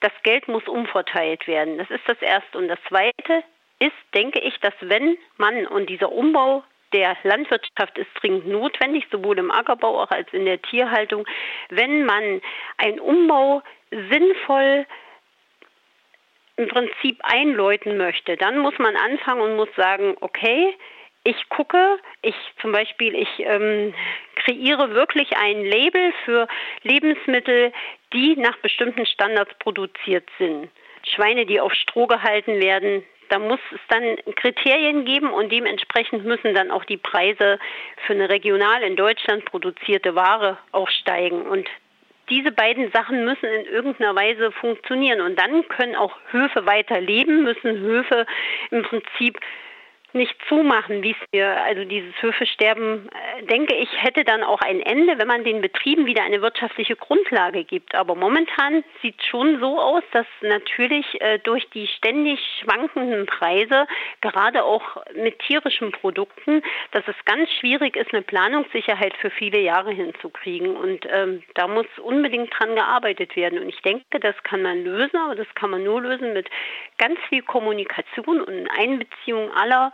Das 0.00 0.12
Geld 0.22 0.48
muss 0.48 0.66
umverteilt 0.66 1.46
werden. 1.46 1.78
Das 1.78 1.90
ist 1.90 2.06
das 2.06 2.20
Erste. 2.20 2.58
Und 2.58 2.68
das 2.68 2.78
Zweite 2.88 3.44
ist, 3.78 3.92
denke 4.14 4.40
ich, 4.40 4.58
dass 4.60 4.74
wenn 4.80 5.16
man 5.36 5.66
und 5.66 5.88
dieser 5.90 6.12
Umbau 6.12 6.64
der 6.92 7.16
Landwirtschaft 7.24 7.98
ist 7.98 8.10
dringend 8.20 8.46
notwendig, 8.46 9.06
sowohl 9.10 9.38
im 9.38 9.50
Ackerbau 9.50 10.04
als 10.04 10.28
auch 10.28 10.32
in 10.32 10.44
der 10.44 10.62
Tierhaltung, 10.62 11.26
wenn 11.70 12.04
man 12.04 12.40
einen 12.78 13.00
Umbau 13.00 13.62
sinnvoll 13.90 14.86
im 16.56 16.68
Prinzip 16.68 17.18
einläuten 17.22 17.96
möchte, 17.96 18.36
dann 18.36 18.58
muss 18.58 18.78
man 18.78 18.94
anfangen 18.96 19.40
und 19.40 19.56
muss 19.56 19.74
sagen, 19.76 20.16
okay, 20.20 20.76
ich 21.24 21.48
gucke, 21.48 21.98
ich 22.22 22.34
zum 22.60 22.72
Beispiel, 22.72 23.14
ich 23.14 23.28
ähm, 23.40 23.94
kreiere 24.36 24.94
wirklich 24.94 25.36
ein 25.36 25.64
Label 25.64 26.12
für 26.24 26.46
Lebensmittel, 26.82 27.72
die 28.12 28.36
nach 28.36 28.56
bestimmten 28.58 29.06
Standards 29.06 29.52
produziert 29.58 30.28
sind. 30.38 30.68
Schweine, 31.14 31.46
die 31.46 31.60
auf 31.60 31.72
Stroh 31.72 32.06
gehalten 32.06 32.60
werden, 32.60 33.04
da 33.30 33.38
muss 33.38 33.60
es 33.72 33.80
dann 33.88 34.16
Kriterien 34.36 35.06
geben 35.06 35.32
und 35.32 35.50
dementsprechend 35.50 36.24
müssen 36.24 36.54
dann 36.54 36.70
auch 36.70 36.84
die 36.84 36.98
Preise 36.98 37.58
für 38.06 38.12
eine 38.12 38.28
regional 38.28 38.82
in 38.82 38.96
Deutschland 38.96 39.46
produzierte 39.46 40.14
Ware 40.14 40.58
auch 40.72 40.88
steigen. 40.90 41.42
Und 41.42 41.66
diese 42.28 42.52
beiden 42.52 42.90
Sachen 42.92 43.24
müssen 43.24 43.46
in 43.46 43.66
irgendeiner 43.66 44.14
Weise 44.14 44.52
funktionieren. 44.52 45.20
Und 45.22 45.38
dann 45.38 45.66
können 45.68 45.96
auch 45.96 46.16
Höfe 46.30 46.66
weiter 46.66 47.00
leben, 47.00 47.42
müssen 47.42 47.78
Höfe 47.78 48.26
im 48.70 48.82
Prinzip 48.82 49.40
nicht 50.14 50.36
zumachen, 50.48 51.02
wie 51.02 51.10
es 51.10 51.16
wir, 51.32 51.62
also 51.64 51.84
dieses 51.84 52.14
Höfesterben, 52.22 53.08
äh, 53.08 53.42
denke 53.46 53.74
ich, 53.74 53.88
hätte 54.02 54.24
dann 54.24 54.42
auch 54.42 54.60
ein 54.60 54.80
Ende, 54.80 55.18
wenn 55.18 55.26
man 55.26 55.44
den 55.44 55.60
Betrieben 55.60 56.06
wieder 56.06 56.22
eine 56.22 56.40
wirtschaftliche 56.40 56.96
Grundlage 56.96 57.64
gibt. 57.64 57.94
Aber 57.94 58.14
momentan 58.14 58.84
sieht 59.02 59.16
es 59.18 59.26
schon 59.26 59.58
so 59.60 59.80
aus, 59.80 60.02
dass 60.12 60.26
natürlich 60.40 61.20
äh, 61.20 61.38
durch 61.40 61.68
die 61.70 61.86
ständig 61.88 62.40
schwankenden 62.60 63.26
Preise, 63.26 63.86
gerade 64.20 64.64
auch 64.64 65.04
mit 65.14 65.38
tierischen 65.40 65.90
Produkten, 65.90 66.62
dass 66.92 67.06
es 67.08 67.16
ganz 67.24 67.50
schwierig 67.60 67.96
ist, 67.96 68.12
eine 68.12 68.22
Planungssicherheit 68.22 69.14
für 69.14 69.30
viele 69.30 69.60
Jahre 69.60 69.92
hinzukriegen. 69.92 70.76
Und 70.76 71.06
ähm, 71.10 71.42
da 71.54 71.66
muss 71.66 71.86
unbedingt 72.00 72.52
dran 72.58 72.74
gearbeitet 72.74 73.34
werden. 73.36 73.58
Und 73.58 73.68
ich 73.68 73.80
denke, 73.82 74.20
das 74.20 74.40
kann 74.44 74.62
man 74.62 74.84
lösen, 74.84 75.16
aber 75.16 75.34
das 75.34 75.52
kann 75.54 75.70
man 75.70 75.82
nur 75.82 76.00
lösen 76.00 76.32
mit 76.32 76.48
ganz 76.98 77.18
viel 77.28 77.42
Kommunikation 77.42 78.40
und 78.40 78.68
Einbeziehung 78.70 79.50
aller 79.52 79.92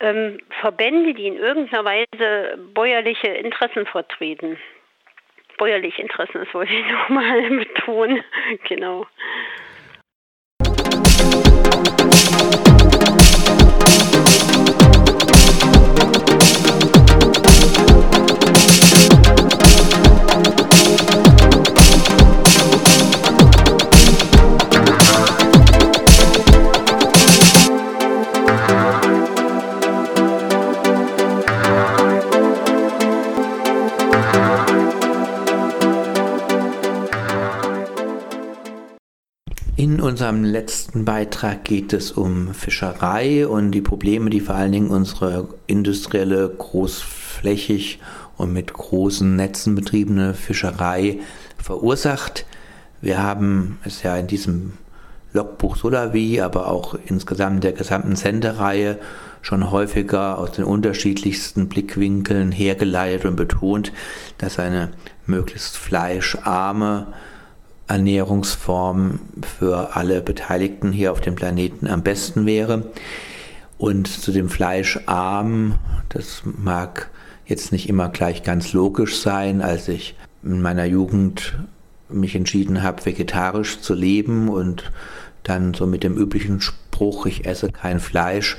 ähm, 0.00 0.38
Verbände, 0.60 1.14
die 1.14 1.26
in 1.26 1.36
irgendeiner 1.36 1.84
Weise 1.84 2.58
bäuerliche 2.74 3.28
Interessen 3.28 3.86
vertreten. 3.86 4.58
Bäuerliche 5.58 6.02
Interessen, 6.02 6.44
das 6.44 6.52
wollte 6.54 6.72
ich 6.72 6.86
nochmal 6.90 7.42
betonen. 7.50 8.22
genau. 8.68 9.06
Letzten 40.46 41.04
Beitrag 41.04 41.64
geht 41.64 41.92
es 41.92 42.12
um 42.12 42.54
Fischerei 42.54 43.46
und 43.46 43.70
die 43.70 43.80
Probleme, 43.80 44.30
die 44.30 44.40
vor 44.40 44.54
allen 44.54 44.72
Dingen 44.72 44.90
unsere 44.90 45.48
industrielle, 45.66 46.48
großflächig 46.48 48.00
und 48.36 48.52
mit 48.52 48.72
großen 48.72 49.36
Netzen 49.36 49.74
betriebene 49.74 50.34
Fischerei 50.34 51.20
verursacht. 51.58 52.46
Wir 53.00 53.22
haben 53.22 53.78
es 53.84 54.02
ja 54.02 54.16
in 54.16 54.26
diesem 54.26 54.72
Logbuch 55.32 55.76
Solavi, 55.76 56.40
aber 56.40 56.68
auch 56.68 56.96
insgesamt 57.06 57.62
der 57.62 57.72
gesamten 57.72 58.16
Sendereihe 58.16 58.98
schon 59.42 59.70
häufiger 59.70 60.38
aus 60.38 60.52
den 60.52 60.64
unterschiedlichsten 60.64 61.68
Blickwinkeln 61.68 62.50
hergeleitet 62.52 63.26
und 63.26 63.36
betont, 63.36 63.92
dass 64.38 64.58
eine 64.58 64.90
möglichst 65.26 65.76
fleischarme 65.76 67.08
Ernährungsform 67.88 69.20
für 69.58 69.96
alle 69.96 70.20
Beteiligten 70.20 70.92
hier 70.92 71.12
auf 71.12 71.20
dem 71.20 71.34
Planeten 71.34 71.86
am 71.86 72.02
besten 72.02 72.46
wäre. 72.46 72.90
Und 73.78 74.08
zu 74.08 74.32
dem 74.32 74.48
Fleischarm, 74.48 75.78
das 76.08 76.42
mag 76.44 77.10
jetzt 77.46 77.72
nicht 77.72 77.88
immer 77.88 78.08
gleich 78.08 78.42
ganz 78.42 78.72
logisch 78.72 79.20
sein, 79.20 79.62
als 79.62 79.88
ich 79.88 80.16
in 80.42 80.62
meiner 80.62 80.84
Jugend 80.84 81.58
mich 82.08 82.34
entschieden 82.34 82.82
habe, 82.82 83.04
vegetarisch 83.04 83.80
zu 83.80 83.94
leben 83.94 84.48
und 84.48 84.90
dann 85.42 85.74
so 85.74 85.86
mit 85.86 86.02
dem 86.02 86.16
üblichen 86.16 86.60
Spruch, 86.60 87.26
ich 87.26 87.46
esse 87.46 87.70
kein 87.70 88.00
Fleisch, 88.00 88.56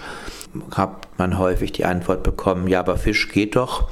hat 0.72 1.08
man 1.18 1.38
häufig 1.38 1.72
die 1.72 1.86
Antwort 1.86 2.24
bekommen, 2.24 2.68
ja, 2.68 2.80
aber 2.80 2.98
Fisch 2.98 3.30
geht 3.30 3.56
doch. 3.56 3.90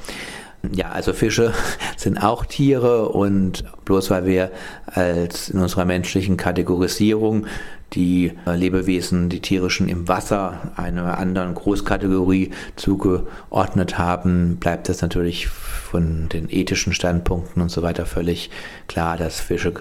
Ja, 0.74 0.90
also 0.90 1.12
Fische 1.12 1.52
sind 1.96 2.22
auch 2.22 2.44
Tiere 2.44 3.08
und 3.08 3.64
bloß 3.84 4.10
weil 4.10 4.26
wir 4.26 4.50
als 4.86 5.48
in 5.48 5.60
unserer 5.60 5.84
menschlichen 5.84 6.36
Kategorisierung 6.36 7.46
die 7.92 8.32
Lebewesen, 8.46 9.28
die 9.28 9.40
tierischen 9.40 9.88
im 9.88 10.08
Wasser 10.08 10.72
einer 10.76 11.18
anderen 11.18 11.54
Großkategorie 11.54 12.50
zugeordnet 12.74 13.96
haben, 13.96 14.56
bleibt 14.56 14.88
das 14.88 15.02
natürlich 15.02 15.46
von 15.46 16.28
den 16.28 16.48
ethischen 16.50 16.92
Standpunkten 16.92 17.62
und 17.62 17.70
so 17.70 17.82
weiter 17.82 18.04
völlig 18.04 18.50
klar, 18.88 19.16
dass 19.16 19.40
Fische 19.40 19.74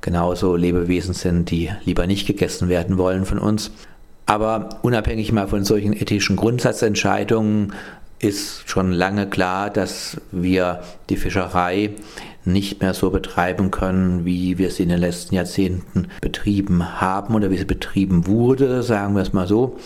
genauso 0.00 0.56
Lebewesen 0.56 1.14
sind, 1.14 1.50
die 1.50 1.70
lieber 1.84 2.06
nicht 2.06 2.26
gegessen 2.26 2.68
werden 2.68 2.98
wollen 2.98 3.26
von 3.26 3.38
uns. 3.38 3.70
Aber 4.26 4.80
unabhängig 4.82 5.32
mal 5.32 5.48
von 5.48 5.64
solchen 5.64 5.92
ethischen 5.92 6.36
Grundsatzentscheidungen 6.36 7.72
ist 8.22 8.68
schon 8.68 8.92
lange 8.92 9.28
klar, 9.28 9.68
dass 9.68 10.16
wir 10.30 10.82
die 11.10 11.16
Fischerei 11.16 11.90
nicht 12.44 12.80
mehr 12.80 12.94
so 12.94 13.10
betreiben 13.10 13.70
können, 13.70 14.24
wie 14.24 14.58
wir 14.58 14.70
sie 14.70 14.84
in 14.84 14.88
den 14.88 15.00
letzten 15.00 15.34
Jahrzehnten 15.34 16.08
betrieben 16.20 17.00
haben 17.00 17.34
oder 17.34 17.50
wie 17.50 17.58
sie 17.58 17.64
betrieben 17.64 18.26
wurde, 18.26 18.82
sagen 18.82 19.14
wir 19.14 19.22
es 19.22 19.32
mal 19.32 19.46
so. 19.46 19.78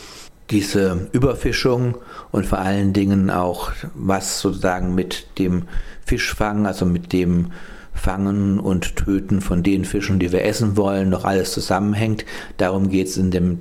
Diese 0.51 1.09
Überfischung 1.13 1.97
und 2.31 2.47
vor 2.47 2.59
allen 2.59 2.93
Dingen 2.93 3.31
auch, 3.31 3.73
was 3.95 4.41
sozusagen 4.41 4.95
mit 4.95 5.27
dem 5.39 5.65
Fischfang, 6.05 6.67
also 6.67 6.87
mit 6.87 7.13
dem 7.13 7.51
Fangen 7.95 8.61
und 8.61 8.97
Töten 8.97 9.41
von 9.41 9.63
den 9.63 9.85
Fischen, 9.87 10.19
die 10.19 10.31
wir 10.31 10.45
essen 10.45 10.77
wollen, 10.77 11.09
noch 11.09 11.25
alles 11.25 11.53
zusammenhängt. 11.53 12.27
Darum 12.59 12.91
geht 12.91 13.09
es 13.09 13.17
in 13.17 13.31
dem 13.31 13.61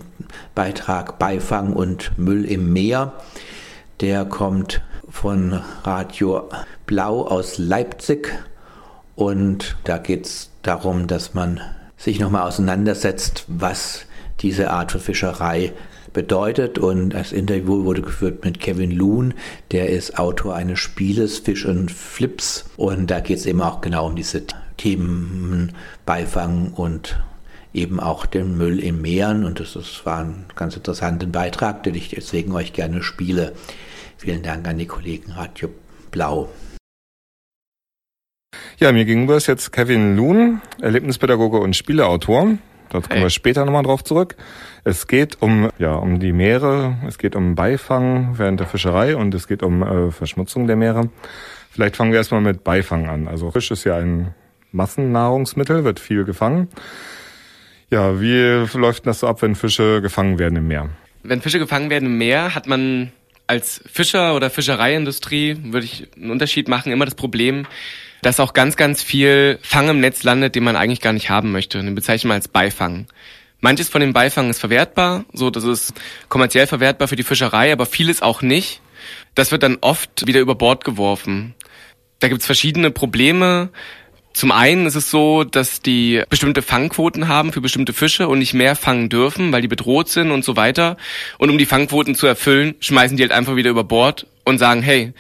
Beitrag 0.53 1.17
Beifang 1.17 1.73
und 1.73 2.11
Müll 2.17 2.43
im 2.43 2.73
Meer. 2.73 3.13
Der 4.01 4.25
kommt 4.25 4.81
von 5.09 5.61
Radio 5.83 6.49
Blau 6.85 7.25
aus 7.25 7.57
Leipzig 7.57 8.33
und 9.15 9.77
da 9.85 9.97
geht 9.99 10.25
es 10.25 10.49
darum, 10.63 11.07
dass 11.07 11.33
man 11.33 11.61
sich 11.95 12.19
nochmal 12.19 12.41
auseinandersetzt, 12.41 13.45
was 13.47 14.05
diese 14.41 14.69
Art 14.71 14.91
von 14.91 14.99
Fischerei 14.99 15.71
bedeutet. 16.11 16.77
Und 16.77 17.11
das 17.11 17.31
Interview 17.31 17.85
wurde 17.85 18.01
geführt 18.01 18.43
mit 18.43 18.59
Kevin 18.59 18.91
Loon, 18.91 19.33
der 19.71 19.89
ist 19.89 20.19
Autor 20.19 20.55
eines 20.55 20.79
Spieles 20.79 21.39
Fish 21.39 21.65
and 21.65 21.89
Flips. 21.89 22.65
Und 22.75 23.09
da 23.09 23.21
geht 23.21 23.37
es 23.37 23.45
eben 23.45 23.61
auch 23.61 23.79
genau 23.79 24.07
um 24.07 24.17
diese 24.17 24.43
Themen 24.75 25.71
Beifang 26.05 26.73
und 26.73 27.17
eben 27.73 27.99
auch 27.99 28.25
den 28.25 28.57
Müll 28.57 28.79
im 28.79 29.01
Meeren. 29.01 29.45
Und 29.45 29.59
das, 29.59 29.73
das 29.73 30.05
war 30.05 30.19
ein 30.19 30.45
ganz 30.55 30.75
interessanter 30.75 31.27
Beitrag, 31.27 31.83
den 31.83 31.95
ich 31.95 32.09
deswegen 32.09 32.53
euch 32.53 32.73
gerne 32.73 33.03
spiele. 33.03 33.53
Vielen 34.25 34.41
Dank 34.41 34.67
an 34.67 34.79
die 34.79 34.87
Kollegen 34.87 35.33
Radio 35.33 35.69
Blau. 36.09 36.49
Ja, 38.79 38.91
mir 38.91 39.05
gegenüber 39.05 39.37
ist 39.37 39.45
jetzt 39.45 39.71
Kevin 39.71 40.15
Loon, 40.17 40.63
Erlebnispädagoge 40.81 41.59
und 41.59 41.75
Spieleautor. 41.75 42.57
Dort 42.89 43.07
kommen 43.07 43.17
hey. 43.19 43.21
wir 43.21 43.29
später 43.29 43.65
nochmal 43.65 43.83
drauf 43.83 44.03
zurück. 44.03 44.35
Es 44.83 45.05
geht 45.05 45.43
um, 45.43 45.69
ja, 45.77 45.93
um 45.93 46.19
die 46.19 46.33
Meere, 46.33 46.97
es 47.07 47.19
geht 47.19 47.35
um 47.35 47.53
Beifang 47.53 48.39
während 48.39 48.59
der 48.59 48.65
Fischerei 48.65 49.15
und 49.15 49.31
es 49.35 49.47
geht 49.47 49.61
um 49.61 49.83
äh, 49.83 50.09
Verschmutzung 50.09 50.65
der 50.65 50.75
Meere. 50.75 51.11
Vielleicht 51.69 51.95
fangen 51.95 52.11
wir 52.11 52.17
erstmal 52.17 52.41
mit 52.41 52.63
Beifang 52.63 53.07
an. 53.07 53.27
Also 53.27 53.51
Fisch 53.51 53.69
ist 53.69 53.83
ja 53.83 53.97
ein 53.97 54.33
Massennahrungsmittel, 54.71 55.83
wird 55.83 55.99
viel 55.99 56.23
gefangen. 56.23 56.69
Ja, 57.91 58.19
wie 58.19 58.65
läuft 58.75 59.05
das 59.05 59.19
so 59.19 59.27
ab, 59.27 59.43
wenn 59.43 59.53
Fische 59.53 60.01
gefangen 60.01 60.39
werden 60.39 60.55
im 60.55 60.67
Meer? 60.67 60.89
Wenn 61.21 61.41
Fische 61.41 61.59
gefangen 61.59 61.91
werden 61.91 62.07
im 62.07 62.17
Meer, 62.17 62.55
hat 62.55 62.65
man 62.65 63.11
als 63.47 63.81
Fischer 63.91 64.35
oder 64.35 64.49
Fischereiindustrie, 64.49 65.57
würde 65.63 65.85
ich 65.85 66.07
einen 66.15 66.31
Unterschied 66.31 66.67
machen, 66.67 66.91
immer 66.91 67.05
das 67.05 67.15
Problem, 67.15 67.67
dass 68.21 68.39
auch 68.39 68.53
ganz, 68.53 68.75
ganz 68.75 69.03
viel 69.03 69.59
Fang 69.61 69.87
im 69.89 69.99
Netz 69.99 70.23
landet, 70.23 70.55
den 70.55 70.63
man 70.63 70.75
eigentlich 70.75 71.01
gar 71.01 71.13
nicht 71.13 71.29
haben 71.29 71.51
möchte. 71.51 71.81
Den 71.81 71.95
bezeichnen 71.95 72.29
wir 72.29 72.35
als 72.35 72.47
Beifang. 72.47 73.07
Manches 73.61 73.89
von 73.89 74.01
dem 74.01 74.13
Beifang 74.13 74.49
ist 74.49 74.59
verwertbar, 74.59 75.25
so 75.33 75.49
das 75.49 75.63
ist 75.63 75.93
kommerziell 76.29 76.67
verwertbar 76.67 77.07
für 77.07 77.15
die 77.15 77.23
Fischerei, 77.23 77.71
aber 77.71 77.85
vieles 77.85 78.21
auch 78.21 78.41
nicht. 78.41 78.81
Das 79.33 79.51
wird 79.51 79.63
dann 79.63 79.77
oft 79.81 80.27
wieder 80.27 80.39
über 80.39 80.55
Bord 80.55 80.83
geworfen. 80.83 81.53
Da 82.19 82.27
gibt's 82.27 82.45
verschiedene 82.45 82.91
Probleme. 82.91 83.69
Zum 84.35 84.51
einen 84.51 84.85
ist 84.85 84.95
es 84.95 85.09
so, 85.09 85.45
dass 85.45 85.81
die 85.81 86.21
bestimmte 86.29 86.61
Fangquoten 86.61 87.29
haben 87.29 87.53
für 87.53 87.61
bestimmte 87.61 87.93
Fische 87.93 88.27
und 88.27 88.39
nicht 88.39 88.53
mehr 88.53 88.75
fangen 88.75 89.07
dürfen, 89.07 89.53
weil 89.53 89.61
die 89.61 89.69
bedroht 89.69 90.09
sind 90.09 90.31
und 90.31 90.43
so 90.43 90.57
weiter. 90.57 90.97
Und 91.37 91.49
um 91.49 91.57
die 91.57 91.65
Fangquoten 91.65 92.15
zu 92.15 92.27
erfüllen, 92.27 92.75
schmeißen 92.81 93.15
die 93.15 93.23
halt 93.23 93.31
einfach 93.31 93.55
wieder 93.55 93.69
über 93.69 93.85
Bord 93.85 94.27
und 94.43 94.57
sagen, 94.57 94.81
hey, 94.81 95.13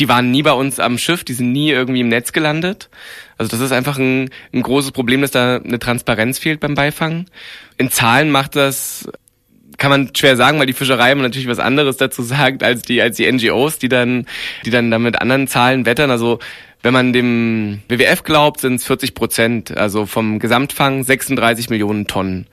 die 0.00 0.08
waren 0.08 0.32
nie 0.32 0.42
bei 0.42 0.50
uns 0.50 0.80
am 0.80 0.98
Schiff, 0.98 1.22
die 1.22 1.34
sind 1.34 1.52
nie 1.52 1.70
irgendwie 1.70 2.00
im 2.00 2.08
Netz 2.08 2.32
gelandet. 2.32 2.90
Also 3.38 3.48
das 3.52 3.60
ist 3.60 3.70
einfach 3.70 3.96
ein, 3.96 4.30
ein 4.52 4.62
großes 4.62 4.90
Problem, 4.90 5.20
dass 5.20 5.30
da 5.30 5.58
eine 5.58 5.78
Transparenz 5.78 6.40
fehlt 6.40 6.58
beim 6.58 6.74
Beifangen. 6.74 7.30
In 7.78 7.92
Zahlen 7.92 8.32
macht 8.32 8.56
das 8.56 9.08
kann 9.78 9.90
man 9.90 10.14
schwer 10.14 10.36
sagen, 10.36 10.58
weil 10.58 10.66
die 10.66 10.72
Fischerei 10.72 11.14
natürlich 11.14 11.48
was 11.48 11.58
anderes 11.58 11.96
dazu 11.96 12.22
sagt 12.22 12.62
als 12.62 12.82
die 12.82 13.02
als 13.02 13.16
die 13.16 13.30
NGOs, 13.30 13.78
die 13.78 13.88
dann 13.88 14.26
die 14.64 14.70
dann 14.70 14.90
damit 14.90 15.20
anderen 15.20 15.48
Zahlen 15.48 15.86
wettern. 15.86 16.10
Also 16.10 16.38
wenn 16.82 16.92
man 16.92 17.12
dem 17.12 17.82
WWF 17.88 18.24
glaubt, 18.24 18.60
sind 18.60 18.74
es 18.74 18.86
40 18.86 19.14
Prozent, 19.14 19.76
also 19.76 20.06
vom 20.06 20.38
Gesamtfang 20.38 21.04
36 21.04 21.70
Millionen 21.70 22.06
Tonnen. 22.06 22.46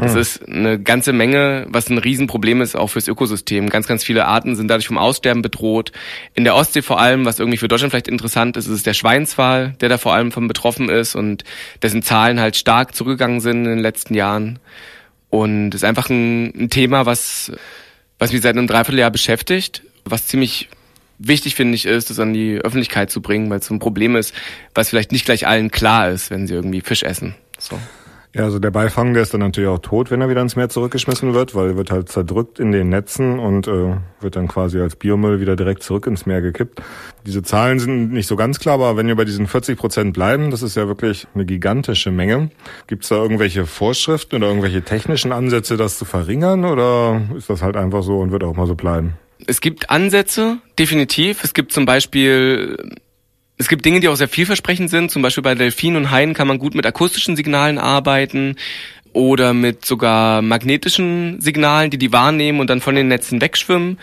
Das 0.00 0.14
hm. 0.14 0.20
ist 0.20 0.48
eine 0.48 0.80
ganze 0.80 1.12
Menge, 1.12 1.66
was 1.68 1.90
ein 1.90 1.98
Riesenproblem 1.98 2.62
ist, 2.62 2.74
auch 2.74 2.88
fürs 2.88 3.06
Ökosystem. 3.06 3.68
Ganz, 3.68 3.86
ganz 3.86 4.02
viele 4.02 4.26
Arten 4.26 4.56
sind 4.56 4.68
dadurch 4.68 4.86
vom 4.86 4.96
Aussterben 4.96 5.42
bedroht. 5.42 5.92
In 6.34 6.44
der 6.44 6.54
Ostsee 6.54 6.80
vor 6.80 6.98
allem, 6.98 7.26
was 7.26 7.38
irgendwie 7.38 7.58
für 7.58 7.68
Deutschland 7.68 7.92
vielleicht 7.92 8.08
interessant 8.08 8.56
ist, 8.56 8.66
ist 8.66 8.86
der 8.86 8.94
Schweinswal, 8.94 9.74
der 9.80 9.90
da 9.90 9.98
vor 9.98 10.14
allem 10.14 10.32
von 10.32 10.48
betroffen 10.48 10.88
ist 10.88 11.14
und 11.14 11.44
dessen 11.82 12.02
Zahlen 12.02 12.40
halt 12.40 12.56
stark 12.56 12.94
zurückgegangen 12.94 13.40
sind 13.40 13.64
in 13.64 13.70
den 13.70 13.78
letzten 13.78 14.14
Jahren. 14.14 14.58
Und 15.30 15.74
ist 15.74 15.84
einfach 15.84 16.10
ein, 16.10 16.46
ein 16.64 16.70
Thema, 16.70 17.06
was, 17.06 17.52
was 18.18 18.32
mich 18.32 18.42
seit 18.42 18.56
einem 18.56 18.66
Dreivierteljahr 18.66 19.10
beschäftigt, 19.10 19.82
was 20.04 20.26
ziemlich 20.26 20.68
wichtig 21.18 21.54
finde 21.54 21.74
ich 21.74 21.86
ist, 21.86 22.10
das 22.10 22.18
an 22.18 22.32
die 22.32 22.56
Öffentlichkeit 22.56 23.10
zu 23.10 23.20
bringen, 23.20 23.50
weil 23.50 23.60
es 23.60 23.66
so 23.66 23.74
ein 23.74 23.78
Problem 23.78 24.16
ist, 24.16 24.34
was 24.74 24.88
vielleicht 24.88 25.12
nicht 25.12 25.26
gleich 25.26 25.46
allen 25.46 25.70
klar 25.70 26.10
ist, 26.10 26.30
wenn 26.30 26.46
sie 26.46 26.54
irgendwie 26.54 26.80
Fisch 26.80 27.02
essen. 27.02 27.34
So. 27.58 27.78
Ja, 28.32 28.44
also 28.44 28.60
der 28.60 28.70
Beifang, 28.70 29.12
der 29.12 29.24
ist 29.24 29.34
dann 29.34 29.40
natürlich 29.40 29.68
auch 29.68 29.80
tot, 29.80 30.12
wenn 30.12 30.20
er 30.20 30.28
wieder 30.28 30.40
ins 30.40 30.54
Meer 30.54 30.68
zurückgeschmissen 30.68 31.34
wird, 31.34 31.56
weil 31.56 31.70
er 31.70 31.76
wird 31.76 31.90
halt 31.90 32.08
zerdrückt 32.08 32.60
in 32.60 32.70
den 32.70 32.88
Netzen 32.88 33.40
und 33.40 33.66
äh, 33.66 33.96
wird 34.20 34.36
dann 34.36 34.46
quasi 34.46 34.78
als 34.78 34.94
Biomüll 34.94 35.40
wieder 35.40 35.56
direkt 35.56 35.82
zurück 35.82 36.06
ins 36.06 36.26
Meer 36.26 36.40
gekippt. 36.40 36.80
Diese 37.26 37.42
Zahlen 37.42 37.80
sind 37.80 38.12
nicht 38.12 38.28
so 38.28 38.36
ganz 38.36 38.60
klar, 38.60 38.74
aber 38.74 38.96
wenn 38.96 39.08
wir 39.08 39.16
bei 39.16 39.24
diesen 39.24 39.48
40 39.48 39.76
Prozent 39.76 40.12
bleiben, 40.12 40.52
das 40.52 40.62
ist 40.62 40.76
ja 40.76 40.86
wirklich 40.86 41.26
eine 41.34 41.44
gigantische 41.44 42.12
Menge. 42.12 42.50
Gibt 42.86 43.02
es 43.02 43.08
da 43.08 43.16
irgendwelche 43.16 43.66
Vorschriften 43.66 44.36
oder 44.36 44.46
irgendwelche 44.46 44.82
technischen 44.82 45.32
Ansätze, 45.32 45.76
das 45.76 45.98
zu 45.98 46.04
verringern 46.04 46.64
oder 46.64 47.20
ist 47.36 47.50
das 47.50 47.62
halt 47.62 47.76
einfach 47.76 48.04
so 48.04 48.20
und 48.20 48.30
wird 48.30 48.44
auch 48.44 48.54
mal 48.54 48.68
so 48.68 48.76
bleiben? 48.76 49.14
Es 49.48 49.60
gibt 49.60 49.90
Ansätze, 49.90 50.58
definitiv. 50.78 51.42
Es 51.42 51.52
gibt 51.52 51.72
zum 51.72 51.84
Beispiel 51.84 52.76
es 53.60 53.68
gibt 53.68 53.84
Dinge, 53.84 54.00
die 54.00 54.08
auch 54.08 54.16
sehr 54.16 54.26
vielversprechend 54.26 54.88
sind. 54.88 55.10
Zum 55.10 55.20
Beispiel 55.20 55.42
bei 55.42 55.54
Delfinen 55.54 56.04
und 56.04 56.10
Haien 56.10 56.32
kann 56.32 56.48
man 56.48 56.58
gut 56.58 56.74
mit 56.74 56.86
akustischen 56.86 57.36
Signalen 57.36 57.76
arbeiten 57.76 58.56
oder 59.12 59.52
mit 59.52 59.84
sogar 59.84 60.40
magnetischen 60.40 61.42
Signalen, 61.42 61.90
die 61.90 61.98
die 61.98 62.10
wahrnehmen 62.10 62.60
und 62.60 62.70
dann 62.70 62.80
von 62.80 62.94
den 62.94 63.08
Netzen 63.08 63.42
wegschwimmen. 63.42 63.98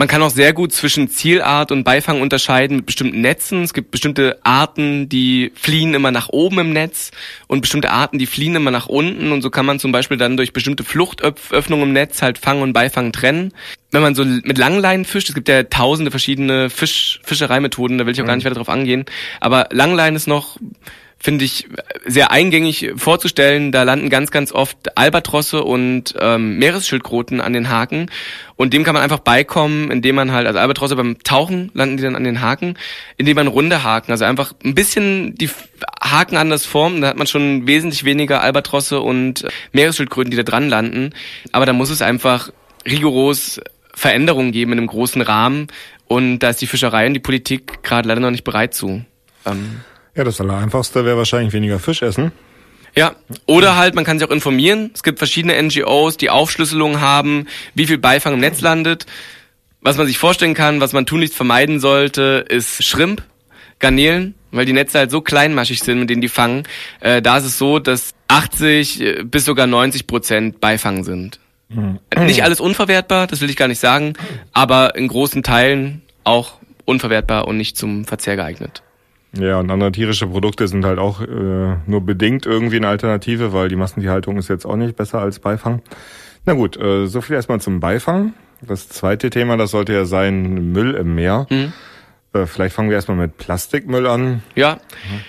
Man 0.00 0.08
kann 0.08 0.22
auch 0.22 0.30
sehr 0.30 0.54
gut 0.54 0.72
zwischen 0.72 1.10
Zielart 1.10 1.70
und 1.70 1.84
Beifang 1.84 2.22
unterscheiden 2.22 2.78
mit 2.78 2.86
bestimmten 2.86 3.20
Netzen. 3.20 3.62
Es 3.64 3.74
gibt 3.74 3.90
bestimmte 3.90 4.38
Arten, 4.44 5.10
die 5.10 5.52
fliehen 5.54 5.92
immer 5.92 6.10
nach 6.10 6.30
oben 6.30 6.58
im 6.58 6.72
Netz 6.72 7.10
und 7.48 7.60
bestimmte 7.60 7.90
Arten, 7.90 8.18
die 8.18 8.24
fliehen 8.24 8.56
immer 8.56 8.70
nach 8.70 8.86
unten. 8.86 9.30
Und 9.30 9.42
so 9.42 9.50
kann 9.50 9.66
man 9.66 9.78
zum 9.78 9.92
Beispiel 9.92 10.16
dann 10.16 10.38
durch 10.38 10.54
bestimmte 10.54 10.84
Fluchtöffnungen 10.84 11.88
im 11.88 11.92
Netz 11.92 12.22
halt 12.22 12.38
Fang 12.38 12.62
und 12.62 12.72
Beifang 12.72 13.12
trennen. 13.12 13.52
Wenn 13.90 14.00
man 14.00 14.14
so 14.14 14.24
mit 14.24 14.56
Langleinen 14.56 15.04
fischt, 15.04 15.28
es 15.28 15.34
gibt 15.34 15.50
ja 15.50 15.64
tausende 15.64 16.10
verschiedene 16.10 16.70
Fisch, 16.70 17.20
Fischereimethoden, 17.22 17.98
da 17.98 18.06
will 18.06 18.14
ich 18.14 18.22
auch 18.22 18.26
gar 18.26 18.36
nicht 18.36 18.46
weiter 18.46 18.54
drauf 18.54 18.70
angehen. 18.70 19.04
Aber 19.38 19.68
Langlein 19.70 20.16
ist 20.16 20.26
noch 20.26 20.56
finde 21.22 21.44
ich 21.44 21.68
sehr 22.06 22.30
eingängig 22.30 22.92
vorzustellen. 22.96 23.72
Da 23.72 23.82
landen 23.82 24.08
ganz, 24.08 24.30
ganz 24.30 24.52
oft 24.52 24.96
Albatrosse 24.96 25.62
und 25.62 26.14
ähm, 26.18 26.58
Meeresschildkröten 26.58 27.42
an 27.42 27.52
den 27.52 27.68
Haken. 27.68 28.10
Und 28.56 28.72
dem 28.72 28.84
kann 28.84 28.94
man 28.94 29.02
einfach 29.02 29.18
beikommen, 29.18 29.90
indem 29.90 30.16
man 30.16 30.32
halt, 30.32 30.46
also 30.46 30.58
Albatrosse 30.58 30.96
beim 30.96 31.22
Tauchen 31.22 31.70
landen 31.74 31.98
die 31.98 32.02
dann 32.02 32.16
an 32.16 32.24
den 32.24 32.40
Haken, 32.40 32.78
indem 33.18 33.36
man 33.36 33.48
runde 33.48 33.84
Haken, 33.84 34.12
also 34.12 34.24
einfach 34.24 34.54
ein 34.64 34.74
bisschen 34.74 35.34
die 35.34 35.50
Haken 36.02 36.38
anders 36.38 36.64
formen, 36.64 37.02
da 37.02 37.08
hat 37.08 37.18
man 37.18 37.26
schon 37.26 37.66
wesentlich 37.66 38.04
weniger 38.04 38.42
Albatrosse 38.42 39.00
und 39.00 39.46
Meeresschildkröten, 39.72 40.30
die 40.30 40.38
da 40.38 40.42
dran 40.42 40.70
landen. 40.70 41.10
Aber 41.52 41.66
da 41.66 41.74
muss 41.74 41.90
es 41.90 42.00
einfach 42.00 42.50
rigoros 42.86 43.60
Veränderungen 43.92 44.52
geben 44.52 44.72
in 44.72 44.78
einem 44.78 44.86
großen 44.86 45.20
Rahmen. 45.20 45.66
Und 46.06 46.38
da 46.38 46.48
ist 46.48 46.62
die 46.62 46.66
Fischerei 46.66 47.06
und 47.06 47.14
die 47.14 47.20
Politik 47.20 47.82
gerade 47.82 48.08
leider 48.08 48.20
noch 48.20 48.30
nicht 48.30 48.44
bereit 48.44 48.72
zu. 48.72 49.04
Ähm 49.44 49.80
Ja, 50.14 50.24
das 50.24 50.40
Allereinfachste 50.40 51.04
wäre 51.04 51.16
wahrscheinlich 51.16 51.52
weniger 51.52 51.78
Fisch 51.78 52.02
essen. 52.02 52.32
Ja, 52.96 53.14
oder 53.46 53.76
halt, 53.76 53.94
man 53.94 54.04
kann 54.04 54.18
sich 54.18 54.26
auch 54.26 54.32
informieren. 54.32 54.90
Es 54.94 55.02
gibt 55.02 55.18
verschiedene 55.18 55.60
NGOs, 55.62 56.16
die 56.16 56.30
Aufschlüsselungen 56.30 57.00
haben, 57.00 57.46
wie 57.74 57.86
viel 57.86 57.98
Beifang 57.98 58.34
im 58.34 58.40
Netz 58.40 58.60
landet. 58.60 59.06
Was 59.80 59.96
man 59.96 60.06
sich 60.06 60.18
vorstellen 60.18 60.54
kann, 60.54 60.80
was 60.80 60.92
man 60.92 61.06
tunlichst 61.06 61.36
vermeiden 61.36 61.80
sollte, 61.80 62.44
ist 62.48 62.84
Shrimp, 62.84 63.22
Garnelen, 63.78 64.34
weil 64.50 64.66
die 64.66 64.72
Netze 64.72 64.98
halt 64.98 65.10
so 65.10 65.20
kleinmaschig 65.20 65.80
sind, 65.80 66.00
mit 66.00 66.10
denen 66.10 66.20
die 66.20 66.28
fangen. 66.28 66.64
Äh, 67.00 67.22
da 67.22 67.38
ist 67.38 67.44
es 67.44 67.58
so, 67.58 67.78
dass 67.78 68.12
80 68.28 69.00
äh, 69.00 69.22
bis 69.24 69.44
sogar 69.44 69.66
90 69.66 70.06
Prozent 70.06 70.60
Beifang 70.60 71.04
sind. 71.04 71.38
Mhm. 71.68 72.00
Nicht 72.26 72.42
alles 72.42 72.60
unverwertbar, 72.60 73.28
das 73.28 73.40
will 73.40 73.48
ich 73.48 73.56
gar 73.56 73.68
nicht 73.68 73.78
sagen, 73.78 74.14
aber 74.52 74.96
in 74.96 75.06
großen 75.06 75.42
Teilen 75.44 76.02
auch 76.24 76.54
unverwertbar 76.84 77.46
und 77.46 77.56
nicht 77.56 77.76
zum 77.78 78.04
Verzehr 78.04 78.36
geeignet. 78.36 78.82
Ja, 79.32 79.60
und 79.60 79.70
andere 79.70 79.92
tierische 79.92 80.26
Produkte 80.26 80.66
sind 80.66 80.84
halt 80.84 80.98
auch 80.98 81.20
äh, 81.20 81.76
nur 81.86 82.00
bedingt 82.00 82.46
irgendwie 82.46 82.76
eine 82.76 82.88
Alternative, 82.88 83.52
weil 83.52 83.68
die 83.68 83.76
Massentierhaltung 83.76 84.36
ist 84.38 84.48
jetzt 84.48 84.66
auch 84.66 84.76
nicht 84.76 84.96
besser 84.96 85.20
als 85.20 85.38
Beifang. 85.38 85.82
Na 86.46 86.54
gut, 86.54 86.76
äh, 86.76 87.06
so 87.06 87.20
viel 87.20 87.36
erstmal 87.36 87.60
zum 87.60 87.80
Beifang. 87.80 88.34
Das 88.60 88.88
zweite 88.88 89.30
Thema, 89.30 89.56
das 89.56 89.70
sollte 89.70 89.92
ja 89.92 90.04
sein 90.04 90.72
Müll 90.72 90.94
im 90.94 91.14
Meer. 91.14 91.46
Mhm. 91.48 91.72
Äh, 92.32 92.46
vielleicht 92.46 92.74
fangen 92.74 92.90
wir 92.90 92.96
erstmal 92.96 93.16
mit 93.16 93.36
Plastikmüll 93.36 94.06
an. 94.06 94.42
Ja. 94.56 94.74
Mhm. 94.74 95.20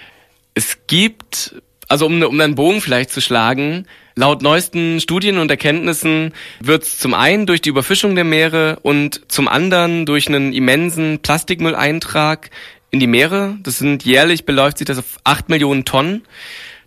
Es 0.53 0.79
gibt, 0.87 1.61
also 1.87 2.07
um, 2.07 2.21
um 2.23 2.39
einen 2.39 2.55
Bogen 2.55 2.81
vielleicht 2.81 3.11
zu 3.11 3.21
schlagen, 3.21 3.85
laut 4.15 4.41
neuesten 4.41 4.99
Studien 4.99 5.37
und 5.37 5.49
Erkenntnissen 5.49 6.33
wird 6.59 6.83
es 6.83 6.97
zum 6.97 7.13
einen 7.13 7.45
durch 7.45 7.61
die 7.61 7.69
Überfischung 7.69 8.15
der 8.15 8.23
Meere 8.23 8.79
und 8.81 9.31
zum 9.31 9.47
anderen 9.47 10.05
durch 10.05 10.27
einen 10.27 10.53
immensen 10.53 11.19
Plastikmülleintrag 11.19 12.49
in 12.91 12.99
die 12.99 13.07
Meere. 13.07 13.57
Das 13.63 13.79
sind 13.79 14.03
jährlich 14.03 14.45
beläuft 14.45 14.77
sich 14.77 14.85
das 14.85 14.99
auf 14.99 15.19
acht 15.23 15.49
Millionen 15.49 15.85
Tonnen. 15.85 16.23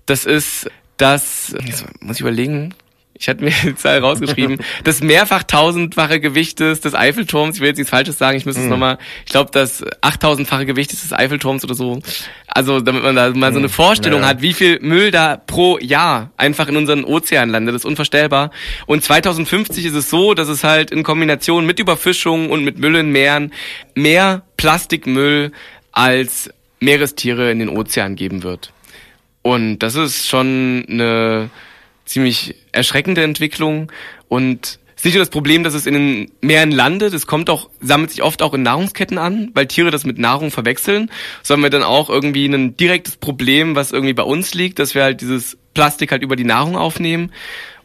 Das 0.06 0.24
ist 0.24 0.70
das, 0.96 1.56
jetzt 1.64 1.86
muss 2.00 2.16
ich 2.16 2.20
überlegen, 2.20 2.74
ich 3.16 3.28
hatte 3.28 3.44
mir 3.44 3.52
die 3.64 3.74
Zahl 3.74 4.00
rausgeschrieben, 4.00 4.58
das 4.84 5.00
mehrfach 5.00 5.44
tausendfache 5.44 6.20
Gewicht 6.20 6.60
des 6.60 6.94
Eiffelturms, 6.94 7.56
ich 7.56 7.60
will 7.60 7.68
jetzt 7.68 7.78
nichts 7.78 7.90
Falsches 7.90 8.18
sagen, 8.18 8.36
ich 8.36 8.44
müsste 8.44 8.60
es 8.60 8.64
mhm. 8.64 8.72
nochmal, 8.72 8.98
ich 9.24 9.32
glaube, 9.32 9.50
das 9.52 9.84
achttausendfache 10.00 10.66
Gewicht 10.66 10.92
des 10.92 11.12
Eiffelturms 11.12 11.64
oder 11.64 11.74
so. 11.74 12.00
Also, 12.46 12.80
damit 12.80 13.02
man 13.02 13.16
da 13.16 13.30
mal 13.30 13.52
so 13.52 13.58
eine 13.58 13.68
hm. 13.68 13.72
Vorstellung 13.72 14.22
ja. 14.22 14.28
hat, 14.28 14.42
wie 14.42 14.52
viel 14.52 14.78
Müll 14.80 15.10
da 15.10 15.36
pro 15.36 15.78
Jahr 15.78 16.30
einfach 16.36 16.68
in 16.68 16.76
unseren 16.76 17.04
Ozeanen 17.04 17.50
landet, 17.50 17.74
das 17.74 17.82
ist 17.82 17.86
unvorstellbar. 17.86 18.50
Und 18.86 19.02
2050 19.02 19.86
ist 19.86 19.94
es 19.94 20.10
so, 20.10 20.34
dass 20.34 20.48
es 20.48 20.62
halt 20.62 20.90
in 20.90 21.02
Kombination 21.02 21.66
mit 21.66 21.80
Überfischung 21.80 22.50
und 22.50 22.62
mit 22.62 22.78
Müll 22.78 22.94
in 22.96 23.10
Meeren 23.10 23.52
mehr 23.94 24.42
Plastikmüll 24.56 25.52
als 25.94 26.50
Meerestiere 26.80 27.50
in 27.50 27.60
den 27.60 27.68
Ozean 27.68 28.16
geben 28.16 28.42
wird. 28.42 28.72
Und 29.42 29.78
das 29.78 29.94
ist 29.94 30.28
schon 30.28 30.84
eine 30.88 31.50
ziemlich 32.04 32.56
erschreckende 32.72 33.22
Entwicklung 33.22 33.90
und 34.28 34.78
nur 35.12 35.20
das 35.20 35.28
Problem, 35.28 35.64
dass 35.64 35.74
es 35.74 35.84
in 35.84 35.94
den 35.94 36.32
Meeren 36.40 36.70
landet, 36.70 37.12
es 37.12 37.26
kommt 37.26 37.50
auch, 37.50 37.68
sammelt 37.80 38.10
sich 38.10 38.22
oft 38.22 38.40
auch 38.40 38.54
in 38.54 38.62
Nahrungsketten 38.62 39.18
an, 39.18 39.50
weil 39.52 39.66
Tiere 39.66 39.90
das 39.90 40.06
mit 40.06 40.18
Nahrung 40.18 40.50
verwechseln, 40.50 41.10
sondern 41.42 41.64
wir 41.64 41.70
dann 41.70 41.82
auch 41.82 42.08
irgendwie 42.08 42.46
ein 42.46 42.76
direktes 42.76 43.16
Problem, 43.18 43.76
was 43.76 43.92
irgendwie 43.92 44.14
bei 44.14 44.22
uns 44.22 44.54
liegt, 44.54 44.78
dass 44.78 44.94
wir 44.94 45.02
halt 45.02 45.20
dieses 45.20 45.58
Plastik 45.74 46.10
halt 46.10 46.22
über 46.22 46.36
die 46.36 46.44
Nahrung 46.44 46.76
aufnehmen. 46.76 47.32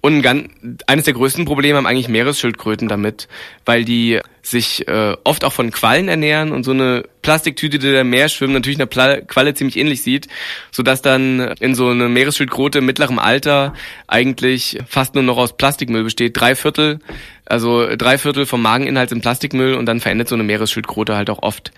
Und 0.01 0.21
ganz, 0.21 0.49
eines 0.87 1.05
der 1.05 1.13
größten 1.13 1.45
Probleme 1.45 1.77
haben 1.77 1.85
eigentlich 1.85 2.07
Meeresschildkröten 2.07 2.87
damit, 2.87 3.27
weil 3.65 3.83
die 3.83 4.19
sich 4.41 4.87
äh, 4.87 5.15
oft 5.23 5.43
auch 5.43 5.51
von 5.51 5.71
Quallen 5.71 6.07
ernähren 6.07 6.51
und 6.51 6.63
so 6.63 6.71
eine 6.71 7.03
Plastiktüte, 7.21 7.79
die 7.79 7.91
da 7.91 8.01
im 8.01 8.09
Meer 8.09 8.29
schwimmt, 8.29 8.53
natürlich 8.53 8.79
einer 8.79 9.21
Qualle 9.21 9.53
ziemlich 9.53 9.77
ähnlich 9.77 10.01
sieht, 10.01 10.27
sodass 10.71 11.01
dann 11.01 11.39
in 11.59 11.75
so 11.75 11.89
eine 11.89 12.07
Meeresschildkröte 12.07 12.79
im 12.79 12.85
mittleren 12.85 13.19
Alter 13.19 13.73
eigentlich 14.07 14.79
fast 14.87 15.15
nur 15.15 15.23
noch 15.23 15.37
aus 15.37 15.57
Plastikmüll 15.57 16.03
besteht. 16.03 16.39
Drei 16.39 16.55
Viertel, 16.55 16.99
also 17.45 17.95
drei 17.95 18.17
Viertel 18.17 18.45
vom 18.45 18.61
Mageninhalt 18.61 19.09
sind 19.09 19.21
Plastikmüll 19.21 19.75
und 19.75 19.85
dann 19.85 19.99
verendet 19.99 20.29
so 20.29 20.35
eine 20.35 20.43
Meeresschildkröte 20.43 21.15
halt 21.15 21.29
auch 21.29 21.43
oft. 21.43 21.71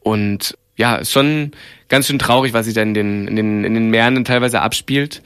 Und 0.00 0.56
ja, 0.76 0.96
ist 0.96 1.12
schon 1.12 1.52
ganz 1.88 2.06
schön 2.06 2.18
traurig, 2.18 2.52
was 2.52 2.66
sich 2.66 2.74
da 2.74 2.82
in 2.82 2.94
den, 2.94 3.28
in 3.28 3.36
den, 3.36 3.64
in 3.64 3.74
den 3.74 3.90
Meeren 3.90 4.16
dann 4.16 4.24
teilweise 4.24 4.62
abspielt. 4.62 5.22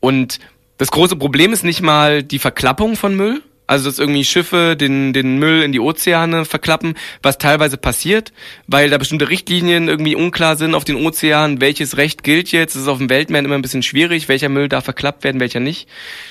Und 0.00 0.38
das 0.78 0.90
große 0.90 1.16
Problem 1.16 1.52
ist 1.52 1.64
nicht 1.64 1.82
mal 1.82 2.22
die 2.22 2.38
Verklappung 2.38 2.96
von 2.96 3.14
Müll, 3.16 3.42
also 3.66 3.88
dass 3.88 3.98
irgendwie 3.98 4.24
Schiffe 4.24 4.76
den, 4.76 5.12
den 5.12 5.38
Müll 5.38 5.62
in 5.62 5.72
die 5.72 5.80
Ozeane 5.80 6.44
verklappen, 6.44 6.94
was 7.22 7.38
teilweise 7.38 7.76
passiert, 7.76 8.32
weil 8.66 8.90
da 8.90 8.98
bestimmte 8.98 9.30
Richtlinien 9.30 9.88
irgendwie 9.88 10.16
unklar 10.16 10.56
sind 10.56 10.74
auf 10.74 10.84
den 10.84 10.96
Ozeanen, 10.96 11.60
welches 11.60 11.96
Recht 11.96 12.24
gilt 12.24 12.52
jetzt. 12.52 12.74
Das 12.74 12.82
ist 12.82 12.88
auf 12.88 12.98
dem 12.98 13.08
Weltmeer 13.08 13.40
immer 13.40 13.54
ein 13.54 13.62
bisschen 13.62 13.82
schwierig, 13.82 14.28
welcher 14.28 14.48
Müll 14.50 14.68
darf 14.68 14.84
verklappt 14.84 15.24
werden, 15.24 15.40
welcher 15.40 15.60
nicht. 15.60 15.88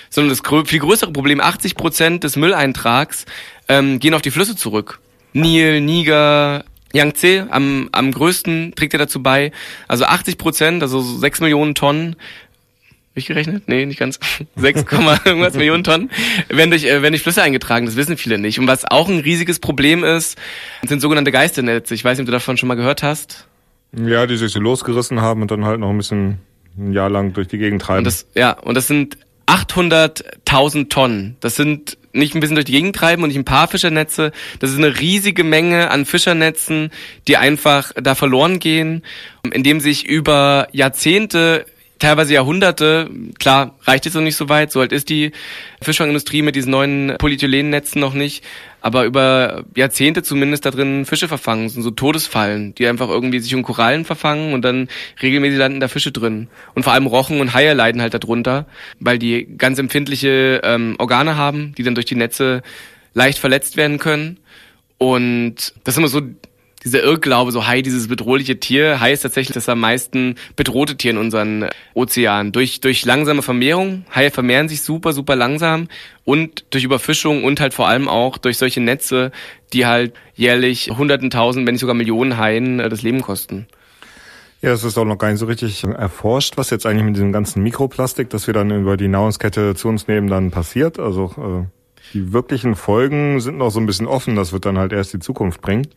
Sondern 0.10 0.36
das 0.38 0.70
viel 0.70 0.80
größere 0.80 1.12
Problem, 1.12 1.42
80 1.42 1.76
Prozent 1.76 2.24
des 2.24 2.36
Mülleintrags 2.36 3.26
ähm, 3.68 4.00
gehen 4.00 4.14
auf 4.14 4.22
die 4.22 4.32
Flüsse 4.32 4.56
zurück. 4.56 5.00
Nil, 5.34 5.82
Niger, 5.82 6.64
Yangtze 6.94 7.48
am, 7.50 7.90
am 7.92 8.12
größten 8.12 8.74
trägt 8.76 8.94
er 8.94 9.00
dazu 9.00 9.24
bei. 9.24 9.52
Also 9.88 10.06
80 10.06 10.38
Prozent, 10.38 10.84
also 10.84 11.02
6 11.02 11.42
Millionen 11.42 11.74
Tonnen 11.74 12.16
ich 13.16 13.26
gerechnet? 13.28 13.64
Nee, 13.68 13.86
nicht 13.86 14.00
ganz. 14.00 14.20
6, 14.56 14.86
irgendwas 15.26 15.54
Millionen 15.54 15.84
Tonnen 15.84 16.10
werden 16.50 16.72
durch, 16.72 16.84
äh, 16.84 17.02
werden 17.02 17.14
durch 17.14 17.24
Flüsse 17.24 17.44
eingetragen. 17.44 17.86
Das 17.86 17.96
wissen 17.96 18.18
viele 18.18 18.38
nicht. 18.38 18.60
Und 18.60 18.68
was 18.68 18.86
auch 18.86 19.08
ein 19.10 19.20
riesiges 19.20 19.60
Problem 19.60 20.04
ist, 20.04 20.38
sind 20.88 21.02
sogenannte 21.02 21.32
Geisternetze. 21.32 21.94
Ich 21.94 22.04
weiß 22.04 22.18
nicht, 22.18 22.24
ob 22.24 22.28
du 22.28 22.32
davon 22.32 22.58
schon 22.58 22.68
mal 22.68 22.76
gehört 22.76 23.04
hast. 23.04 23.48
Ja, 23.96 24.26
die 24.26 24.38
sich 24.38 24.52
so 24.52 24.60
losgerissen 24.60 25.22
haben 25.22 25.42
und 25.42 25.52
dann 25.52 25.66
halt 25.66 25.80
noch 25.80 25.90
ein 25.90 25.98
bisschen 25.98 26.40
ein 26.78 26.94
Jahr 26.94 27.10
lang 27.10 27.34
durch 27.34 27.48
die 27.48 27.60
Gegend 27.60 27.84
treiben. 27.84 28.00
Und 28.00 28.06
das, 28.06 28.26
ja, 28.34 28.52
und 28.52 28.76
das 28.76 28.88
sind 28.88 29.18
800.000 29.46 30.90
Tonnen. 30.90 31.36
Das 31.40 31.56
sind 31.56 31.98
nicht 32.14 32.36
ein 32.36 32.40
bisschen 32.40 32.56
durch 32.56 32.66
die 32.66 32.72
Gegend 32.72 32.96
treiben 32.96 33.24
und 33.24 33.30
nicht 33.30 33.38
ein 33.38 33.46
paar 33.46 33.68
Fischernetze. 33.68 34.32
Das 34.60 34.70
ist 34.70 34.78
eine 34.78 35.00
riesige 35.00 35.44
Menge 35.44 35.92
an 35.92 36.06
Fischernetzen, 36.06 36.92
die 37.28 37.38
einfach 37.38 37.92
da 37.96 38.16
verloren 38.16 38.60
gehen, 38.60 39.04
indem 39.52 39.80
sich 39.80 40.08
über 40.08 40.68
Jahrzehnte 40.72 41.66
teilweise 42.04 42.34
Jahrhunderte, 42.34 43.10
klar, 43.40 43.76
reicht 43.84 44.06
es 44.06 44.14
noch 44.14 44.22
nicht 44.22 44.36
so 44.36 44.50
weit, 44.50 44.74
so 44.74 44.82
alt 44.82 44.92
ist 44.92 45.08
die 45.08 45.32
Fischfangindustrie 45.82 46.42
mit 46.42 46.54
diesen 46.54 46.70
neuen 46.70 47.16
Polyethylennetzen 47.18 48.02
noch 48.02 48.14
nicht, 48.14 48.44
aber 48.82 49.06
über 49.06 49.64
Jahrzehnte 49.74 50.22
zumindest 50.22 50.66
da 50.66 50.72
drin 50.72 51.06
Fische 51.06 51.30
verfangen, 51.30 51.70
sind 51.70 51.82
so 51.82 51.92
Todesfallen, 51.92 52.76
die 52.76 52.88
einfach 52.88 53.08
irgendwie 53.08 53.40
sich 53.40 53.56
um 53.56 53.64
Korallen 53.64 54.04
verfangen 54.04 54.54
und 54.54 54.64
dann 54.64 54.90
regelmäßig 55.22 55.58
landen 55.58 55.80
da 55.80 55.88
Fische 55.88 56.12
drin. 56.12 56.50
Und 56.76 56.84
vor 56.84 56.92
allem 56.92 57.08
Rochen 57.08 57.40
und 57.40 57.54
Haie 57.54 57.74
leiden 57.74 58.02
halt 58.02 58.14
darunter, 58.14 58.66
weil 59.00 59.18
die 59.18 59.48
ganz 59.58 59.80
empfindliche 59.80 60.60
ähm, 60.62 60.98
Organe 61.00 61.38
haben, 61.38 61.74
die 61.78 61.84
dann 61.84 61.96
durch 61.96 62.06
die 62.06 62.16
Netze 62.16 62.64
leicht 63.14 63.40
verletzt 63.40 63.78
werden 63.78 63.98
können. 63.98 64.40
Und 64.98 65.74
das 65.86 65.94
ist 65.94 66.00
immer 66.00 66.10
so 66.10 66.20
dieser 66.84 67.04
Irrglaube, 67.04 67.52
so 67.52 67.66
Hai, 67.66 67.82
dieses 67.82 68.08
bedrohliche 68.08 68.60
Tier. 68.60 69.00
Hai 69.00 69.14
ist 69.14 69.22
tatsächlich 69.22 69.54
das 69.54 69.70
am 69.70 69.80
meisten 69.80 70.36
bedrohte 70.56 70.98
Tier 70.98 71.12
in 71.12 71.18
unseren 71.18 71.70
Ozeanen. 71.94 72.52
Durch, 72.52 72.82
durch 72.82 73.06
langsame 73.06 73.42
Vermehrung. 73.42 74.06
Haie 74.14 74.32
vermehren 74.32 74.70
sich 74.70 74.82
super, 74.82 75.14
super 75.14 75.36
langsam 75.36 75.88
und 76.26 76.66
durch 76.72 76.84
Überfischung 76.84 77.44
und 77.44 77.60
halt 77.60 77.74
vor 77.74 77.88
allem 77.88 78.08
auch 78.08 78.38
durch 78.38 78.58
solche 78.58 78.82
Netze, 78.82 79.32
die 79.72 79.86
halt 79.86 80.14
jährlich 80.36 80.92
hunderten 80.96 81.30
tausend, 81.30 81.66
wenn 81.66 81.74
nicht 81.74 81.82
sogar 81.82 81.96
Millionen 81.96 82.38
Haien 82.38 82.80
äh, 82.80 82.90
das 82.90 83.02
Leben 83.02 83.22
kosten. 83.22 83.68
Ja, 84.62 84.72
es 84.72 84.86
ist 84.86 84.98
auch 84.98 85.04
noch 85.04 85.18
gar 85.18 85.30
nicht 85.30 85.40
so 85.40 85.46
richtig 85.46 85.84
erforscht, 85.84 86.56
was 86.56 86.70
jetzt 86.70 86.86
eigentlich 86.86 87.04
mit 87.04 87.16
diesem 87.18 87.34
ganzen 87.34 87.64
Mikroplastik, 87.64 88.30
das 88.30 88.48
wir 88.48 88.54
dann 88.54 88.72
über 88.72 88.96
die 88.96 89.10
Nahrungskette 89.10 89.76
zu 89.76 89.90
uns 89.90 90.08
nehmen, 90.08 90.30
dann 90.30 90.52
passiert. 90.52 91.00
Also 91.00 91.32
äh, 91.38 92.14
die 92.14 92.32
wirklichen 92.32 92.76
Folgen 92.76 93.42
sind 93.42 93.58
noch 93.58 93.72
so 93.72 93.80
ein 93.82 93.86
bisschen 93.86 94.08
offen. 94.08 94.38
Das 94.38 94.54
wird 94.54 94.66
dann 94.66 94.78
halt 94.78 94.94
erst 94.94 95.14
die 95.14 95.20
Zukunft 95.20 95.62
bringen. 95.62 95.88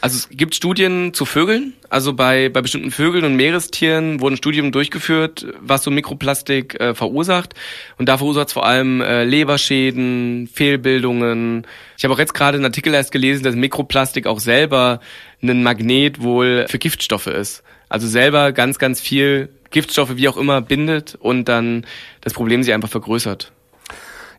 Also 0.00 0.16
es 0.16 0.28
gibt 0.30 0.54
Studien 0.54 1.12
zu 1.12 1.26
Vögeln. 1.26 1.74
Also 1.90 2.14
bei, 2.14 2.48
bei 2.48 2.62
bestimmten 2.62 2.90
Vögeln 2.90 3.24
und 3.24 3.36
Meerestieren 3.36 4.20
wurden 4.20 4.36
Studien 4.36 4.72
durchgeführt, 4.72 5.46
was 5.60 5.82
so 5.82 5.90
Mikroplastik 5.90 6.80
äh, 6.80 6.94
verursacht. 6.94 7.54
Und 7.98 8.08
da 8.08 8.16
verursacht 8.16 8.48
es 8.48 8.52
vor 8.54 8.64
allem 8.64 9.02
äh, 9.02 9.24
Leberschäden, 9.24 10.48
Fehlbildungen. 10.52 11.66
Ich 11.98 12.04
habe 12.04 12.14
auch 12.14 12.18
jetzt 12.18 12.32
gerade 12.32 12.56
einen 12.56 12.64
Artikel 12.64 12.94
erst 12.94 13.12
gelesen, 13.12 13.42
dass 13.42 13.54
Mikroplastik 13.54 14.26
auch 14.26 14.40
selber 14.40 15.00
ein 15.42 15.62
Magnet 15.62 16.22
wohl 16.22 16.66
für 16.68 16.78
Giftstoffe 16.78 17.26
ist. 17.26 17.62
Also 17.88 18.06
selber 18.06 18.52
ganz, 18.52 18.78
ganz 18.78 19.00
viel 19.00 19.50
Giftstoffe 19.70 20.16
wie 20.16 20.28
auch 20.28 20.36
immer 20.36 20.62
bindet 20.62 21.16
und 21.20 21.44
dann 21.46 21.86
das 22.22 22.32
Problem 22.32 22.62
sich 22.62 22.72
einfach 22.72 22.88
vergrößert. 22.88 23.52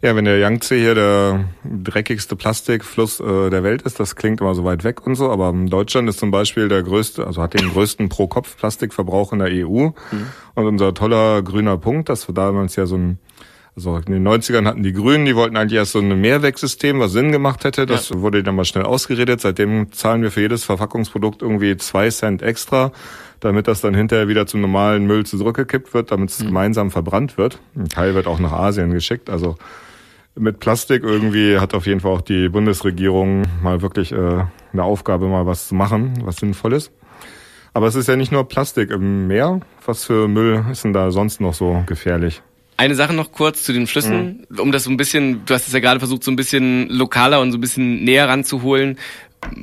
Ja, 0.03 0.15
wenn 0.15 0.25
der 0.25 0.39
Yangtze 0.39 0.75
hier 0.75 0.95
der 0.95 1.45
dreckigste 1.63 2.35
Plastikfluss 2.35 3.19
äh, 3.19 3.51
der 3.51 3.63
Welt 3.63 3.83
ist, 3.83 3.99
das 3.99 4.15
klingt 4.15 4.41
immer 4.41 4.55
so 4.55 4.63
weit 4.63 4.83
weg 4.83 5.05
und 5.05 5.13
so, 5.13 5.29
aber 5.29 5.53
Deutschland 5.53 6.09
ist 6.09 6.19
zum 6.19 6.31
Beispiel 6.31 6.69
der 6.69 6.81
größte, 6.81 7.27
also 7.27 7.39
hat 7.39 7.53
den 7.53 7.69
größten 7.69 8.09
Pro-Kopf-Plastikverbrauch 8.09 9.31
in 9.31 9.39
der 9.39 9.49
EU. 9.49 9.89
Mhm. 9.89 9.93
Und 10.55 10.65
unser 10.65 10.95
toller 10.95 11.43
grüner 11.43 11.77
Punkt, 11.77 12.09
das 12.09 12.27
war 12.27 12.33
damals 12.33 12.75
ja 12.75 12.87
so 12.87 12.97
ein 12.97 13.19
Also 13.75 13.95
in 13.97 14.11
den 14.11 14.27
90ern 14.27 14.65
hatten 14.65 14.81
die 14.81 14.91
Grünen, 14.91 15.25
die 15.25 15.35
wollten 15.35 15.55
eigentlich 15.55 15.77
erst 15.77 15.91
so 15.91 15.99
ein 15.99 16.19
Mehrwegsystem, 16.19 16.99
was 16.99 17.11
Sinn 17.11 17.31
gemacht 17.31 17.63
hätte. 17.63 17.85
Das 17.85 18.09
ja. 18.09 18.21
wurde 18.21 18.41
dann 18.41 18.55
mal 18.55 18.65
schnell 18.65 18.85
ausgeredet. 18.85 19.39
Seitdem 19.41 19.91
zahlen 19.91 20.23
wir 20.23 20.31
für 20.31 20.41
jedes 20.41 20.63
Verpackungsprodukt 20.63 21.43
irgendwie 21.43 21.77
zwei 21.77 22.09
Cent 22.09 22.41
extra, 22.41 22.91
damit 23.39 23.67
das 23.67 23.81
dann 23.81 23.93
hinterher 23.93 24.27
wieder 24.27 24.47
zum 24.47 24.61
normalen 24.61 25.05
Müll 25.05 25.27
zurückgekippt 25.27 25.93
wird, 25.93 26.11
damit 26.11 26.31
es 26.31 26.39
mhm. 26.39 26.47
gemeinsam 26.47 26.89
verbrannt 26.89 27.37
wird. 27.37 27.59
Ein 27.75 27.87
Teil 27.87 28.15
wird 28.15 28.25
auch 28.25 28.39
nach 28.39 28.51
Asien 28.51 28.91
geschickt. 28.91 29.29
Also 29.29 29.57
mit 30.35 30.59
Plastik 30.59 31.03
irgendwie 31.03 31.59
hat 31.59 31.73
auf 31.73 31.85
jeden 31.85 31.99
Fall 31.99 32.11
auch 32.11 32.21
die 32.21 32.49
Bundesregierung 32.49 33.43
mal 33.61 33.81
wirklich 33.81 34.11
äh, 34.11 34.45
eine 34.73 34.83
Aufgabe, 34.83 35.27
mal 35.27 35.45
was 35.45 35.67
zu 35.67 35.75
machen, 35.75 36.13
was 36.23 36.37
sinnvoll 36.37 36.73
ist. 36.73 36.91
Aber 37.73 37.87
es 37.87 37.95
ist 37.95 38.07
ja 38.07 38.15
nicht 38.15 38.31
nur 38.31 38.47
Plastik 38.47 38.91
im 38.91 39.27
Meer. 39.27 39.61
Was 39.85 40.03
für 40.03 40.27
Müll 40.27 40.65
ist 40.71 40.83
denn 40.83 40.93
da 40.93 41.11
sonst 41.11 41.39
noch 41.39 41.53
so 41.53 41.83
gefährlich? 41.85 42.41
Eine 42.77 42.95
Sache 42.95 43.13
noch 43.13 43.31
kurz 43.31 43.63
zu 43.63 43.73
den 43.73 43.87
Flüssen, 43.87 44.45
mhm. 44.49 44.59
um 44.59 44.71
das 44.71 44.85
so 44.85 44.89
ein 44.89 44.97
bisschen, 44.97 45.45
du 45.45 45.53
hast 45.53 45.67
es 45.67 45.73
ja 45.73 45.79
gerade 45.79 45.99
versucht, 45.99 46.23
so 46.23 46.31
ein 46.31 46.35
bisschen 46.35 46.89
lokaler 46.89 47.39
und 47.39 47.51
so 47.51 47.57
ein 47.57 47.61
bisschen 47.61 48.03
näher 48.03 48.27
ranzuholen. 48.27 48.97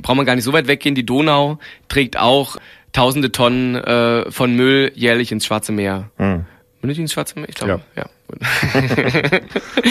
Braucht 0.01 0.17
man 0.17 0.25
gar 0.25 0.35
nicht 0.35 0.45
so 0.45 0.53
weit 0.53 0.67
weggehen. 0.67 0.95
Die 0.95 1.05
Donau 1.05 1.59
trägt 1.87 2.17
auch 2.17 2.57
tausende 2.93 3.31
Tonnen 3.31 3.75
äh, 3.75 4.31
von 4.31 4.55
Müll 4.55 4.91
jährlich 4.95 5.31
ins 5.31 5.45
Schwarze 5.45 5.71
Meer. 5.71 6.09
Mhm. 6.17 6.45
Mündet 6.81 6.97
ins 6.97 7.13
Schwarze 7.13 7.37
Meer? 7.37 7.49
Ich 7.49 7.55
glaube, 7.55 7.81
ja. 7.95 8.03
ja. 8.03 8.09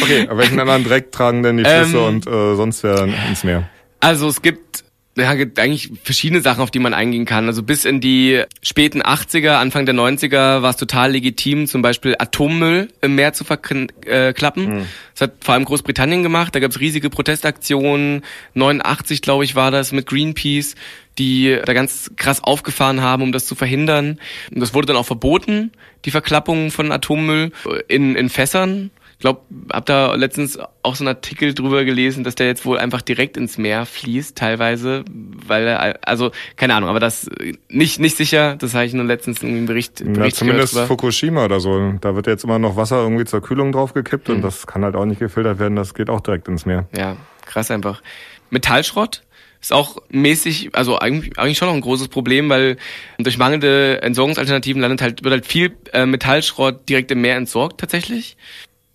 okay, 0.02 0.28
aber 0.28 0.38
welchen 0.38 0.60
anderen 0.60 0.84
Dreck 0.84 1.12
tragen 1.12 1.42
denn 1.42 1.56
die 1.56 1.64
Flüsse 1.64 1.98
ähm, 1.98 2.04
und 2.04 2.26
äh, 2.26 2.54
sonst 2.54 2.82
wer 2.82 3.04
ins 3.28 3.44
Meer? 3.44 3.68
Also 4.00 4.28
es 4.28 4.42
gibt 4.42 4.84
ja, 5.18 5.34
gibt 5.34 5.58
eigentlich 5.58 5.90
verschiedene 6.02 6.40
Sachen, 6.40 6.62
auf 6.62 6.70
die 6.70 6.78
man 6.78 6.94
eingehen 6.94 7.24
kann. 7.24 7.46
Also 7.46 7.62
bis 7.62 7.84
in 7.84 8.00
die 8.00 8.42
späten 8.62 9.02
80er, 9.02 9.54
Anfang 9.54 9.86
der 9.86 9.94
90er 9.94 10.62
war 10.62 10.70
es 10.70 10.76
total 10.76 11.12
legitim, 11.12 11.66
zum 11.66 11.82
Beispiel 11.82 12.14
Atommüll 12.18 12.88
im 13.00 13.14
Meer 13.14 13.32
zu 13.32 13.44
verklappen. 13.44 14.78
Mhm. 14.78 14.86
Das 15.14 15.22
hat 15.22 15.32
vor 15.40 15.54
allem 15.54 15.64
Großbritannien 15.64 16.22
gemacht. 16.22 16.54
Da 16.54 16.60
gab 16.60 16.70
es 16.70 16.80
riesige 16.80 17.10
Protestaktionen. 17.10 18.22
89, 18.54 19.22
glaube 19.22 19.44
ich, 19.44 19.54
war 19.54 19.70
das 19.70 19.92
mit 19.92 20.06
Greenpeace, 20.06 20.76
die 21.18 21.58
da 21.64 21.72
ganz 21.72 22.10
krass 22.16 22.42
aufgefahren 22.42 23.00
haben, 23.00 23.22
um 23.22 23.32
das 23.32 23.46
zu 23.46 23.54
verhindern. 23.54 24.20
Und 24.52 24.60
das 24.60 24.74
wurde 24.74 24.86
dann 24.88 24.96
auch 24.96 25.06
verboten, 25.06 25.72
die 26.04 26.10
Verklappung 26.10 26.70
von 26.70 26.92
Atommüll 26.92 27.52
in, 27.88 28.14
in 28.14 28.28
Fässern. 28.28 28.90
Ich 29.18 29.22
glaube, 29.22 29.40
hab 29.72 29.84
da 29.86 30.14
letztens 30.14 30.60
auch 30.84 30.94
so 30.94 31.02
einen 31.02 31.08
Artikel 31.08 31.52
drüber 31.52 31.84
gelesen, 31.84 32.22
dass 32.22 32.36
der 32.36 32.46
jetzt 32.46 32.64
wohl 32.64 32.78
einfach 32.78 33.02
direkt 33.02 33.36
ins 33.36 33.58
Meer 33.58 33.84
fließt, 33.84 34.38
teilweise, 34.38 35.04
weil 35.10 35.66
er, 35.66 35.98
also 36.06 36.30
keine 36.54 36.76
Ahnung, 36.76 36.88
aber 36.88 37.00
das 37.00 37.28
nicht 37.68 37.98
nicht 37.98 38.16
sicher. 38.16 38.54
Das 38.54 38.74
habe 38.74 38.84
ich 38.84 38.94
nur 38.94 39.04
letztens 39.04 39.42
in 39.42 39.48
einem 39.48 39.66
Bericht, 39.66 40.04
Bericht 40.04 40.36
ja, 40.36 40.38
Zumindest 40.38 40.74
gehört, 40.74 40.86
Fukushima 40.86 41.46
oder 41.46 41.58
so. 41.58 41.94
Da 42.00 42.14
wird 42.14 42.28
jetzt 42.28 42.44
immer 42.44 42.60
noch 42.60 42.76
Wasser 42.76 43.02
irgendwie 43.02 43.24
zur 43.24 43.42
Kühlung 43.42 43.72
draufgekippt 43.72 44.28
mhm. 44.28 44.36
und 44.36 44.42
das 44.42 44.68
kann 44.68 44.84
halt 44.84 44.94
auch 44.94 45.04
nicht 45.04 45.18
gefiltert 45.18 45.58
werden. 45.58 45.74
Das 45.74 45.94
geht 45.94 46.10
auch 46.10 46.20
direkt 46.20 46.46
ins 46.46 46.64
Meer. 46.64 46.86
Ja, 46.96 47.16
krass 47.44 47.72
einfach. 47.72 48.02
Metallschrott 48.50 49.24
ist 49.60 49.72
auch 49.72 49.96
mäßig, 50.10 50.76
also 50.76 51.00
eigentlich, 51.00 51.36
eigentlich 51.40 51.58
schon 51.58 51.66
noch 51.66 51.74
ein 51.74 51.80
großes 51.80 52.06
Problem, 52.06 52.48
weil 52.48 52.76
durch 53.18 53.36
mangelnde 53.36 54.00
Entsorgungsalternativen 54.00 54.80
landet 54.80 55.02
halt, 55.02 55.24
wird 55.24 55.32
halt 55.32 55.46
viel 55.46 55.74
äh, 55.92 56.06
Metallschrott 56.06 56.88
direkt 56.88 57.10
im 57.10 57.20
Meer 57.20 57.34
entsorgt 57.34 57.80
tatsächlich 57.80 58.36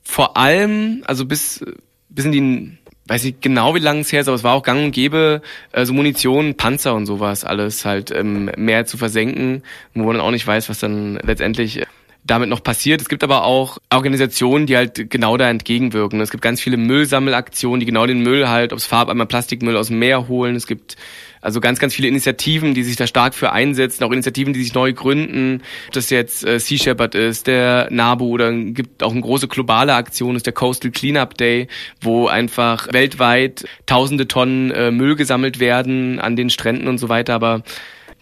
vor 0.04 0.38
allem, 0.38 1.04
also 1.06 1.26
bis, 1.26 1.64
bis 2.10 2.26
in 2.26 2.32
die, 2.32 2.78
weiß 3.08 3.26
ich 3.26 3.40
genau 3.42 3.76
wie 3.76 3.80
lange 3.80 4.02
es 4.02 4.12
her 4.12 4.22
ist, 4.22 4.28
aber 4.28 4.36
es 4.36 4.44
war 4.44 4.54
auch 4.54 4.64
gang 4.64 4.86
und 4.86 4.92
gäbe, 4.92 5.42
äh, 5.72 5.86
so 5.86 5.94
Munition, 5.94 6.56
Panzer 6.56 6.94
und 6.94 7.06
sowas 7.06 7.44
alles 7.44 7.86
halt 7.86 8.12
im 8.12 8.46
Meer 8.58 8.86
zu 8.86 8.98
versenken, 8.98 9.64
wo 9.94 10.04
man 10.04 10.20
auch 10.20 10.32
nicht 10.32 10.46
weiß, 10.48 10.70
was 10.70 10.80
dann 10.80 11.16
letztendlich 11.24 11.84
damit 12.26 12.50
noch 12.50 12.64
passiert. 12.64 13.02
Es 13.02 13.10
gibt 13.10 13.24
aber 13.24 13.44
auch 13.44 13.80
Organisationen, 13.94 14.66
die 14.66 14.78
halt 14.78 15.10
genau 15.10 15.36
da 15.38 15.50
entgegenwirken. 15.50 16.22
Es 16.22 16.32
gibt 16.32 16.42
ganz 16.42 16.62
viele 16.62 16.78
Müllsammelaktionen, 16.78 17.80
die 17.80 17.86
genau 17.86 18.06
den 18.06 18.22
Müll 18.22 18.48
halt, 18.48 18.72
ob 18.72 18.80
es 18.80 18.86
Farbeimer 18.86 19.26
Plastikmüll 19.26 19.76
aus 19.76 19.88
dem 19.88 20.00
Meer 20.00 20.28
holen. 20.28 20.56
Es 20.56 20.68
gibt 20.68 20.96
also 21.44 21.60
ganz, 21.60 21.80
ganz 21.80 21.94
viele 21.94 22.08
Initiativen, 22.08 22.74
die 22.74 22.84
sich 22.84 22.96
da 22.96 23.06
stark 23.06 23.36
für 23.36 23.52
einsetzen, 23.52 24.04
auch 24.04 24.12
Initiativen, 24.12 24.54
die 24.54 24.64
sich 24.64 24.74
neu 24.74 24.94
gründen. 24.94 25.62
Ob 25.88 25.94
das 25.94 26.10
jetzt 26.10 26.46
äh, 26.46 26.58
Sea 26.60 26.78
Shepherd 26.78 27.16
ist, 27.16 27.48
der 27.48 27.90
NABU 27.92 28.26
oder 28.26 28.54
gibt 28.54 29.04
auch 29.04 29.12
eine 29.12 29.22
große 29.22 29.50
globale 29.50 29.94
Aktion, 29.94 30.38
ist 30.38 30.46
der 30.46 30.54
Coastal 30.54 30.92
Cleanup 30.92 31.38
Day, 31.38 31.68
wo 32.00 32.28
einfach 32.28 32.88
weltweit 32.94 33.66
tausende 33.86 34.28
Tonnen 34.28 34.72
äh, 34.72 34.92
Müll 34.92 35.16
gesammelt 35.16 35.60
werden 35.60 36.20
an 36.20 36.38
den 36.38 36.50
Stränden 36.50 36.88
und 36.88 36.98
so 36.98 37.10
weiter. 37.10 37.34
Aber 37.34 37.64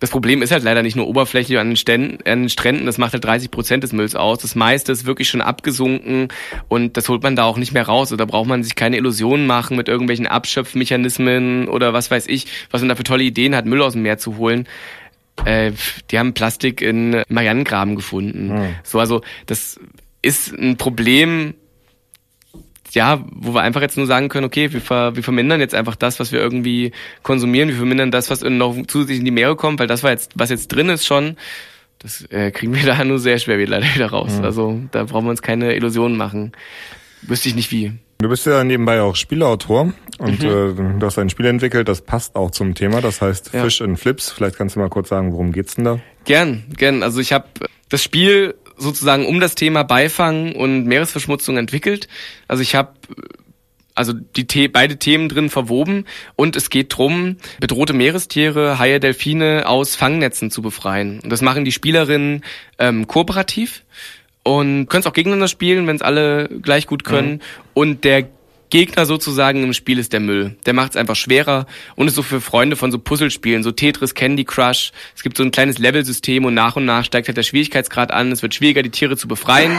das 0.01 0.09
Problem 0.09 0.41
ist 0.41 0.51
halt 0.51 0.63
leider 0.63 0.81
nicht 0.81 0.95
nur 0.95 1.07
oberflächlich 1.07 1.59
an 1.59 1.69
den, 1.69 1.75
Ständen, 1.75 2.27
an 2.27 2.41
den 2.41 2.49
Stränden, 2.49 2.87
das 2.87 2.97
macht 2.97 3.13
halt 3.13 3.23
30 3.23 3.51
Prozent 3.51 3.83
des 3.83 3.93
Mülls 3.93 4.15
aus. 4.15 4.39
Das 4.39 4.55
meiste 4.55 4.91
ist 4.91 5.05
wirklich 5.05 5.29
schon 5.29 5.41
abgesunken 5.41 6.29
und 6.67 6.97
das 6.97 7.07
holt 7.07 7.21
man 7.21 7.35
da 7.35 7.43
auch 7.43 7.57
nicht 7.57 7.71
mehr 7.71 7.85
raus. 7.85 8.09
Da 8.09 8.25
braucht 8.25 8.47
man 8.47 8.63
sich 8.63 8.73
keine 8.73 8.97
Illusionen 8.97 9.45
machen 9.45 9.77
mit 9.77 9.87
irgendwelchen 9.87 10.25
Abschöpfmechanismen 10.25 11.67
oder 11.67 11.93
was 11.93 12.09
weiß 12.09 12.25
ich, 12.27 12.47
was 12.71 12.81
man 12.81 12.89
da 12.89 12.95
für 12.95 13.03
tolle 13.03 13.23
Ideen 13.23 13.55
hat, 13.55 13.67
Müll 13.67 13.83
aus 13.83 13.93
dem 13.93 14.01
Meer 14.01 14.17
zu 14.17 14.37
holen. 14.37 14.67
Äh, 15.45 15.71
die 16.09 16.17
haben 16.17 16.33
Plastik 16.33 16.81
in 16.81 17.21
Marianengraben 17.29 17.95
gefunden. 17.95 18.55
Mhm. 18.55 18.75
So, 18.83 18.99
also 18.99 19.21
das 19.45 19.79
ist 20.23 20.51
ein 20.51 20.77
Problem, 20.77 21.53
ja, 22.95 23.23
wo 23.31 23.53
wir 23.53 23.61
einfach 23.61 23.81
jetzt 23.81 23.97
nur 23.97 24.05
sagen 24.05 24.29
können, 24.29 24.45
okay, 24.45 24.71
wir, 24.73 24.81
ver, 24.81 25.15
wir 25.15 25.23
vermindern 25.23 25.59
jetzt 25.59 25.75
einfach 25.75 25.95
das, 25.95 26.19
was 26.19 26.31
wir 26.31 26.39
irgendwie 26.39 26.91
konsumieren, 27.23 27.69
wir 27.69 27.75
vermindern 27.75 28.11
das, 28.11 28.29
was 28.29 28.41
noch 28.41 28.75
zusätzlich 28.87 29.19
in 29.19 29.25
die 29.25 29.31
Meere 29.31 29.55
kommt, 29.55 29.79
weil 29.79 29.87
das 29.87 30.03
war 30.03 30.11
jetzt, 30.11 30.31
was 30.35 30.49
jetzt 30.49 30.67
drin 30.69 30.89
ist 30.89 31.05
schon, 31.05 31.37
das 31.99 32.25
äh, 32.31 32.51
kriegen 32.51 32.75
wir 32.75 32.83
da 32.85 33.03
nur 33.03 33.19
sehr 33.19 33.39
schwer 33.39 33.57
wieder, 33.57 33.79
leider 33.79 33.93
wieder 33.95 34.07
raus. 34.07 34.37
Mhm. 34.37 34.43
Also 34.43 34.79
da 34.91 35.03
brauchen 35.03 35.25
wir 35.25 35.31
uns 35.31 35.41
keine 35.41 35.75
Illusionen 35.75 36.17
machen. 36.17 36.51
Wüsste 37.23 37.49
ich 37.49 37.55
nicht 37.55 37.71
wie. 37.71 37.93
Du 38.17 38.29
bist 38.29 38.45
ja 38.45 38.63
nebenbei 38.63 39.01
auch 39.01 39.15
Spielautor 39.15 39.93
und 40.19 40.43
mhm. 40.43 40.95
äh, 40.95 40.99
du 40.99 41.05
hast 41.05 41.17
ein 41.17 41.29
Spiel 41.29 41.47
entwickelt, 41.47 41.87
das 41.87 42.01
passt 42.01 42.35
auch 42.35 42.51
zum 42.51 42.75
Thema, 42.75 43.01
das 43.01 43.21
heißt 43.21 43.51
ja. 43.53 43.63
Fish 43.63 43.81
and 43.81 43.99
Flips. 43.99 44.31
Vielleicht 44.31 44.57
kannst 44.57 44.75
du 44.75 44.79
mal 44.79 44.89
kurz 44.89 45.09
sagen, 45.09 45.31
worum 45.31 45.51
geht's 45.51 45.75
denn 45.75 45.85
da? 45.85 45.99
Gern, 46.25 46.65
gern. 46.77 47.03
Also 47.03 47.19
ich 47.19 47.33
habe 47.33 47.45
das 47.89 48.03
Spiel 48.03 48.55
sozusagen 48.81 49.25
um 49.25 49.39
das 49.39 49.55
Thema 49.55 49.83
Beifang 49.83 50.53
und 50.53 50.85
Meeresverschmutzung 50.85 51.57
entwickelt. 51.57 52.07
Also 52.47 52.63
ich 52.63 52.75
habe 52.75 52.93
also 53.93 54.13
die 54.13 54.47
The 54.49 54.67
beide 54.67 54.97
Themen 54.97 55.29
drin 55.29 55.49
verwoben 55.49 56.05
und 56.35 56.55
es 56.55 56.69
geht 56.69 56.95
drum, 56.95 57.37
bedrohte 57.59 57.93
Meerestiere, 57.93 58.79
Haie, 58.79 58.99
Delfine 58.99 59.67
aus 59.67 59.95
Fangnetzen 59.95 60.49
zu 60.49 60.61
befreien. 60.61 61.19
Und 61.19 61.29
das 61.29 61.41
machen 61.41 61.65
die 61.65 61.71
Spielerinnen 61.71 62.43
ähm, 62.79 63.07
kooperativ 63.07 63.83
und 64.43 64.87
können 64.87 65.01
es 65.01 65.07
auch 65.07 65.13
gegeneinander 65.13 65.47
spielen, 65.47 65.87
wenn 65.87 65.95
es 65.95 66.01
alle 66.01 66.49
gleich 66.61 66.87
gut 66.87 67.03
können. 67.03 67.33
Mhm. 67.33 67.39
Und 67.73 68.03
der 68.03 68.27
Gegner 68.71 69.05
sozusagen 69.05 69.63
im 69.63 69.73
Spiel 69.73 69.99
ist 69.99 70.13
der 70.13 70.21
Müll. 70.21 70.55
Der 70.65 70.73
macht 70.73 70.91
es 70.91 70.97
einfach 70.97 71.15
schwerer 71.15 71.67
und 71.95 72.07
ist 72.07 72.15
so 72.15 72.23
für 72.23 72.41
Freunde 72.41 72.77
von 72.77 72.89
so 72.89 72.97
Puzzlespielen, 72.97 73.63
so 73.63 73.71
Tetris, 73.71 74.15
Candy 74.15 74.45
Crush. 74.45 74.93
Es 75.15 75.21
gibt 75.21 75.37
so 75.37 75.43
ein 75.43 75.51
kleines 75.51 75.77
Levelsystem 75.77 76.45
und 76.45 76.53
nach 76.53 76.77
und 76.77 76.85
nach 76.85 77.03
steigt 77.03 77.27
halt 77.27 77.37
der 77.37 77.43
Schwierigkeitsgrad 77.43 78.11
an. 78.11 78.31
Es 78.31 78.41
wird 78.41 78.55
schwieriger, 78.55 78.81
die 78.81 78.89
Tiere 78.89 79.17
zu 79.17 79.27
befreien, 79.27 79.77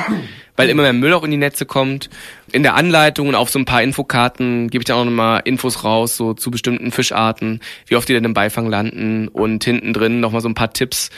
weil 0.57 0.69
immer 0.69 0.83
mehr 0.83 0.93
Müll 0.93 1.15
auch 1.15 1.25
in 1.25 1.31
die 1.31 1.39
Netze 1.39 1.65
kommt. 1.65 2.11
In 2.53 2.63
der 2.63 2.75
Anleitung 2.75 3.29
und 3.29 3.35
auf 3.35 3.49
so 3.49 3.59
ein 3.59 3.65
paar 3.65 3.83
Infokarten 3.83 4.69
gebe 4.69 4.83
ich 4.83 4.87
dann 4.87 4.99
auch 4.99 5.05
nochmal 5.07 5.41
Infos 5.47 5.83
raus, 5.85 6.17
so 6.17 6.35
zu 6.35 6.51
bestimmten 6.51 6.93
Fischarten, 6.93 7.61
wie 7.87 7.97
oft 7.97 8.09
die 8.09 8.15
dann 8.15 8.25
im 8.25 8.35
Beifang 8.35 8.69
landen 8.69 9.29
und 9.29 9.65
hinten 9.65 9.95
drin 9.95 10.21
nochmal 10.21 10.43
so 10.43 10.49
ein 10.51 10.55
paar 10.55 10.73
Tipps, 10.73 11.09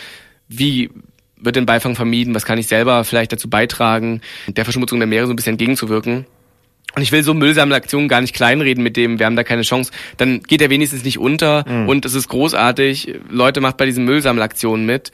wie 0.49 0.91
wird 1.37 1.57
den 1.57 1.67
Beifang 1.67 1.97
vermieden, 1.97 2.35
was 2.35 2.45
kann 2.45 2.59
ich 2.59 2.69
selber 2.69 3.03
vielleicht 3.03 3.33
dazu 3.33 3.51
beitragen, 3.51 4.21
der 4.47 4.65
Verschmutzung 4.65 5.01
der 5.01 5.09
Meere 5.09 5.27
so 5.27 5.33
ein 5.33 5.37
bisschen 5.37 5.55
entgegenzuwirken. 5.55 6.27
Und 6.97 7.03
ich 7.03 7.13
will 7.13 7.23
so 7.23 7.35
Müllsammelaktionen 7.35 8.09
gar 8.09 8.21
nicht 8.21 8.35
kleinreden 8.35 8.83
mit 8.83 8.97
dem, 8.97 9.19
wir 9.19 9.27
haben 9.27 9.37
da 9.37 9.43
keine 9.43 9.63
Chance. 9.63 9.91
Dann 10.17 10.43
geht 10.43 10.63
er 10.63 10.71
wenigstens 10.71 11.05
nicht 11.05 11.19
unter 11.19 11.65
mhm. 11.69 11.89
und 11.89 12.05
es 12.05 12.15
ist 12.15 12.29
großartig. 12.29 13.15
Leute 13.29 13.61
macht 13.61 13.77
bei 13.77 13.87
diesen 13.87 14.05
Müllsammelaktionen 14.05 14.87
mit. 14.87 15.11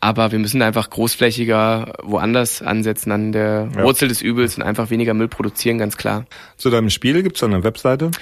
Aber 0.00 0.30
wir 0.30 0.38
müssen 0.38 0.62
einfach 0.62 0.90
großflächiger 0.90 1.94
woanders 2.02 2.62
ansetzen 2.62 3.10
an 3.10 3.32
der 3.32 3.68
ja. 3.74 3.82
Wurzel 3.82 4.08
des 4.08 4.22
Übels 4.22 4.56
und 4.56 4.62
einfach 4.62 4.90
weniger 4.90 5.12
Müll 5.12 5.28
produzieren, 5.28 5.78
ganz 5.78 5.96
klar. 5.96 6.24
Zu 6.56 6.70
deinem 6.70 6.90
Spiel 6.90 7.22
gibt's 7.22 7.40
da 7.40 7.46
eine 7.46 7.64
Webseite? 7.64 8.12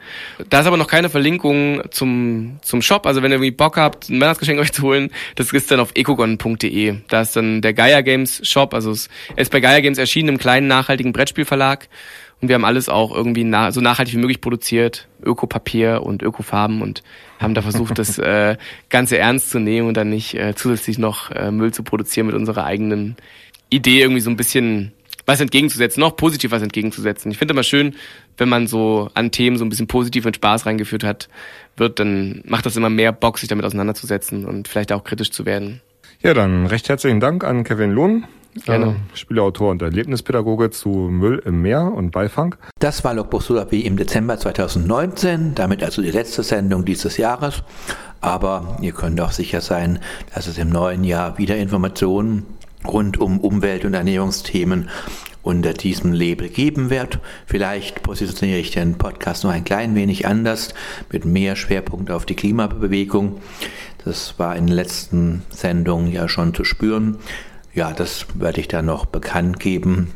Da 0.48 0.60
ist 0.60 0.66
aber 0.66 0.76
noch 0.76 0.88
keine 0.88 1.10
Verlinkung 1.10 1.82
zum, 1.90 2.58
zum 2.62 2.82
Shop. 2.82 3.06
Also 3.06 3.22
wenn 3.22 3.30
ihr 3.30 3.36
irgendwie 3.36 3.50
Bock 3.50 3.76
habt, 3.90 4.08
ein 4.08 4.20
Weihnachtsgeschenk 4.20 4.60
euch 4.60 4.72
zu 4.72 4.82
holen, 4.82 5.10
das 5.34 5.52
ist 5.52 5.70
dann 5.70 5.80
auf 5.80 5.92
ecogon.de. 5.94 6.96
Da 7.08 7.20
ist 7.20 7.36
dann 7.36 7.60
der 7.60 7.74
Gaia 7.74 8.00
Games 8.00 8.40
Shop, 8.48 8.74
also 8.74 8.90
es 8.92 9.08
ist 9.36 9.52
bei 9.52 9.60
Gaia 9.60 9.80
Games 9.80 9.98
erschienen 9.98 10.30
im 10.30 10.38
kleinen 10.38 10.68
nachhaltigen 10.68 11.12
Brettspielverlag. 11.12 11.88
Und 12.40 12.48
wir 12.48 12.54
haben 12.54 12.64
alles 12.64 12.88
auch 12.88 13.14
irgendwie 13.14 13.44
na 13.44 13.70
so 13.70 13.82
nachhaltig 13.82 14.14
wie 14.14 14.18
möglich 14.18 14.40
produziert, 14.40 15.08
Ökopapier 15.22 16.02
und 16.02 16.22
Ökofarben 16.22 16.80
und 16.80 17.02
haben 17.38 17.52
da 17.52 17.60
versucht, 17.60 17.98
das 17.98 18.18
äh, 18.18 18.56
Ganze 18.88 19.18
ernst 19.18 19.50
zu 19.50 19.58
nehmen 19.58 19.88
und 19.88 19.96
dann 19.96 20.08
nicht 20.08 20.34
äh, 20.34 20.54
zusätzlich 20.54 20.98
noch 20.98 21.30
äh, 21.32 21.50
Müll 21.50 21.74
zu 21.74 21.82
produzieren 21.82 22.28
mit 22.28 22.36
unserer 22.36 22.64
eigenen 22.64 23.16
Idee, 23.68 24.00
irgendwie 24.00 24.22
so 24.22 24.30
ein 24.30 24.36
bisschen 24.36 24.92
was 25.30 25.40
entgegenzusetzen, 25.40 26.00
noch 26.00 26.16
positiv 26.16 26.50
was 26.50 26.62
entgegenzusetzen. 26.62 27.30
Ich 27.30 27.38
finde 27.38 27.52
immer 27.52 27.62
schön, 27.62 27.94
wenn 28.36 28.48
man 28.48 28.66
so 28.66 29.10
an 29.14 29.30
Themen 29.30 29.56
so 29.56 29.64
ein 29.64 29.68
bisschen 29.68 29.86
positiv 29.86 30.26
und 30.26 30.36
Spaß 30.36 30.66
reingeführt 30.66 31.04
hat, 31.04 31.28
wird, 31.76 32.00
dann 32.00 32.42
macht 32.46 32.66
das 32.66 32.76
immer 32.76 32.90
mehr 32.90 33.12
Bock, 33.12 33.38
sich 33.38 33.48
damit 33.48 33.64
auseinanderzusetzen 33.64 34.44
und 34.44 34.66
vielleicht 34.66 34.92
auch 34.92 35.04
kritisch 35.04 35.30
zu 35.30 35.46
werden. 35.46 35.80
Ja, 36.20 36.34
dann 36.34 36.66
recht 36.66 36.88
herzlichen 36.88 37.20
Dank 37.20 37.44
an 37.44 37.64
Kevin 37.64 37.92
Lohn, 37.92 38.26
Gerne. 38.64 38.86
Äh, 38.86 39.16
Spieleautor 39.16 39.70
und 39.70 39.80
Erlebnispädagoge 39.80 40.70
zu 40.70 40.88
Müll 40.88 41.40
im 41.44 41.62
Meer 41.62 41.84
und 41.84 42.10
Beifang. 42.10 42.56
Das 42.80 43.04
war 43.04 43.14
Logbuch 43.14 43.42
Sulapi 43.42 43.82
im 43.82 43.96
Dezember 43.96 44.38
2019, 44.38 45.54
damit 45.54 45.84
also 45.84 46.02
die 46.02 46.10
letzte 46.10 46.42
Sendung 46.42 46.84
dieses 46.84 47.16
Jahres. 47.16 47.62
Aber 48.20 48.76
ihr 48.82 48.92
könnt 48.92 49.20
auch 49.20 49.30
sicher 49.30 49.60
sein, 49.60 50.00
dass 50.34 50.48
es 50.48 50.58
im 50.58 50.68
neuen 50.68 51.04
Jahr 51.04 51.38
wieder 51.38 51.56
Informationen 51.56 52.44
rund 52.86 53.20
um 53.20 53.40
Umwelt- 53.40 53.84
und 53.84 53.94
Ernährungsthemen 53.94 54.88
unter 55.42 55.72
diesem 55.72 56.12
Label 56.12 56.48
geben 56.48 56.90
wird. 56.90 57.18
Vielleicht 57.46 58.02
positioniere 58.02 58.58
ich 58.58 58.72
den 58.72 58.98
Podcast 58.98 59.44
noch 59.44 59.50
ein 59.50 59.64
klein 59.64 59.94
wenig 59.94 60.26
anders, 60.26 60.74
mit 61.10 61.24
mehr 61.24 61.56
Schwerpunkt 61.56 62.10
auf 62.10 62.26
die 62.26 62.36
Klimabewegung. 62.36 63.40
Das 64.04 64.38
war 64.38 64.56
in 64.56 64.66
den 64.66 64.76
letzten 64.76 65.42
Sendungen 65.50 66.12
ja 66.12 66.28
schon 66.28 66.54
zu 66.54 66.64
spüren. 66.64 67.18
Ja, 67.74 67.92
das 67.92 68.26
werde 68.34 68.60
ich 68.60 68.68
dann 68.68 68.86
noch 68.86 69.06
bekannt 69.06 69.60
geben. 69.60 70.12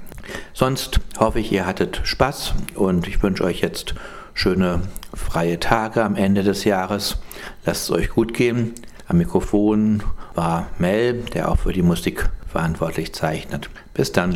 Sonst 0.52 1.00
hoffe 1.18 1.40
ich, 1.40 1.52
ihr 1.52 1.66
hattet 1.66 2.00
Spaß 2.04 2.54
und 2.74 3.06
ich 3.06 3.22
wünsche 3.22 3.44
euch 3.44 3.60
jetzt 3.60 3.94
schöne 4.32 4.82
freie 5.12 5.60
Tage 5.60 6.02
am 6.02 6.16
Ende 6.16 6.42
des 6.42 6.64
Jahres. 6.64 7.18
Lasst 7.64 7.84
es 7.84 7.90
euch 7.90 8.10
gut 8.10 8.34
gehen. 8.34 8.74
Am 9.06 9.18
Mikrofon 9.18 10.02
war 10.34 10.68
Mel, 10.78 11.24
der 11.34 11.50
auch 11.50 11.58
für 11.58 11.72
die 11.72 11.82
Musik 11.82 12.28
verantwortlich 12.54 13.12
zeichnet. 13.12 13.68
Bis 13.94 14.12
dann. 14.12 14.32